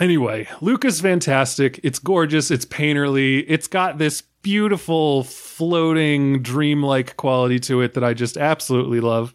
[0.00, 1.80] Anyway, Luca's fantastic.
[1.82, 2.50] It's gorgeous.
[2.50, 3.44] It's painterly.
[3.48, 9.32] It's got this beautiful, floating, dreamlike quality to it that I just absolutely love.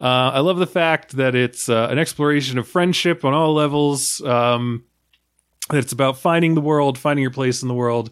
[0.00, 4.20] Uh, I love the fact that it's uh, an exploration of friendship on all levels.
[4.22, 4.84] Um,
[5.70, 8.10] that it's about finding the world, finding your place in the world,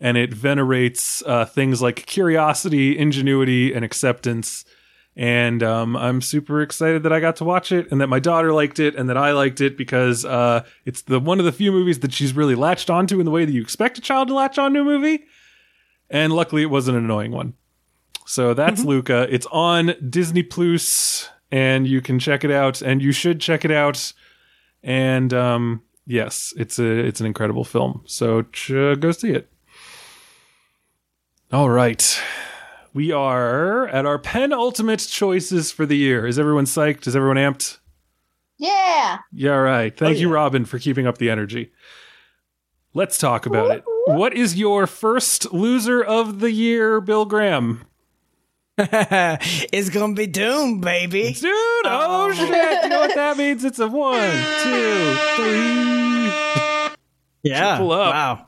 [0.00, 4.64] and it venerates uh, things like curiosity, ingenuity, and acceptance.
[5.14, 8.52] And um, I'm super excited that I got to watch it, and that my daughter
[8.52, 11.72] liked it, and that I liked it because uh, it's the one of the few
[11.72, 14.34] movies that she's really latched onto in the way that you expect a child to
[14.34, 15.24] latch onto a movie.
[16.10, 17.54] And luckily, it wasn't an annoying one.
[18.26, 19.26] So that's Luca.
[19.32, 23.70] It's on Disney Plus, and you can check it out, and you should check it
[23.70, 24.12] out.
[24.82, 28.02] And um, yes, it's a it's an incredible film.
[28.06, 29.50] So ch- go see it.
[31.52, 32.20] All right.
[32.92, 36.26] We are at our penultimate choices for the year.
[36.26, 37.06] Is everyone psyched?
[37.06, 37.78] Is everyone amped?
[38.58, 39.18] Yeah.
[39.32, 39.96] Yeah, all right.
[39.96, 40.34] Thank Oh, you, yeah.
[40.34, 41.72] Robyn, for keeping up the energy.
[42.94, 43.84] Let's talk about it.
[44.06, 47.84] What is your first loser of the year, Bill Graham?
[48.78, 51.32] It's gonna be Dune, baby.
[51.32, 51.50] Dude,
[51.84, 52.48] oh shit.
[52.82, 53.64] You know what that means?
[53.64, 54.20] It's a one,
[54.62, 56.30] two, three.
[57.42, 57.76] Yeah.
[57.76, 58.12] Triple up.
[58.12, 58.46] Wow.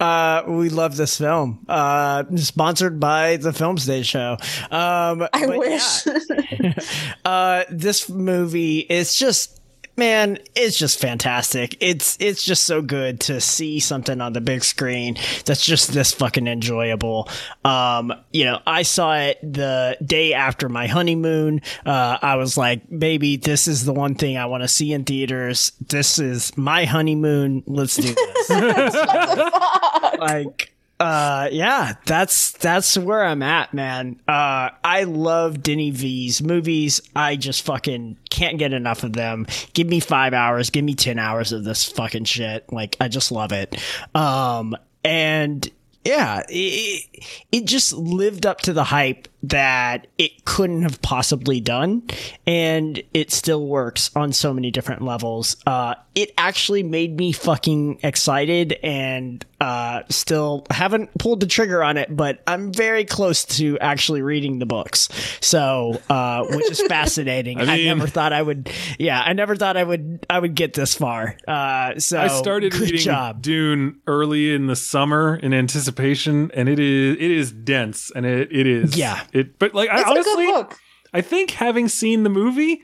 [0.00, 1.64] Uh, we love this film.
[1.68, 4.36] Uh, sponsored by the Film Stage Show.
[4.70, 6.06] Um, I wish.
[6.06, 6.74] yeah.
[7.24, 9.57] uh, this movie is just,
[9.98, 11.76] man, it's just fantastic.
[11.80, 16.14] It's it's just so good to see something on the big screen that's just this
[16.14, 17.28] fucking enjoyable.
[17.64, 21.60] Um, you know, I saw it the day after my honeymoon.
[21.84, 25.04] Uh, I was like, baby, this is the one thing I want to see in
[25.04, 25.72] theaters.
[25.86, 27.64] This is my honeymoon.
[27.66, 28.50] Let's do this
[30.18, 34.20] like uh yeah that's that's where i'm at man.
[34.26, 37.00] Uh i love denny v's movies.
[37.14, 39.46] I just fucking can't get enough of them.
[39.74, 42.72] Give me five hours give me ten hours of this fucking shit.
[42.72, 43.76] Like i just love it.
[44.14, 45.70] Um and
[46.08, 47.04] yeah it,
[47.52, 52.02] it just lived up to the hype that it couldn't have possibly done
[52.46, 55.56] and it still works on so many different levels.
[55.66, 61.96] Uh it actually made me fucking excited and uh still haven't pulled the trigger on
[61.96, 65.08] it but i'm very close to actually reading the books.
[65.40, 67.60] So uh which is fascinating.
[67.60, 70.74] I I, never thought i would yeah i never thought i would i would get
[70.74, 71.36] this far.
[71.46, 73.40] Uh so I started reading job.
[73.40, 78.48] Dune early in the summer in anticipation, and it is it is dense, and it
[78.52, 79.22] it is Yeah.
[79.32, 80.78] It but like I honestly a good book.
[81.12, 82.82] I think having seen the movie,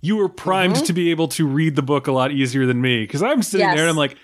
[0.00, 0.84] you were primed Mm-hmm.
[0.84, 3.66] to be able to read the book a lot easier than me because I'm sitting
[3.66, 4.16] there and I'm like,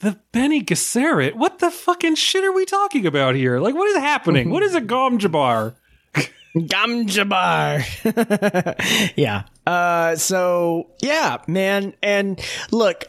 [0.00, 3.58] the Bene Gesserit, what the fucking shit are we talking about here?
[3.60, 4.50] Like, what is happening?
[4.50, 5.74] what is a Gom Jabbar?
[6.54, 7.82] Gamjabar.
[9.16, 9.44] yeah.
[9.66, 11.94] Uh so yeah, man.
[12.02, 12.40] And
[12.70, 13.04] look,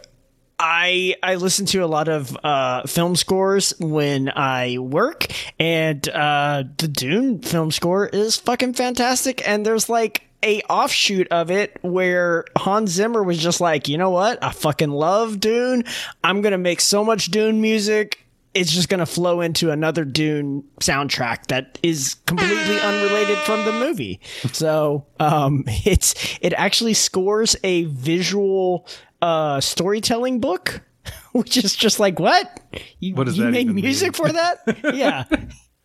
[0.65, 5.27] I I listen to a lot of uh film scores when I work
[5.60, 11.52] and uh the Dune film score is fucking fantastic and there's like a offshoot of
[11.52, 14.41] it where Hans Zimmer was just like, "You know what?
[14.41, 15.84] I fucking love Dune.
[16.23, 18.23] I'm to make so much Dune music
[18.53, 24.19] it's just to flow into another Dune soundtrack that is completely unrelated from the movie.
[24.52, 28.88] So, um, it's, it actually scores a visual,
[29.24, 30.82] uh, storytelling book,
[31.32, 32.60] which is just like, what?
[33.00, 34.28] You, What you that made music mean?
[34.28, 34.78] for that?
[34.94, 35.24] yeah.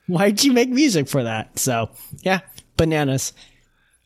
[0.07, 1.59] Why'd you make music for that?
[1.59, 1.91] So,
[2.23, 2.41] yeah,
[2.77, 3.33] bananas.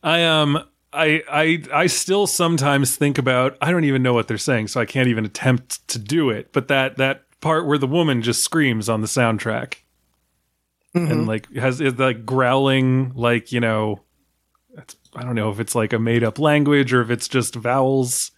[0.02, 0.58] I um
[0.92, 4.80] I I I still sometimes think about I don't even know what they're saying, so
[4.80, 6.52] I can't even attempt to do it.
[6.52, 9.74] But that that part where the woman just screams on the soundtrack
[10.94, 14.00] and like has is like growling like you know
[14.76, 17.54] it's, I don't know if it's like a made up language or if it's just
[17.54, 18.30] vowels.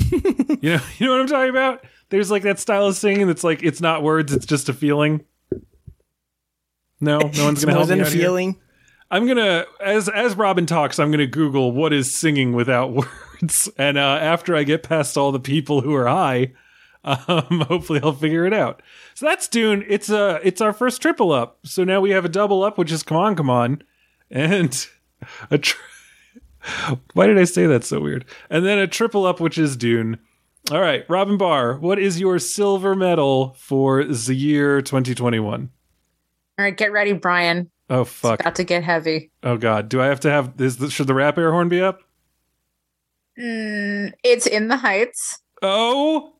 [0.10, 1.84] you know you know what I'm talking about?
[2.08, 5.24] There's like that style of singing that's like it's not words, it's just a feeling.
[7.00, 8.20] No, no one's gonna help me a out here?
[8.20, 8.60] feeling.
[9.10, 12.92] I'm gonna as as Robyn talks, I'm gonna Google what is singing without
[13.42, 16.52] words, and uh, after I get past all the people who are high,
[17.04, 17.16] um,
[17.68, 18.82] hopefully I'll figure it out.
[19.14, 19.84] So that's Dune.
[19.88, 21.58] It's uh it's our first triple up.
[21.64, 23.82] So now we have a double up, which is come on, come on,
[24.30, 24.86] and
[25.50, 25.58] a.
[25.58, 25.80] Tri-
[27.14, 28.24] Why did I say that so weird?
[28.48, 30.18] And then a triple up, which is Dune.
[30.70, 35.70] All right, Robyn Bahr, what is your silver medal for the year 2021?
[36.58, 37.70] All right, get ready, Brian.
[37.88, 38.40] Oh It's fuck!
[38.40, 39.30] about to get heavy.
[39.42, 41.80] Oh god, do I have to have is the, should the rap air horn be
[41.80, 42.02] up?
[43.38, 45.40] Mm, it's in the heights.
[45.62, 46.34] Oh,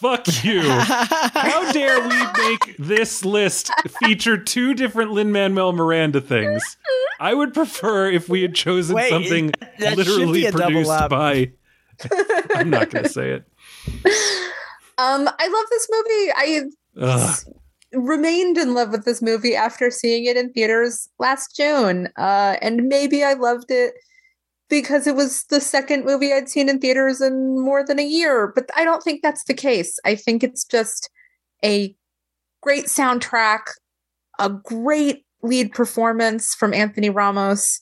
[0.00, 0.62] fuck you!
[0.62, 3.70] How dare we make this list
[4.00, 6.62] feature two different Lin Manuel Miranda things?
[7.20, 11.10] I would prefer if we had chosen Wait, something that literally be a produced up.
[11.10, 11.52] by.
[12.54, 13.44] I'm not going to say it.
[14.98, 16.32] Um, I love this movie.
[16.34, 16.62] I
[17.00, 17.38] Ugh.
[17.92, 22.08] remained in love with this movie after seeing it in theaters last June.
[22.18, 23.94] Uh, and maybe I loved it
[24.68, 28.52] because it was the second movie I'd seen in theaters in more than a year.
[28.54, 29.98] But I don't think that's the case.
[30.04, 31.10] I think it's just
[31.64, 31.94] a
[32.62, 33.60] great soundtrack,
[34.38, 37.80] a great lead performance from Anthony Ramos,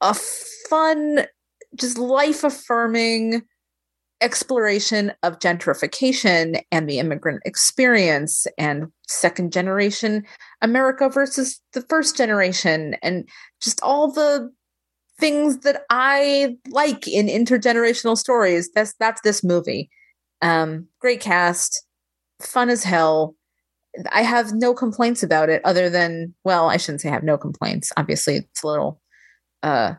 [0.00, 0.14] a
[0.68, 1.26] fun,
[1.74, 3.42] just life affirming
[4.22, 10.24] exploration of gentrification and the immigrant experience and second generation
[10.62, 13.28] America versus the first generation and
[13.60, 14.50] just all the
[15.18, 18.70] things that I like in intergenerational stories.
[18.74, 19.90] That's that's this movie.
[20.42, 21.86] Um, great cast,
[22.40, 23.34] fun as hell.
[24.12, 27.38] I have no complaints about it other than well, I shouldn't say I have no
[27.38, 27.92] complaints.
[27.96, 29.00] Obviously, it's a little
[29.62, 29.94] uh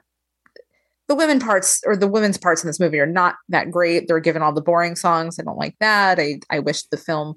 [1.07, 4.07] the women parts or the women's parts in this movie are not that great.
[4.07, 5.39] They're given all the boring songs.
[5.39, 6.19] I don't like that.
[6.19, 7.35] I I wish the film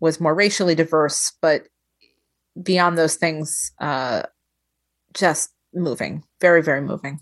[0.00, 1.62] was more racially diverse, but
[2.62, 4.22] beyond those things, uh,
[5.14, 7.20] just moving, very very moving.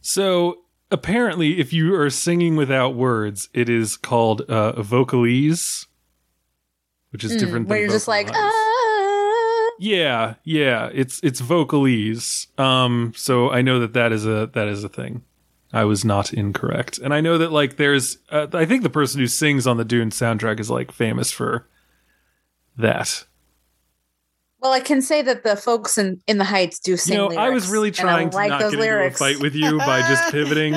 [0.00, 5.86] So apparently, if you are singing without words, it is called uh, vocalese,
[7.10, 7.66] which is different.
[7.66, 9.70] Mm, where than you're just like, ah.
[9.78, 12.46] yeah, yeah, it's it's vocalese.
[12.58, 15.22] Um, so I know that that is a that is a thing.
[15.72, 19.20] I was not incorrect, and I know that like there's, uh, I think the person
[19.20, 21.68] who sings on the Dune soundtrack is like famous for
[22.78, 23.26] that.
[24.60, 27.14] Well, I can say that the folks in, in the Heights do sing.
[27.14, 29.20] you know, I was really trying to like not get lyrics.
[29.20, 30.74] into a fight with you by just pivoting.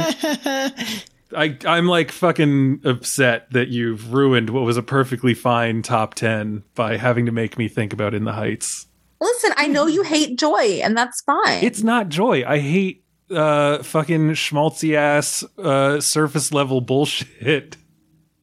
[1.35, 6.63] I I'm like fucking upset that you've ruined what was a perfectly fine top 10
[6.75, 8.87] by having to make me think about In the Heights.
[9.21, 11.63] Listen, I know you hate joy, and that's fine.
[11.63, 12.43] It's not joy.
[12.45, 17.77] I hate uh fucking schmaltzy ass uh surface level bullshit.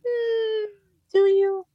[0.07, 0.67] Mm,
[1.13, 1.66] do you?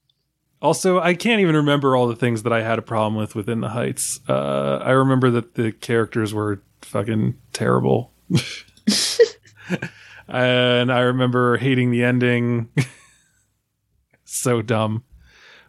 [0.62, 3.62] Also, I can't even remember all the things that I had a problem with within
[3.62, 4.20] the Heights.
[4.28, 8.14] Uh I remember that the characters were fucking terrible.
[10.28, 12.70] and I remember hating the ending.
[14.24, 15.04] so dumb.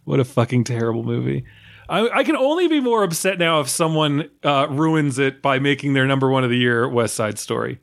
[0.05, 1.45] What a fucking terrible movie.
[1.89, 5.93] I, I can only be more upset now if someone uh, ruins it by making
[5.93, 7.81] their number one of the year West Side Story.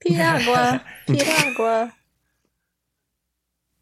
[0.00, 1.92] Piragua, Piragua.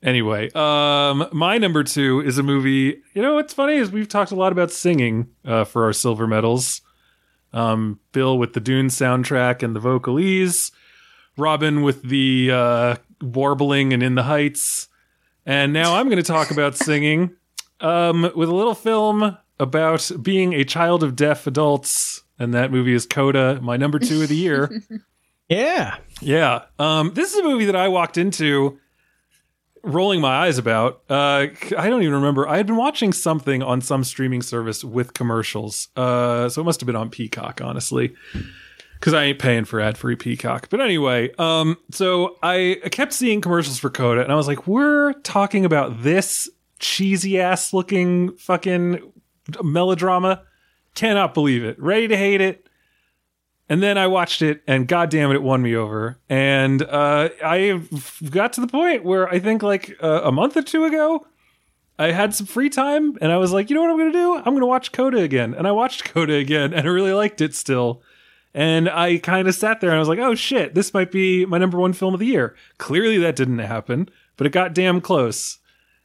[0.02, 3.02] Anyway, um, my number two is a movie.
[3.14, 6.27] You know what's funny is we've talked a lot about singing uh, for our silver
[6.27, 6.82] medals.
[7.52, 10.70] Um, Bill with the Dune soundtrack and the vocalese,
[11.39, 14.89] Robyn with the uh, warbling and In the Heights,
[15.47, 17.35] and now I'm going to talk about singing
[17.81, 22.93] um, with a little film about being a child of deaf adults, and that movie
[22.93, 24.82] is Coda, my number two of the year.
[25.48, 25.97] yeah.
[26.20, 26.64] Yeah.
[26.78, 28.78] Um, this is a movie that I walked into
[29.86, 31.00] rolling my eyes about.
[31.08, 31.46] Uh,
[31.78, 32.46] I don't even remember.
[32.46, 35.88] I had been watching something on some streaming service with commercials.
[35.96, 38.14] Uh, so it must have been on Peacock, honestly.
[38.94, 40.68] Because I ain't paying for ad free Peacock.
[40.70, 45.12] But anyway, um, so I kept seeing commercials for Coda, and I was like, we're
[45.20, 46.48] talking about this
[46.78, 49.12] cheesy ass looking fucking
[49.62, 50.42] melodrama.
[50.94, 51.78] Cannot believe it.
[51.80, 52.65] Ready to hate it.
[53.68, 56.18] And then I watched it, and goddamn it, it won me over.
[56.28, 57.80] And uh, I
[58.30, 61.26] got to the point where I think like uh, a month or two ago,
[61.98, 64.18] I had some free time, and I was like, you know what I'm going to
[64.18, 64.36] do?
[64.36, 65.55] I'm going to watch Coda again.
[65.55, 68.02] And I watched Coda again, and I really liked it still.
[68.56, 71.44] And I kind of sat there and I was like, oh shit, this might be
[71.44, 72.56] my number one film of the year.
[72.78, 75.59] Clearly that didn't happen, but it got damn close.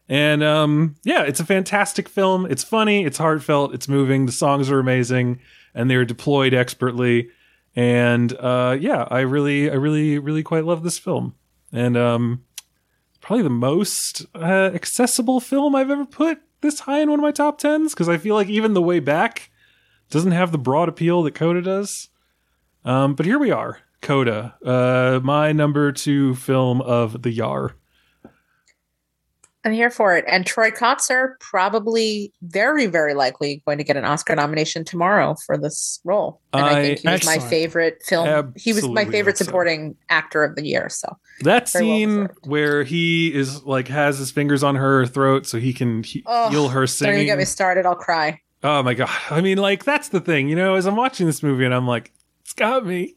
[0.09, 2.45] And um, yeah, it's a fantastic film.
[2.45, 4.25] It's funny, it's heartfelt, it's moving.
[4.25, 5.39] The songs are amazing,
[5.73, 7.29] and they're deployed expertly.
[7.75, 11.35] And uh, yeah, I really, I really, really quite love this film.
[11.71, 12.43] And um,
[13.21, 17.31] probably the most uh, accessible film I've ever put this high in one of my
[17.31, 19.49] top tens because I feel like even the way back
[20.09, 22.09] doesn't have the broad appeal that Coda does.
[22.83, 27.75] Um, but here we are, Coda, uh, my number two film of the Yar.
[29.63, 30.25] I'm here for it.
[30.27, 35.57] And Troy Kotsur probably very, very likely going to get an Oscar nomination tomorrow for
[35.57, 36.41] this role.
[36.53, 38.53] And I, I- think he was my favorite film.
[38.55, 40.89] He was my favorite supporting actor of the year.
[40.89, 42.47] So That well scene deserved.
[42.47, 46.49] where he is like has his fingers on her throat so he can he- Oh,
[46.49, 47.25] heal her don't singing.
[47.27, 47.85] get me started.
[47.85, 48.41] I'll cry.
[48.63, 49.09] Oh my god!
[49.31, 50.75] I mean, like that's the thing, you know.
[50.75, 52.11] As I'm watching this movie, and I'm like,
[52.41, 53.15] it's got me.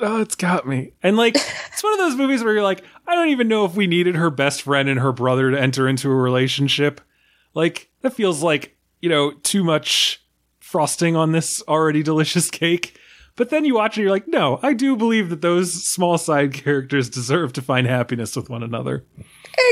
[0.00, 0.94] Oh, it's got me.
[1.02, 1.34] And like,
[1.72, 4.14] it's one of those movies where you're like, I don't even know if we needed
[4.16, 7.00] her best friend and her brother to enter into a relationship.
[7.54, 10.24] Like, that feels like you know too much
[10.60, 12.98] frosting on this already delicious cake.
[13.34, 16.18] But then you watch it, and you're like, no, I do believe that those small
[16.18, 19.06] side characters deserve to find happiness with one another.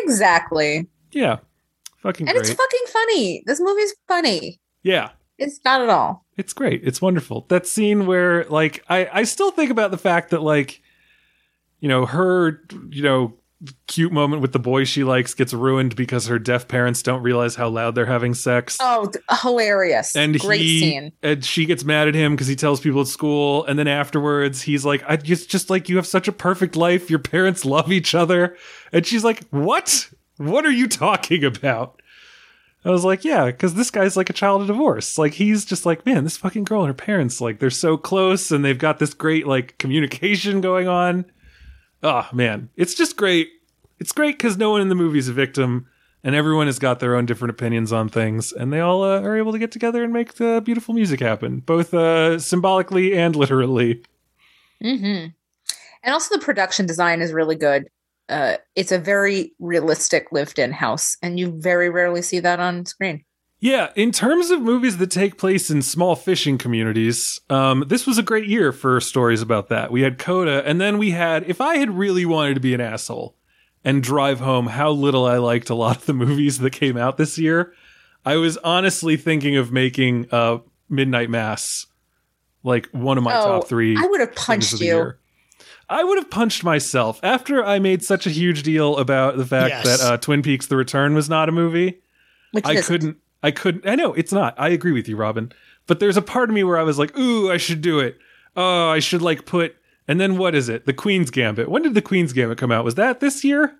[0.05, 0.89] Exactly.
[1.13, 1.39] Yeah,
[2.03, 2.49] fucking And great.
[2.49, 3.43] it's fucking funny.
[3.47, 4.61] This movie's funny.
[4.83, 5.11] yeah,
[5.41, 6.25] It's not at all.
[6.37, 6.83] It's great.
[6.85, 7.47] It's wonderful.
[7.49, 10.81] That scene where like I I still think about the fact that like
[11.81, 13.35] you know her you know
[13.87, 17.55] cute moment with the boy she likes gets ruined because her deaf parents don't realize
[17.57, 18.79] how loud they're having sex.
[18.81, 19.11] Oh,
[19.43, 20.17] hilarious.
[20.17, 21.13] and Great he scene.
[21.23, 24.63] and she gets mad at him because he tells people at school and then afterwards
[24.63, 27.93] he's like i just just like you have such a perfect life your parents love
[27.93, 28.57] each other
[28.95, 30.09] and she's like what
[30.39, 32.00] what are you talking about
[32.85, 35.19] i was like yeah because this guy's like a child of divorce.
[35.19, 38.51] Like he's just like man this fucking girl and her parents like they're so close
[38.51, 41.25] and they've got this great like communication going on.
[42.03, 42.71] Oh man.
[42.77, 43.49] It's just great.
[43.99, 45.87] It's great because no one in the movie is a victim
[46.25, 49.37] and everyone has got their own different opinions on things and they all uh, are
[49.37, 54.03] able to get together and make the beautiful music happen both uh, symbolically and literally.
[54.83, 55.29] Mm-hmm.
[56.03, 57.89] And also, the production design is really good.
[58.31, 63.25] Uh, it's a very realistic lived-in house, and you very rarely see that on screen.
[63.61, 68.17] yeah in terms of movies that take place in small fishing communities um, this was
[68.19, 71.61] a great year for stories about that we had coda and then we had if
[71.61, 73.37] i had really wanted to be an asshole
[73.85, 77.19] and drive home how little i liked a lot of the movies that came out
[77.19, 77.75] this year
[78.25, 80.57] i was honestly thinking of making uh,
[80.89, 81.87] midnight mass
[82.63, 85.13] like one of my Oh, top three I would have punched you.
[85.91, 89.71] I would have punched myself after I made such a huge deal about the fact
[89.85, 90.01] Yes.
[90.01, 92.01] that uh, Twin Peaks: The Return was not a movie.
[92.53, 93.17] Which I is couldn't.
[93.43, 93.87] I couldn't.
[93.87, 94.55] I know it's not.
[94.59, 95.53] I agree with you, Robyn.
[95.87, 98.19] But there's a part of me where I was like, "Ooh, I should do it.
[98.57, 99.77] Oh, I should like put."
[100.09, 100.87] And then what is it?
[100.87, 101.69] The Queen's Gambit.
[101.69, 102.85] When did the Queen's Gambit come out?
[102.85, 103.77] Was that this year?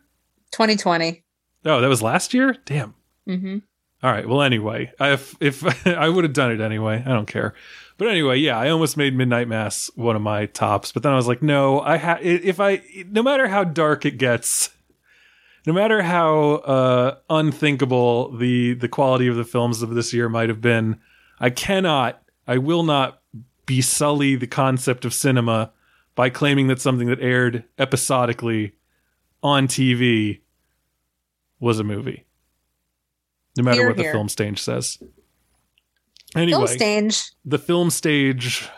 [0.53, 1.23] 2020.
[1.65, 2.57] Oh, that was last year.
[2.65, 2.95] Damn.
[3.27, 3.59] hmm
[4.03, 4.29] All right.
[4.29, 7.55] Well, anyway, I- if if I would have done it anyway, I don't care.
[8.01, 11.17] But anyway, yeah, I almost made Midnight Mass one of my tops, but then I
[11.17, 14.71] was like, no, I ha- if I no matter how dark it gets,
[15.67, 20.49] no matter how uh, unthinkable the the quality of the films of this year might
[20.49, 20.99] have been,
[21.41, 23.21] I cannot, I will not
[23.67, 25.71] besully the concept of cinema
[26.15, 28.73] by claiming that something that aired episodically
[29.43, 30.41] on TV
[31.59, 32.25] was a movie.
[33.59, 34.97] No matter Hear, what the film stage says.
[36.33, 37.33] Film Anyway, stage.
[37.45, 38.69] the film stage.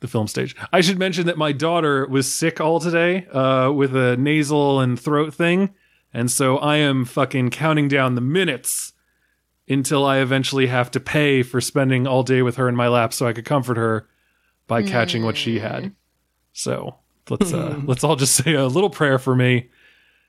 [0.00, 0.56] The film stage.
[0.72, 4.98] I should mention that my daughter was sick all today uh, with a nasal and
[4.98, 5.74] throat thing.
[6.14, 8.92] And so I am fucking counting down the minutes
[9.68, 13.12] until I eventually have to pay for spending all day with her in my lap
[13.12, 14.08] so I could comfort her
[14.66, 15.94] by catching what she had.
[16.52, 16.96] So
[17.28, 19.68] let's uh, let's all just say a little prayer for me.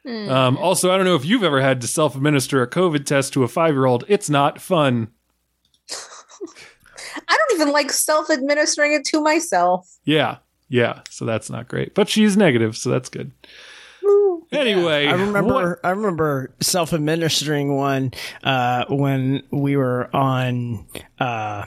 [0.05, 3.33] Um, also, I don't know if you've ever had to self administer a COVID test
[3.33, 4.03] to a five year old.
[4.07, 5.09] It's not fun.
[7.27, 9.87] I don't even like self-administering it to myself.
[10.05, 10.37] Yeah,
[10.69, 11.01] yeah.
[11.09, 13.31] So that's not great, but she's negative, so that's good.
[14.51, 18.11] Anyway, I remember what- I remember self administering one
[18.43, 20.85] uh, when we were on
[21.19, 21.65] uh,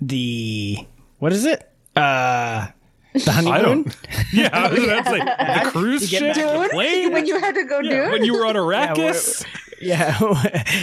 [0.00, 0.78] the
[1.18, 1.70] what is it?
[1.94, 2.68] Uh,
[3.12, 3.52] the honeymoon.
[3.54, 3.96] I don't.
[4.32, 5.18] Yeah, I was about to say
[5.64, 7.12] the cruise ship, get back- the plane.
[7.12, 9.44] when you had to go yeah, do when you were on Yeah, Arrakis,
[9.80, 10.18] Yeah,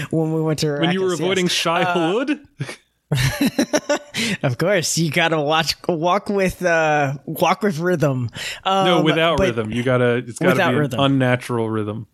[0.11, 1.19] when we went to when you were Arrakis, yes.
[1.19, 2.39] avoiding Shai-Hulud.
[4.43, 8.29] Of course, you gotta watch walk with uh walk with rhythm.
[8.63, 9.71] Um, no, without rhythm.
[9.71, 10.15] You gotta.
[10.15, 10.99] It's gotta Without be an rhythm.
[10.99, 12.07] unnatural rhythm.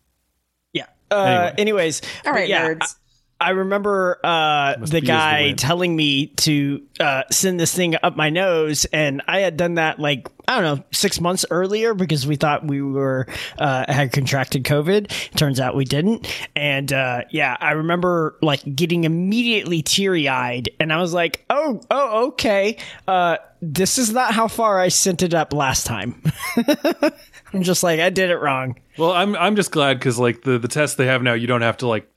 [0.74, 0.86] Yeah.
[1.10, 1.54] Uh, Anyway.
[1.58, 2.96] Anyways, all right, yeah, nerds.
[3.44, 7.96] I remember uh, the be as the guy telling me to uh, send this thing
[8.02, 11.94] up my nose, and I had done that like I don't know six months earlier
[11.94, 15.10] because we thought we were uh, had contracted COVID.
[15.36, 20.94] Turns out we didn't, and uh, yeah, I remember like getting immediately teary eyed, and
[20.94, 25.34] I was like, "Oh, oh, okay, uh, this is not how far I sent it
[25.34, 26.22] up last time."
[27.54, 28.80] I'm just like I did it wrong.
[28.98, 31.62] Well, I'm I'm just glad because like the the test they have now, you don't
[31.62, 32.08] have to like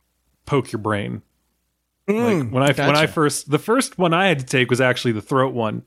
[0.46, 1.22] poke your brain.
[2.08, 4.80] like Mm, when I when I first the first one I had to take was
[4.80, 5.82] actually the throat one,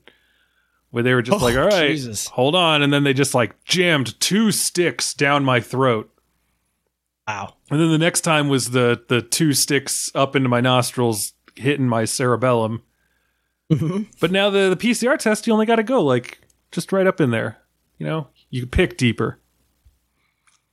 [0.90, 2.28] where they were just Oh, like, "All right, Jesus.
[2.28, 6.10] hold on," and then they just like jammed two sticks down my throat.
[7.26, 7.54] Wow.
[7.70, 11.88] And then the next time was the the two sticks up into my nostrils, hitting
[11.88, 12.82] my cerebellum.
[13.72, 14.06] Mhm.
[14.20, 16.38] But now the the PCR test, you only got to go like
[16.70, 17.58] just right up in there.
[17.98, 19.39] You know, you pick deeper.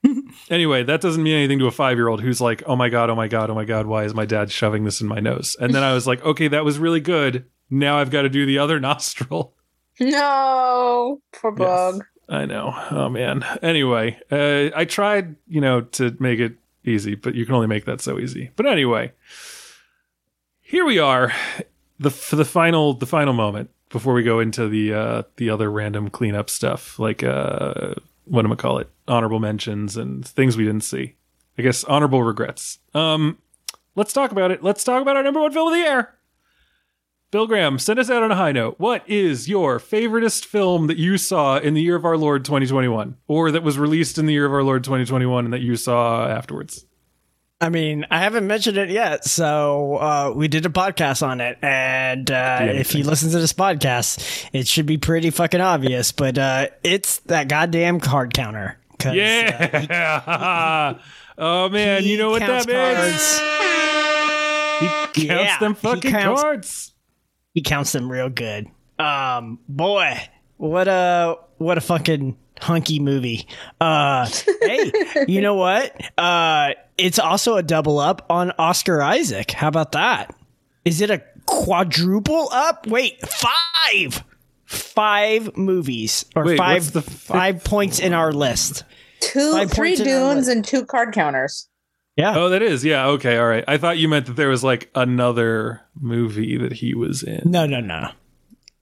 [0.49, 3.09] anyway, that doesn't mean anything to a five year old who's like, "Oh my god,
[3.09, 5.55] oh my god, oh my god, why is my dad shoving this in my nose?"
[5.59, 7.45] And then I was like, "Okay, that was really good.
[7.69, 9.53] Now I've got to do the other nostril."
[9.99, 11.67] No, poor Yes.
[11.67, 12.03] bug.
[12.29, 12.73] I know.
[12.91, 13.43] Oh man.
[13.61, 17.85] Anyway, uh, I tried, you know, to make it easy, but you can only make
[17.85, 18.51] that so easy.
[18.55, 19.13] But anyway,
[20.61, 21.31] here we are,
[21.99, 25.71] the for the final the final moment before we go into the uh, the other
[25.71, 27.93] random cleanup stuff, like uh,
[28.29, 31.15] what am I call it, honorable mentions and things we didn't see.
[31.57, 32.79] I guess honorable regrets.
[32.93, 33.39] Um,
[33.95, 34.63] let's talk about it.
[34.63, 36.13] Let's talk about our number one film of the year.
[37.29, 38.75] Bill Graham, send us out on a high note.
[38.77, 43.17] What is your favoriteest film that you saw in the year of our Lord 2021,
[43.27, 46.25] or that was released in the year of our Lord 2021 and that you saw
[46.27, 46.85] afterwards?
[47.59, 51.57] I mean, I haven't mentioned it yet, so uh, we did a podcast on it,
[51.63, 56.11] and uh, if you listen to this podcast, it should be pretty fucking obvious.
[56.11, 58.77] But uh, it's that goddamn card counter.
[59.03, 60.99] uh, Yeah.
[61.39, 63.39] oh man, you know what that means?
[64.79, 66.93] He counts Yeah, them he fucking counts- cards.
[67.55, 68.67] he counts them real good.
[68.99, 70.15] Um, boy,
[70.57, 73.47] what a what a fucking hunky movie.
[73.79, 74.29] Uh,
[74.61, 74.91] hey,
[75.27, 75.95] you know what?
[76.17, 79.51] Uh, it's also a double up on Oscar Isaac.
[79.51, 80.35] How about that?
[80.85, 82.87] Is it a quadruple up?
[82.87, 84.23] Wait, five,
[84.65, 88.83] five movies or Wait, five the fifth five points in our list.
[89.19, 91.67] Two, Five three points in our dunes and two card counters.
[92.15, 92.35] Yeah.
[92.35, 92.83] Oh, that is.
[92.83, 93.07] Yeah.
[93.09, 93.37] Okay.
[93.37, 93.63] All right.
[93.67, 97.41] I thought you meant that there was like another movie that he was in.
[97.45, 98.09] No, no, no.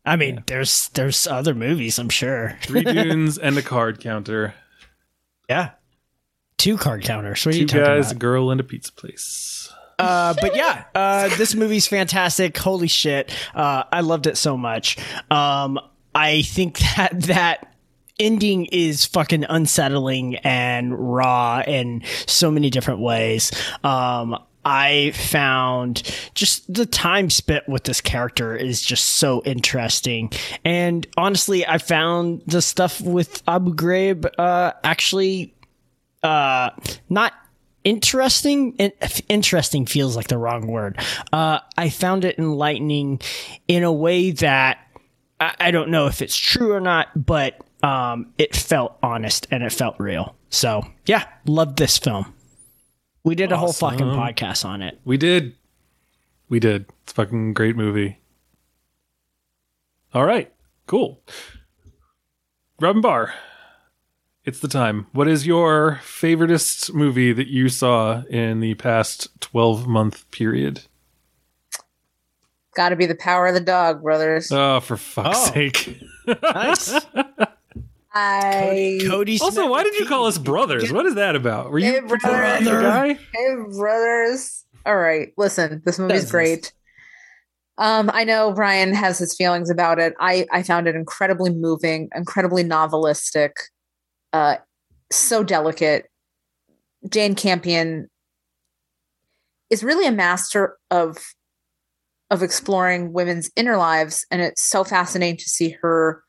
[0.05, 2.57] I mean, there's there's other movies, I'm sure.
[2.63, 4.53] Three dunes and a card counter.
[5.49, 5.71] Yeah.
[6.57, 7.45] Two card counters.
[7.45, 8.15] What are Two you talking guys, about?
[8.15, 9.71] a girl, and a pizza place.
[9.97, 12.57] Uh, but yeah, uh, this movie's fantastic.
[12.57, 13.33] Holy shit.
[13.53, 14.97] Uh, I loved it so much.
[15.31, 15.79] Um,
[16.13, 17.75] I think that that
[18.19, 23.51] ending is fucking unsettling and raw in so many different ways.
[23.83, 26.01] Um, I found
[26.33, 30.31] just the time spent with this character is just so interesting.
[30.65, 35.53] And honestly, I found the stuff with Abu Ghraib, uh, actually,
[36.23, 36.71] uh,
[37.09, 37.33] not
[37.83, 38.73] interesting.
[38.77, 38.91] In-
[39.29, 40.99] interesting feels like the wrong word.
[41.31, 43.21] Uh, I found it enlightening
[43.67, 44.79] in a way that
[45.39, 49.63] I, I don't know if it's true or not, but um, it felt honest and
[49.63, 50.35] it felt real.
[50.49, 52.33] So yeah, loved this film.
[53.25, 54.99] We did a whole fucking podcast on it.
[55.03, 55.55] We did.
[56.47, 56.85] We did.
[57.03, 58.19] It's a fucking great movie.
[60.13, 60.53] All right.
[60.87, 61.21] Cool.
[62.79, 63.33] Robyn Bahr.
[64.45, 65.07] It's the time.
[65.11, 70.83] What is your favoritist movie that you saw in the past 12 month period?
[72.75, 74.51] Got to be the power of the dog, brothers.
[74.51, 75.53] Oh, for fuck's Oh.
[75.53, 75.99] sake.
[76.43, 76.93] Nice.
[78.15, 79.37] I Cody.
[79.41, 80.91] Also, Smith why did you call us brothers?
[80.91, 81.69] What is that about?
[81.69, 82.81] Were you Hey, the brother.
[82.81, 83.13] guy?
[83.33, 84.63] Hey, brothers.
[84.85, 86.31] All right, listen, this movie's Business.
[86.31, 86.73] great.
[87.77, 90.13] Um, I know Brian has his feelings about it.
[90.19, 93.51] I I found it incredibly moving, incredibly novelistic,
[94.31, 94.55] uh,
[95.11, 96.09] so delicate.
[97.09, 98.09] Jane Campion
[99.69, 101.17] is really a master of
[102.31, 106.23] of exploring women's inner lives, and it's so fascinating to see her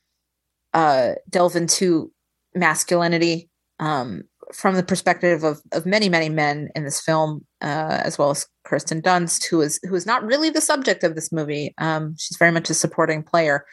[0.77, 2.13] uh, delve into
[2.55, 3.49] masculinity
[3.81, 8.31] um, from the perspective of of many many men in this film, uh, as well
[8.31, 11.75] as Kirsten Dunst, who is who is not really the subject of this movie.
[11.79, 13.65] Um, she's very much a supporting player.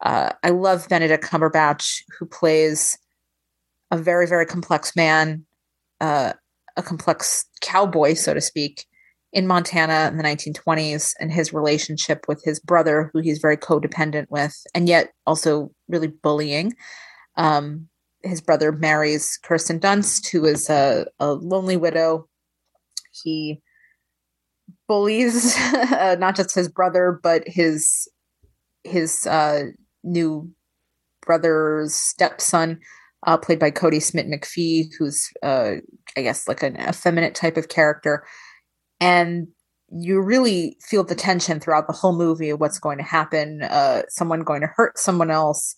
[0.00, 2.96] Uh, I love Benedict Cumberbatch, who plays
[3.90, 5.44] a very very complex man,
[6.00, 6.34] uh,
[6.76, 8.86] a complex cowboy, so to speak,
[9.34, 14.26] in Montana in the 1920s, and his relationship with his brother, who he's very codependent
[14.30, 16.72] with, and yet also really bullying.
[17.36, 17.88] Um,
[18.22, 22.28] his brother marries Kirsten Dunst, who is a, a lonely widow.
[23.24, 23.60] He
[24.86, 28.08] bullies uh, not just his brother, but his
[28.84, 29.64] his uh,
[30.04, 30.48] new
[31.26, 32.78] brother's stepson,
[33.26, 35.76] uh, played by Kodi Smit-McPhee, who's uh,
[36.16, 38.24] I guess like an effeminate type of character,
[39.04, 39.48] and
[39.90, 43.62] you really feel the tension throughout the whole movie of what's going to happen.
[43.62, 45.76] Uh, someone going to hurt someone else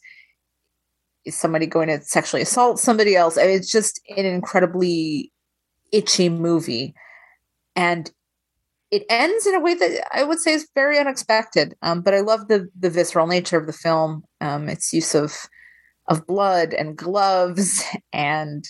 [1.25, 3.37] is somebody going to sexually assault somebody else?
[3.37, 5.33] I mean, it's just an incredibly
[5.91, 6.95] itchy movie.
[7.75, 8.09] And
[8.93, 11.75] it ends in a way that I would say is very unexpected.
[11.83, 14.23] Um, but I love the the visceral nature of the film.
[14.41, 15.35] Um, its use of
[16.07, 17.83] of blood and gloves
[18.13, 18.65] and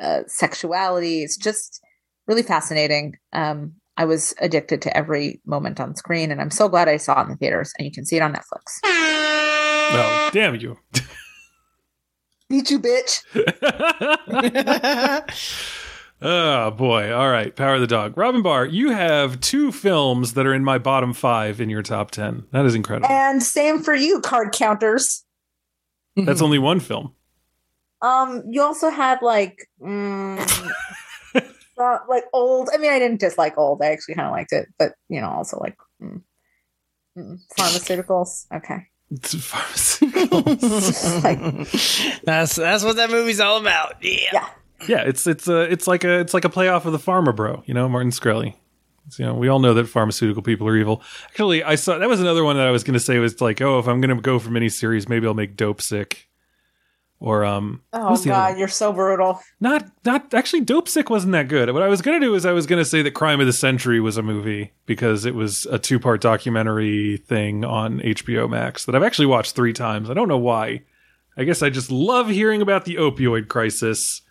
[0.00, 1.22] uh, sexuality.
[1.22, 1.82] It's just
[2.30, 3.18] really fascinating.
[3.32, 7.20] Um, I was addicted to every moment on screen, and I'm so glad I saw
[7.20, 7.72] it in the theaters.
[7.76, 8.78] And you can see it on Netflix.
[8.84, 10.78] Oh, damn you.
[12.48, 13.24] Beat you, bitch.
[16.22, 17.12] oh boy.
[17.12, 17.54] All right.
[17.54, 18.16] Power of the dog.
[18.16, 22.12] Robyn Bahr, you have two films that are in my bottom five in your top
[22.12, 22.44] ten.
[22.52, 23.10] That is incredible.
[23.10, 25.24] And same for you, card counters.
[26.16, 27.14] That's only one film.
[28.02, 30.72] Um, you also had like, mm,
[31.80, 32.70] uh, like old.
[32.72, 33.82] I mean, I didn't dislike old.
[33.82, 36.22] I actually kind of liked it, but you know, also like mm,
[37.16, 38.46] mm, pharmaceuticals.
[38.52, 41.24] Okay, pharmaceuticals.
[41.24, 44.02] like that's that's what that movie's all about.
[44.02, 44.28] Yeah.
[44.32, 44.48] yeah,
[44.88, 47.62] yeah, it's it's a it's like a it's like a playoff of the Pharma Bro.
[47.66, 48.54] You know, Martin Shkreli.
[49.06, 51.02] It's, you know, we all know that pharmaceutical people are evil.
[51.28, 53.60] Actually, I saw that was another one that I was going to say was like,
[53.60, 56.28] oh, if I'm going to go for miniseries, maybe I'll make Dope Sick,
[57.20, 59.40] or um, Oh god, you're so brutal.
[59.60, 61.70] not not actually Dope Sick wasn't that good.
[61.72, 63.46] What I was going to do is I was going to say that Crime of
[63.46, 68.48] the Century was a movie because it was a two part documentary thing on HBO
[68.48, 70.10] Max that I've actually watched three times.
[70.10, 70.82] I don't know why.
[71.36, 74.22] I guess I just love hearing about the opioid crisis.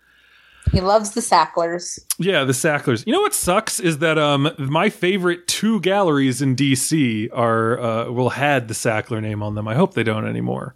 [0.71, 1.97] He loves the Sacklers.
[2.19, 3.03] Yeah, the Sacklers.
[3.07, 8.11] You know what sucks is that um my favorite two galleries in DC are uh
[8.11, 9.67] will had the Sackler name on them.
[9.67, 10.75] I hope they don't anymore.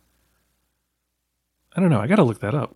[1.76, 2.00] I don't know.
[2.00, 2.76] I got to look that up.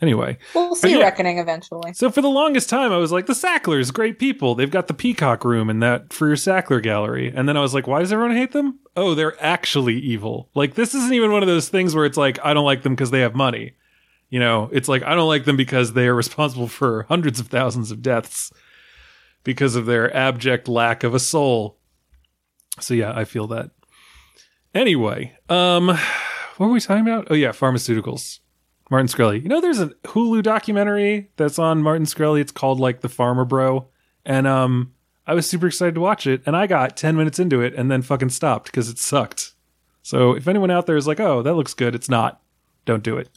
[0.00, 0.98] Anyway, We'll see yeah.
[1.04, 1.92] Reckoning eventually.
[1.92, 4.56] so for the longest time I was like the Sacklers, great people.
[4.56, 7.32] They've got the Peacock room in that Freer Sackler gallery.
[7.32, 8.80] And then I was like, why does everyone hate them?
[8.96, 10.50] Oh, they're actually evil.
[10.56, 12.96] Like this isn't even one of those things where it's like I don't like them
[12.96, 13.74] because they have money.
[14.28, 17.46] You know, it's like I don't like them because they are responsible for hundreds of
[17.46, 18.52] thousands of deaths
[19.44, 21.78] because of their abject lack of a soul.
[22.80, 23.70] So yeah, I feel that.
[24.74, 25.96] Anyway, um
[26.56, 27.28] what were we talking about?
[27.30, 28.40] Oh yeah, pharmaceuticals.
[28.90, 29.42] Martin Shkreli.
[29.42, 32.40] You know there's a Hulu documentary that's on Martin Shkreli.
[32.40, 33.88] It's called like The Pharma Bro.
[34.24, 34.92] And um
[35.26, 37.90] I was super excited to watch it and I got 10 minutes into it and
[37.90, 39.52] then fucking stopped because it sucked.
[40.02, 42.42] So if anyone out there is like, "Oh, that looks good." It's not.
[42.84, 43.30] Don't do it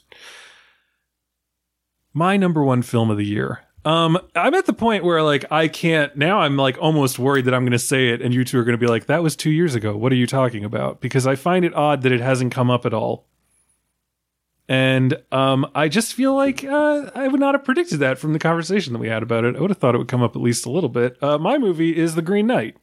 [2.16, 3.60] my number one film of the year.
[3.86, 6.40] Um, I'm at the point where like I can't now.
[6.42, 8.78] I'm like almost worried that I'm going to say it, and you two are going
[8.78, 9.96] to be like, "That was two years ago.
[9.96, 12.86] What are you talking about?" Because I find it odd that it hasn't come up
[12.86, 13.28] at all.
[14.68, 18.40] And um, I just feel like uh, I would not have predicted that from the
[18.40, 19.56] conversation that we had about it.
[19.56, 21.22] I would have thought it would come up at least a little bit.
[21.22, 22.76] Uh, my movie is The Green Knight.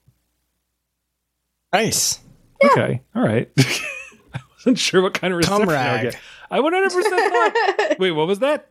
[1.72, 2.20] Nice.
[2.64, 3.50] Okay, all right.
[3.58, 6.12] I wasn't sure what kind of reception I would Comrade.
[6.12, 6.20] get.
[6.52, 7.32] I 100 percent
[7.88, 7.98] thought.
[7.98, 8.70] Wait, what was that?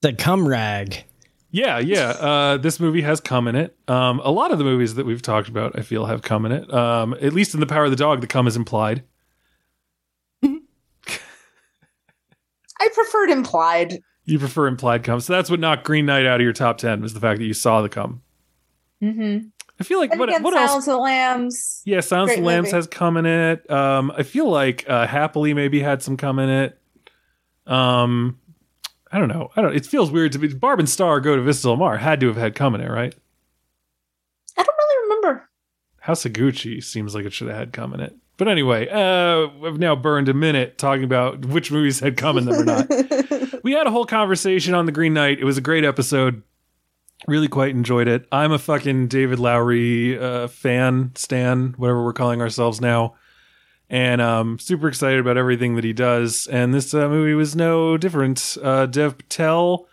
[0.00, 1.04] The cum rag.
[1.50, 2.10] Yeah, yeah.
[2.10, 3.74] Uh, this movie has cum in it.
[3.88, 6.52] Um, a lot of the movies that we've talked about, I feel, have cum in
[6.52, 6.72] it.
[6.72, 9.02] Um, at least in The Power of the Dog, the cum is implied.
[12.80, 13.98] I preferred implied.
[14.24, 17.00] You prefer implied cum, so that's what knocked Green Knight out of your top ten
[17.00, 18.22] was the fact that you saw the cum.
[19.02, 19.48] Mm-hmm.
[19.80, 20.86] I feel like And what again, what Silence else?
[20.88, 21.82] of the Lambs.
[21.84, 22.76] Yeah, Silence of the Lambs movie.
[22.76, 23.68] has cum in it.
[23.70, 26.78] Um, I feel like uh, Happily maybe had some cum in it.
[27.66, 28.38] Um,
[29.10, 29.50] I don't know.
[29.56, 29.74] I don't.
[29.74, 32.26] It feels weird to be Barb and Star go to Vista Del Mar had to
[32.26, 33.14] have had cum in it, right?
[34.56, 35.48] I don't really remember.
[36.00, 38.16] House of Gucci seems like it should have had cum in it.
[38.36, 42.44] But anyway, uh, I've now burned a minute talking about which movies had cum in
[42.44, 42.88] them or not.
[43.64, 45.40] we had a whole conversation on the Green Knight.
[45.40, 46.42] It was a great episode.
[47.26, 48.28] Really quite enjoyed it.
[48.30, 53.16] I'm a fucking David Lowery uh, fan, stan, whatever we're calling ourselves now.
[53.90, 56.46] And um, super excited about everything that he does.
[56.46, 58.56] And this uh, movie was no different.
[58.62, 59.86] Uh, Dev Patel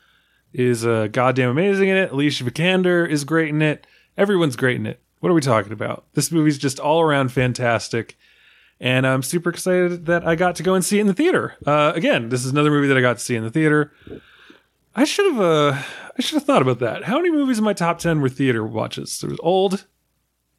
[0.53, 2.11] is uh, goddamn amazing in it.
[2.11, 3.87] Alicia Vikander is great in it.
[4.17, 4.99] Everyone's great in it.
[5.21, 6.05] What are we talking about?
[6.13, 8.17] This movie's just all around fantastic.
[8.79, 11.55] And I'm super excited that I got to go and see it in the theater.
[11.65, 13.93] Uh, again, this is another movie that I got to see in the theater.
[14.93, 15.81] I should have uh,
[16.17, 17.05] I should have thought about that.
[17.05, 19.19] How many movies in my top ten were theater watches?
[19.19, 19.85] There was Old,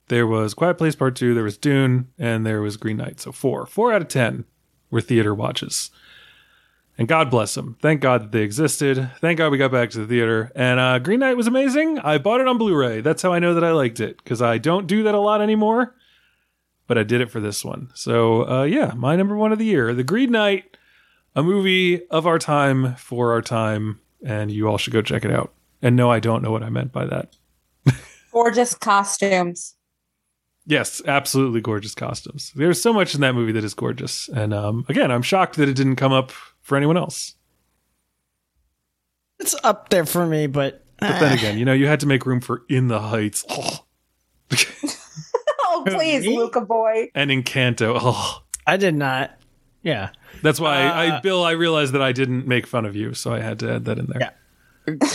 [0.08, 3.20] there was Quiet Place Part Two, there was Dune, and there was Green Knight.
[3.20, 4.44] So four, four out of ten
[4.90, 5.90] were theater watches.
[6.98, 7.76] And God bless them.
[7.82, 9.10] Thank God that they existed.
[9.20, 10.50] Thank God we got back to the theater.
[10.54, 11.98] And uh, Green Knight was amazing.
[11.98, 13.02] I bought it on Blu-ray.
[13.02, 15.42] That's how I know that I liked it because I don't do that a lot
[15.42, 15.94] anymore.
[16.86, 17.90] But I did it for this one.
[17.94, 20.76] So uh, yeah, my number one of the year, The Green Knight,
[21.34, 25.30] a movie of our time for our time, and you all should go check it
[25.30, 25.52] out.
[25.82, 27.36] And no, I don't know what I meant by that.
[28.32, 29.75] Gorgeous costumes.
[30.66, 32.52] Yes, absolutely gorgeous costumes.
[32.56, 34.28] There's so much in that movie that is gorgeous.
[34.28, 37.34] And um, again, I'm shocked that it didn't come up for anyone else.
[39.38, 42.26] It's up there for me, but But then again, you know, you had to make
[42.26, 43.84] room for In the Heights oh,
[45.60, 47.10] Oh, please, Luca boy.
[47.14, 47.98] and Encanto.
[48.00, 48.42] Oh.
[48.66, 49.38] I did not.
[49.82, 50.10] Yeah.
[50.42, 53.32] That's why, I, Uh, Bill, I realized that I didn't make fun of you, so
[53.32, 54.20] I had to add that in there.
[54.20, 54.30] Yeah.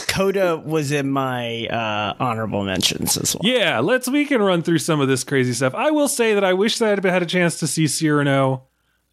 [0.07, 3.41] Coda was in my uh, honorable mentions as well.
[3.43, 5.73] Yeah, let's we can run through some of this crazy stuff.
[5.73, 8.63] I will say that I wish that I'd had a chance to see Cyrano.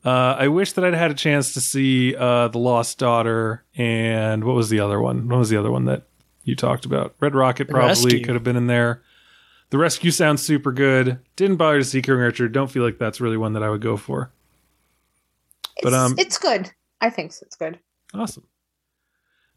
[0.04, 4.44] Uh, I wish that I'd had a chance to see uh, the Lost Daughter and
[4.44, 5.28] what was the other one?
[5.28, 6.04] What was the other one that
[6.44, 7.14] you talked about?
[7.20, 8.24] Red Rocket probably Rescue.
[8.24, 9.02] could have been in there.
[9.70, 11.18] The Rescue sounds super good.
[11.36, 12.52] Didn't bother to see King Richard.
[12.52, 14.30] Don't feel like that's really one that I would go for.
[15.82, 16.70] But, It's, um, it's good.
[17.00, 17.44] I think so.
[17.46, 17.78] it's good.
[18.14, 18.44] Awesome.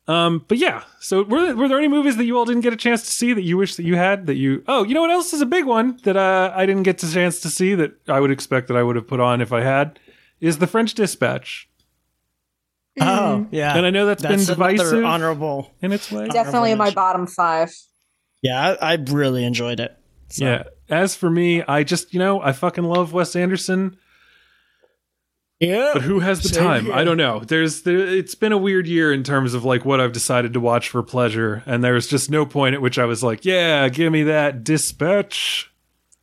[0.07, 2.73] Um, but yeah, so were there, were there any movies that you all didn't get
[2.73, 4.64] a chance to see that you wish that you had that you?
[4.68, 7.11] Oh, you know what else is a big one that uh, I didn't get a
[7.11, 9.61] chance to see that I would expect that I would have put on if I
[9.61, 9.99] had
[10.41, 11.69] is the French Dispatch,
[12.99, 13.78] Oh, yeah.
[13.78, 15.72] and I know that's That's been divisive honorable.
[15.82, 16.28] in its way.
[16.28, 17.72] Definitely in my bottom five.
[18.41, 19.95] Yeah, I, I really enjoyed it.
[20.30, 20.64] So- Yeah.
[20.90, 23.95] As for me, I just you know I fucking love Wes Anderson,
[25.62, 25.92] Yeah.
[25.94, 26.86] but who has the Same time?
[26.86, 26.94] here.
[26.94, 27.40] I don't know.
[27.40, 30.60] There's there, it's been a weird year in terms of like what I've decided to
[30.60, 33.88] watch for pleasure, and there was just no point at which I was like, yeah,
[33.88, 35.72] give me that Dispatch.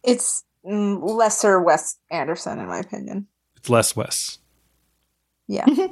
[0.03, 3.29] It's mm, lesser Wes Anderson, in my opinion.
[3.57, 4.39] It's less Wes.
[5.47, 5.67] Yeah.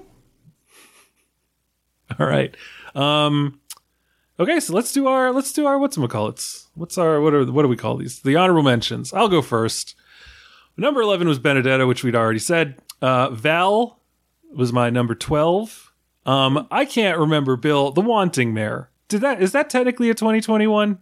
[2.18, 2.54] All right.
[2.96, 3.60] Um
[4.38, 7.68] Okay, so let's do our let's do our what's What's our what are what do
[7.68, 8.20] we call these?
[8.20, 9.12] The honorable mentions.
[9.12, 9.94] I'll go first.
[10.76, 12.78] Number 11 was Benedetta, which we'd already said.
[13.02, 14.00] Uh Val
[14.54, 15.92] was my number 12.
[16.24, 18.90] Um I can't remember Bill, The Wanting Mare.
[19.08, 20.98] Did that is that technically a 2021?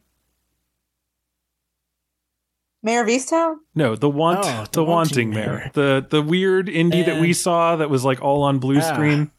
[2.83, 3.57] Mare of Easttown?
[3.75, 5.47] No, the want Oh, the, The wanting Wanting mare.
[5.57, 5.71] Mare.
[5.73, 8.93] The the weird indie that we saw that was like all on blue Ah.
[8.93, 9.31] screen.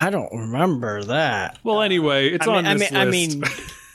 [0.00, 1.58] I don't remember that.
[1.64, 3.42] Well, anyway, it's I mean, on I this mean, I mean,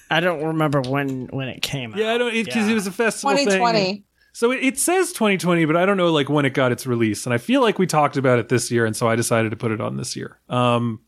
[0.10, 2.00] I don't remember when when it came out.
[2.00, 2.74] yeah, I don't because it, Yeah.
[2.74, 4.04] was a festival thing.
[4.34, 4.35] 2020.
[4.35, 7.26] So it, it says 2020, but I don't know like when it got its release,
[7.26, 9.57] and I feel like we talked about it this year, and so I decided to
[9.57, 10.39] put it on this year.
[10.49, 11.01] Um,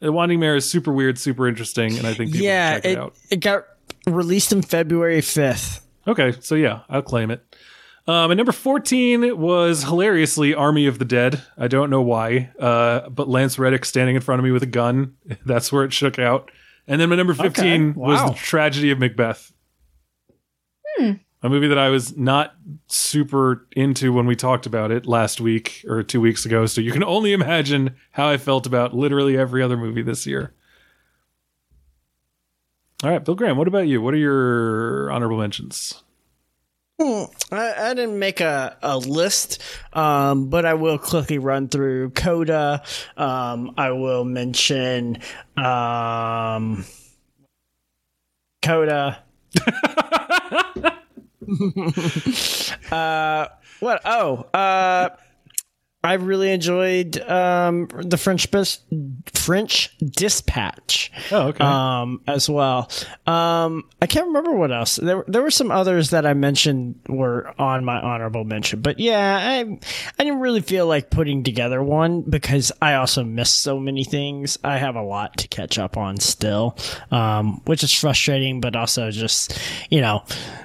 [0.00, 2.90] the Wanting Mare is super weird, super interesting, and I think people yeah, check it,
[2.92, 3.16] it, out.
[3.30, 3.64] it got
[4.06, 5.86] released in February fifth.
[6.06, 7.44] Okay, so yeah, I'll claim it.
[8.06, 11.42] Um, and number 14 was hilariously Army of the Dead.
[11.56, 14.66] I don't know why, uh, but Lance Reddick standing in front of me with a
[14.66, 15.16] gun.
[15.46, 16.50] That's where it shook out.
[16.88, 18.30] And then my number 15 was wow.
[18.30, 19.52] The Tragedy of Macbeth.
[20.96, 21.12] Hmm.
[21.42, 22.54] A movie that I was not
[22.88, 26.66] super into when we talked about it last week or two weeks ago.
[26.66, 30.52] So you can only imagine how I felt about literally every other movie this year.
[33.02, 34.02] All right, Bill Graham, what about you?
[34.02, 36.02] What are your honorable mentions?
[37.00, 39.62] Hmm, I, I didn't make a, a list,
[39.94, 42.82] um, but I will quickly run through Coda.
[43.16, 45.16] Um, I will mention
[45.56, 46.84] um,
[48.60, 49.22] Coda.
[52.92, 53.48] uh,
[53.80, 54.00] what?
[54.04, 55.08] Oh, uh,
[56.02, 58.80] I really enjoyed um, the French bis-
[59.34, 61.62] French Dispatch Oh, okay.
[61.62, 62.90] um, as well.
[63.26, 64.96] Um, I can't remember what else.
[64.96, 69.36] There, there were some others that I mentioned were on my honorable mention, but yeah,
[69.42, 69.58] I,
[70.18, 74.58] I didn't really feel like putting together one because I also missed so many things.
[74.64, 76.78] I have a lot to catch up on still,
[77.10, 79.58] um, which is frustrating, but also just,
[79.90, 80.24] you know,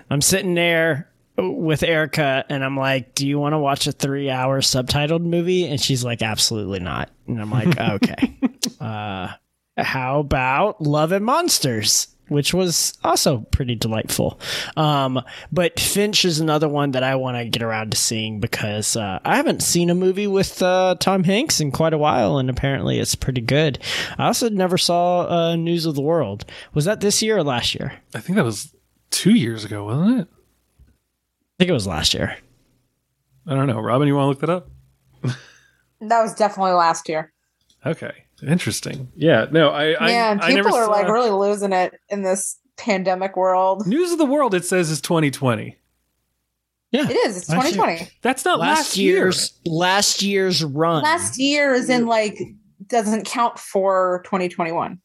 [0.10, 4.62] I'm sitting there with Erica and I'm like, "Do you want to watch a 3-hour
[4.62, 8.38] subtitled movie?" And she's like, "Absolutely not." And I'm like, "Okay."
[8.80, 9.30] uh
[9.78, 12.08] how about Love and Monsters?
[12.28, 14.40] Which was also pretty delightful.
[14.76, 15.22] Um,
[15.52, 19.20] but Finch is another one that I want to get around to seeing because uh,
[19.24, 22.98] I haven't seen a movie with uh, Tom Hanks in quite a while, and apparently
[23.00, 23.78] it's pretty good.
[24.18, 26.46] I also never saw uh, News of the World.
[26.74, 27.94] Was that this year or last year?
[28.16, 28.74] I I think that was
[29.12, 30.28] two years ago, wasn't it?
[31.58, 32.38] Think it was last year.
[33.48, 33.80] I don't know.
[33.80, 34.70] Robyn, you want to look that up?
[36.02, 37.32] That was definitely last year.
[37.86, 38.12] Okay,
[38.46, 39.12] interesting.
[39.16, 42.22] Yeah, no, I, I Man, I never people are saw- like really losing it in
[42.22, 43.88] this pandemic world.
[43.88, 44.54] News of the World.
[44.54, 45.78] It says is 2020.
[46.92, 47.38] Yeah, It is.
[47.38, 47.72] It's Last year.
[47.74, 48.12] 2020.
[48.22, 49.16] That's not last, last year.
[49.16, 51.02] year's last year's run.
[51.02, 52.40] Last year is in like
[52.88, 55.00] doesn't count for 2021.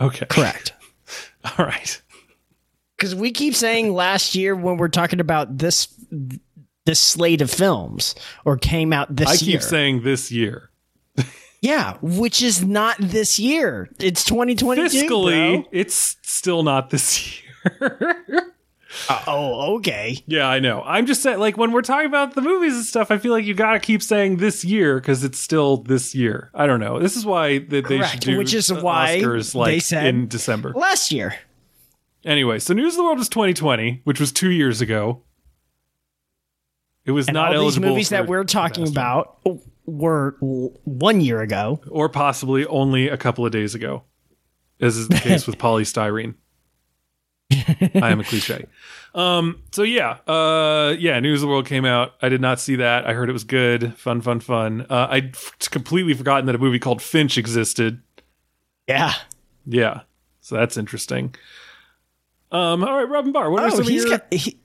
[0.00, 0.72] Okay, correct.
[1.58, 2.00] All right.
[3.00, 5.88] Because we keep saying last year when we're talking about this
[6.84, 8.14] this slate of films
[8.44, 9.56] or came out this year.
[9.56, 10.70] I keep saying this year.
[11.62, 13.88] yeah, which is not this year.
[13.98, 14.82] It's 2022.
[15.08, 15.68] Fiscally, bro.
[15.72, 18.24] it's still not this year.
[19.08, 20.18] Uh, oh, okay.
[20.26, 20.82] Yeah, I know.
[20.82, 23.44] I'm just saying, like, when we're talking about the movies and stuff, I feel like
[23.44, 26.50] you got to keep saying this year because it's still this year.
[26.54, 26.98] I don't know.
[26.98, 30.26] This is why that they should do which is why Oscars like they said- in
[30.26, 30.72] December.
[30.74, 31.36] Last year.
[32.24, 35.22] Anyway, so News of the World was 2020, which was two years ago.
[37.04, 39.38] It was And not all these eligible movies for that we're talking about
[39.86, 41.80] were one year ago.
[41.88, 44.04] or possibly only a couple of days ago,
[44.80, 46.34] as is the case with Poly Styrene.
[47.52, 48.66] I am a cliche.
[49.14, 52.12] Um, so yeah, uh, yeah, News of the World came out.
[52.22, 53.06] I did not see that.
[53.08, 54.86] I heard it was good, fun, fun, fun.
[54.88, 58.02] Uh, I'd f- completely forgotten that a movie called Finch existed.
[58.86, 59.14] Yeah.
[59.66, 60.02] Yeah,
[60.40, 61.34] so that's interesting.
[62.52, 64.18] Um, all right, Robyn Bahr, what are Oh, some of he's your?
[64.18, 64.58] got, he,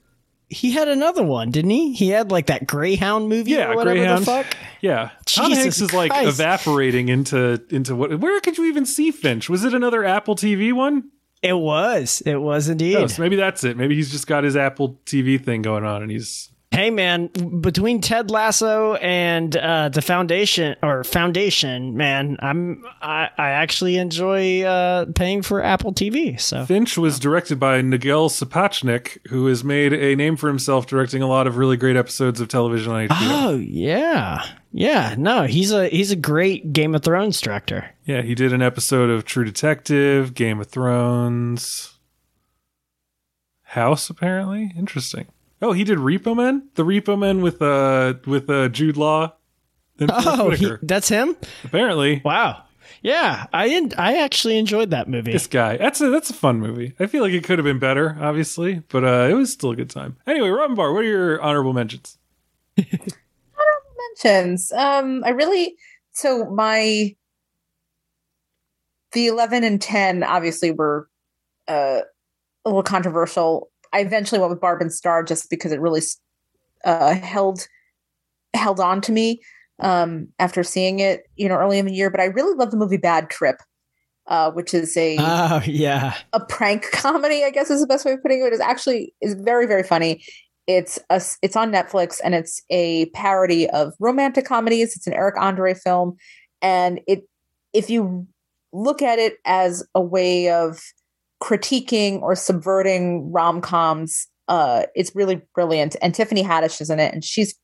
[0.49, 1.93] he had another one, didn't he?
[1.93, 4.21] He had like that Greyhound movie Yeah, or whatever Greyhound.
[4.21, 4.57] the fuck.
[4.81, 6.27] yeah, Tom Hanks is like Christ.
[6.29, 8.19] evaporating into into what?
[8.19, 9.49] Where could you even see Finch?
[9.49, 11.09] Was it another Apple TV one?
[11.41, 12.21] It was.
[12.25, 12.95] It was indeed.
[12.95, 13.77] Oh, so maybe that's it.
[13.77, 17.27] Maybe he's just got his Apple TV thing going on, and he's Hey man,
[17.61, 24.63] between Ted Lasso and uh, the Foundation or Foundation, man, I'm I, I actually enjoy
[24.63, 26.37] uh, paying for Apple TV.
[26.37, 31.21] So Finch was directed by Miguel Sapochnik, who has made a name for himself directing
[31.21, 33.17] a lot of really great episodes of television on HBO.
[33.21, 34.43] oh yeah,
[34.73, 35.15] yeah.
[35.17, 37.89] No, he's a he's a great Game of Thrones director.
[38.03, 41.97] Yeah, he did an episode of True Detective, Game of Thrones,
[43.61, 44.09] House.
[44.09, 45.27] Apparently, interesting.
[45.61, 49.33] Oh, he did Repo Man, the Repo Man with uh with uh Jude Law.
[49.99, 50.79] and Forrest Oh, he, Whitaker.
[50.83, 51.35] that's him.
[51.63, 52.21] apparently.
[52.25, 52.63] Wow.
[53.01, 55.31] Yeah, I en- I actually enjoyed that movie.
[55.31, 55.77] This guy.
[55.77, 56.93] That's a that's a fun movie.
[56.99, 59.75] I feel like it could have been better, obviously, but uh, it was still a
[59.75, 60.17] good time.
[60.25, 62.17] Anyway, Robyn Bahr, what are your honorable mentions?
[62.77, 64.71] Honorable mentions.
[64.71, 65.75] Um, I really
[66.13, 67.15] so my
[69.11, 71.07] the eleven and ten obviously were
[71.67, 72.01] uh,
[72.65, 73.69] a little controversial.
[73.95, 76.01] I eventually went with Barb and Star just because it really
[76.83, 77.67] uh, held
[78.53, 79.39] held on to me
[79.79, 82.09] um, after seeing it, you know, early in the year.
[82.09, 83.55] But I really love the movie Bad Trip,
[84.27, 86.15] uh, which is a Oh yeah.
[86.33, 89.33] a prank comedy i guess is the best way of putting it is actually is
[89.35, 90.23] very very funny
[90.67, 95.35] it's a it's on netflix and it's a parody of romantic comedies it's an eric
[95.39, 96.17] andre film
[96.61, 97.27] and it
[97.71, 98.27] if you
[98.73, 100.81] look at it as a way of
[101.41, 105.95] critiquing or subverting rom-coms uh it's really brilliant.
[106.01, 107.55] And tiffany haddish is in it and she's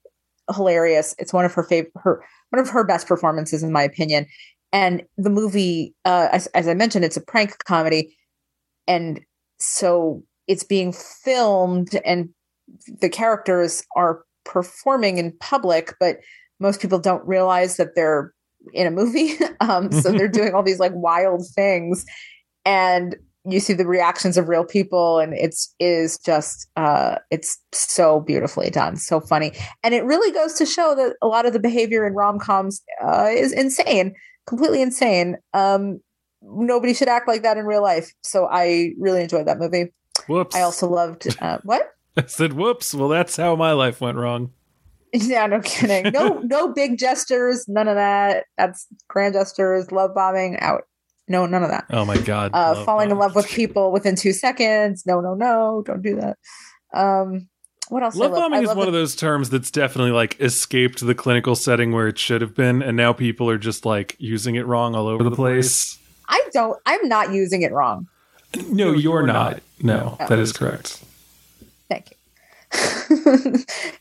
[0.53, 1.15] hilarious.
[1.19, 4.25] It's one of her favorite her one of her best performances in my opinion.
[4.73, 8.15] And the movie uh as, as i mentioned it's a prank comedy.
[8.87, 9.21] And
[9.59, 12.29] so it's being filmed and
[12.99, 16.17] the characters are performing in public but
[16.59, 18.33] most people don't realize that they're
[18.73, 19.33] in a movie.
[19.61, 22.03] Um, so they're doing all these like wild things.
[22.65, 23.15] And
[23.45, 28.69] you see the reactions of real people and it's is just uh it's so beautifully
[28.69, 29.51] done so funny
[29.83, 33.29] and it really goes to show that a lot of the behavior in rom-coms uh,
[33.31, 34.13] is insane
[34.45, 35.99] completely insane um
[36.41, 38.13] nobody should act like that in real life.
[38.21, 39.91] So I really enjoyed that movie.
[40.27, 40.55] Whoops.
[40.55, 41.93] I also loved uh, what?
[42.17, 44.51] I said, "Whoops." Well, that's how my life went wrong.
[45.13, 46.11] Yeah, no kidding.
[46.13, 47.67] No, no big gestures.
[47.67, 48.45] None of that.
[48.57, 49.91] That's grand gestures.
[49.91, 50.83] Love bombing out.
[51.31, 51.85] No, none of that.
[51.89, 52.51] Oh my god.
[52.53, 55.03] Uh, Love falling in love with people within two seconds.
[55.05, 55.81] No, no, no.
[55.85, 56.37] Don't do that.
[56.93, 57.47] Um,
[57.89, 58.15] what else?
[58.15, 58.41] Love love?
[58.41, 61.55] bombing I is love one the- of those terms that's definitely like escaped the clinical
[61.55, 64.93] setting where it should have been, and now people are just like using it wrong
[64.95, 65.97] all over the place.
[66.29, 66.77] I don't.
[66.85, 68.07] I'm not using it wrong.
[68.69, 69.61] No, you're not.
[69.81, 70.27] No, Oh.
[70.27, 71.01] that is correct.
[71.89, 72.17] Thank you.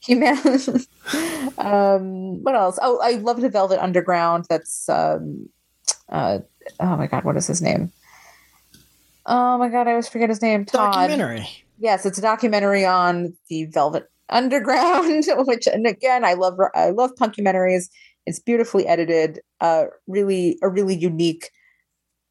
[0.07, 0.37] Human.
[1.59, 2.79] um, what else?
[2.83, 4.47] Oh, I love the Velvet Underground.
[4.49, 5.49] That's um,
[6.09, 6.39] uh,
[6.79, 7.93] oh my god, what is his name?
[9.27, 10.65] Oh my god, I always forget his name.
[10.65, 10.95] Todd.
[10.95, 11.49] Documentary.
[11.79, 16.59] Yes, it's a documentary on the Velvet Underground, which and again, I love.
[16.75, 17.89] I love punkumentaries.
[18.27, 19.41] It's beautifully edited.
[19.61, 21.51] Uh, really, a really unique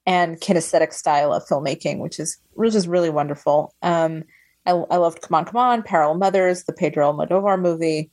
[0.05, 3.73] and kinesthetic style of filmmaking, which is which is really wonderful.
[3.81, 4.23] Um,
[4.65, 8.11] I, I loved Come On, Come On, Parallel Mothers, the Pedro Almodovar movie,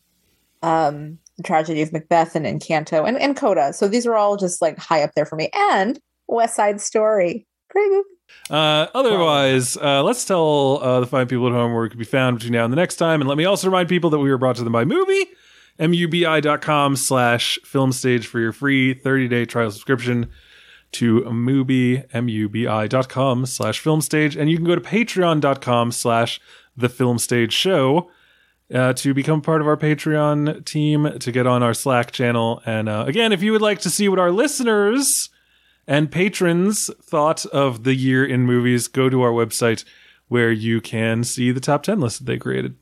[0.63, 3.73] um, The Tragedy of Macbeth, and Encanto, and, and Coda.
[3.73, 5.51] So these are all just like high up there for me.
[5.55, 8.05] And West Side Story, great movie.
[8.51, 12.05] Uh, otherwise, uh, let's tell uh, the fine people at home where it can be
[12.05, 13.21] found between now and the next time.
[13.21, 15.25] And let me also remind people that we were brought to them by Mubi,
[15.79, 20.31] mubi.com slash film stage for your free 30 day trial subscription
[20.93, 24.37] to Mubi, M-U-B-I.com slash film stage.
[24.37, 26.41] And you can go to patreon.com slash
[26.77, 28.11] the film stage show
[28.73, 32.63] uh, to become part of our Patreon team, to get on our Slack channel.
[32.67, 35.31] And uh, again, if you would like to see what our listeners
[35.87, 39.85] and patrons thought of the year in movies, go to our website
[40.29, 42.77] where you can see the top 10 list that they created.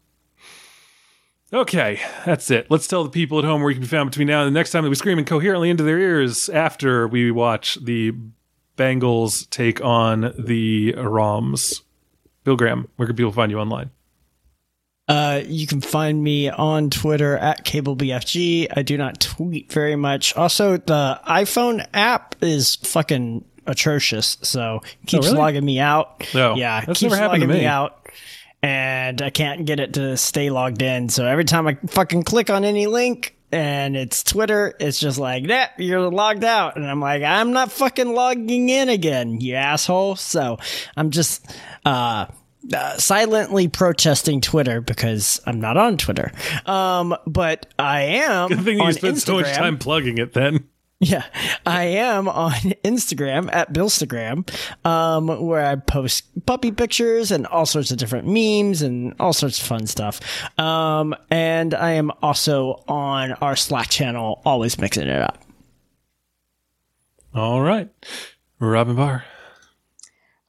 [1.52, 2.68] Okay, that's it.
[2.70, 4.58] Let's tell the people at home where you can be found between now and the
[4.58, 8.12] next time that we scream incoherently into their ears after we watch the
[8.76, 11.82] Bengals take on the Rams.
[12.42, 13.90] Bill Graham, where can people find you online?
[15.06, 18.68] Uh, you can find me on Twitter at CableBFG.
[18.74, 20.34] I do not tweet very much.
[20.34, 25.38] Also, the iPhone app is fucking atrocious, so it keeps really?
[25.38, 26.26] logging me out.
[26.34, 27.66] No, yeah, it keeps never happened to logging me.
[27.66, 28.00] out.
[28.62, 31.10] And I can't get it to stay logged in.
[31.10, 35.48] So every time I fucking click on any link and it's Twitter, it's just like,
[35.48, 36.76] that you're logged out.
[36.76, 40.16] And I'm like, I'm not fucking logging in again, you asshole.
[40.16, 40.56] So
[40.96, 41.46] I'm just,
[41.84, 42.24] uh,
[42.72, 46.32] uh, silently protesting Twitter because I'm not on Twitter.
[46.66, 49.56] Um, but I am Good thing on you spent so much Instagram.
[49.56, 50.64] time plugging it then.
[51.00, 51.24] Yeah,
[51.66, 52.52] I am on
[52.84, 54.48] Instagram at Billstagram,
[54.86, 59.60] um, where I post puppy pictures and all sorts of different memes and all sorts
[59.60, 60.20] of fun stuff.
[60.58, 65.44] Um, and I am also on our Slack channel, always mixing it up.
[67.34, 67.90] All right.
[68.60, 69.24] Robyn Bahr.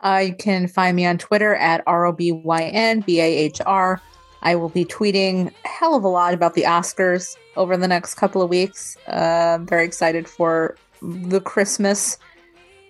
[0.05, 3.23] Uh, you can find me on Twitter at R O B Y N B A
[3.23, 3.99] H R.
[4.43, 8.13] I will be tweeting a hell of a lot about the Oscars over the next
[8.13, 8.97] couple of weeks.
[9.07, 12.19] Uh, I'm very excited for the Christmas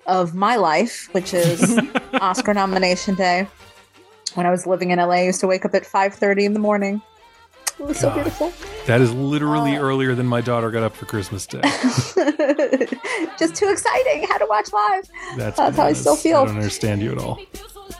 [0.05, 1.79] of my life, which is
[2.15, 3.47] Oscar nomination day.
[4.33, 6.59] When I was living in LA, I used to wake up at 5:30 in the
[6.59, 7.01] morning.
[7.79, 8.53] It was so beautiful.
[8.87, 9.81] That is literally Oh.
[9.81, 11.61] earlier than my daughter got up for Christmas Day.
[13.37, 14.25] Just too exciting.
[14.27, 15.09] How to watch live.
[15.37, 16.37] That's, That's how I still feel.
[16.43, 17.39] I don't understand you at all.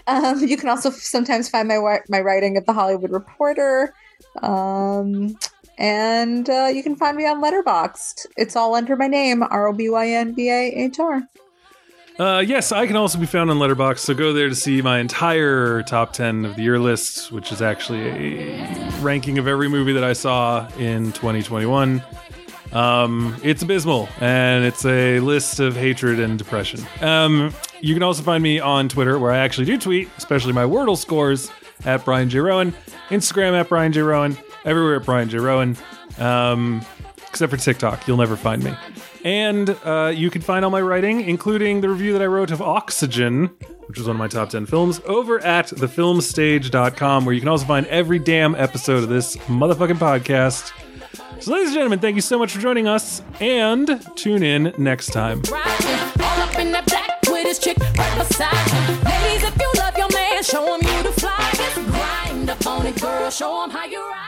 [0.08, 3.94] Um, you can also sometimes find my my writing at the Hollywood Reporter,
[4.42, 5.36] um,
[5.78, 8.28] and uh, you can find me on Letterboxd.
[8.38, 11.22] It's all under my name R O B Y N B A H R.
[12.18, 15.00] Uh, yes, I can also be found on Letterboxd, so go there to see my
[15.00, 19.92] entire top 10 of the year list, which is actually a ranking of every movie
[19.92, 22.02] that I saw in 2021.
[22.72, 26.86] Um, it's abysmal, and it's a list of hatred and depression.
[27.02, 30.64] Um, you can also find me on Twitter, where I actually do tweet, especially my
[30.64, 31.52] Wordle scores,
[31.84, 32.40] at Brian J.
[32.40, 32.74] Roan,
[33.10, 34.02] Instagram at Brian J.
[34.02, 35.40] Roan, everywhere at Brian J.
[35.40, 35.76] Roan,
[36.18, 36.82] um,
[37.28, 38.08] except for TikTok.
[38.08, 38.74] You'll never find me.
[39.26, 42.62] And uh, you can find all my writing, including the review that I wrote of
[42.62, 43.48] Oxygen,
[43.88, 47.66] which was one of my top 10 films, over at thefilmstage.com, where you can also
[47.66, 50.72] find every damn episode of this motherfucking podcast.
[51.42, 55.08] So, ladies and gentlemen, thank you so much for joining us, and tune in next
[55.08, 55.42] time.
[63.32, 64.25] Show how you ride.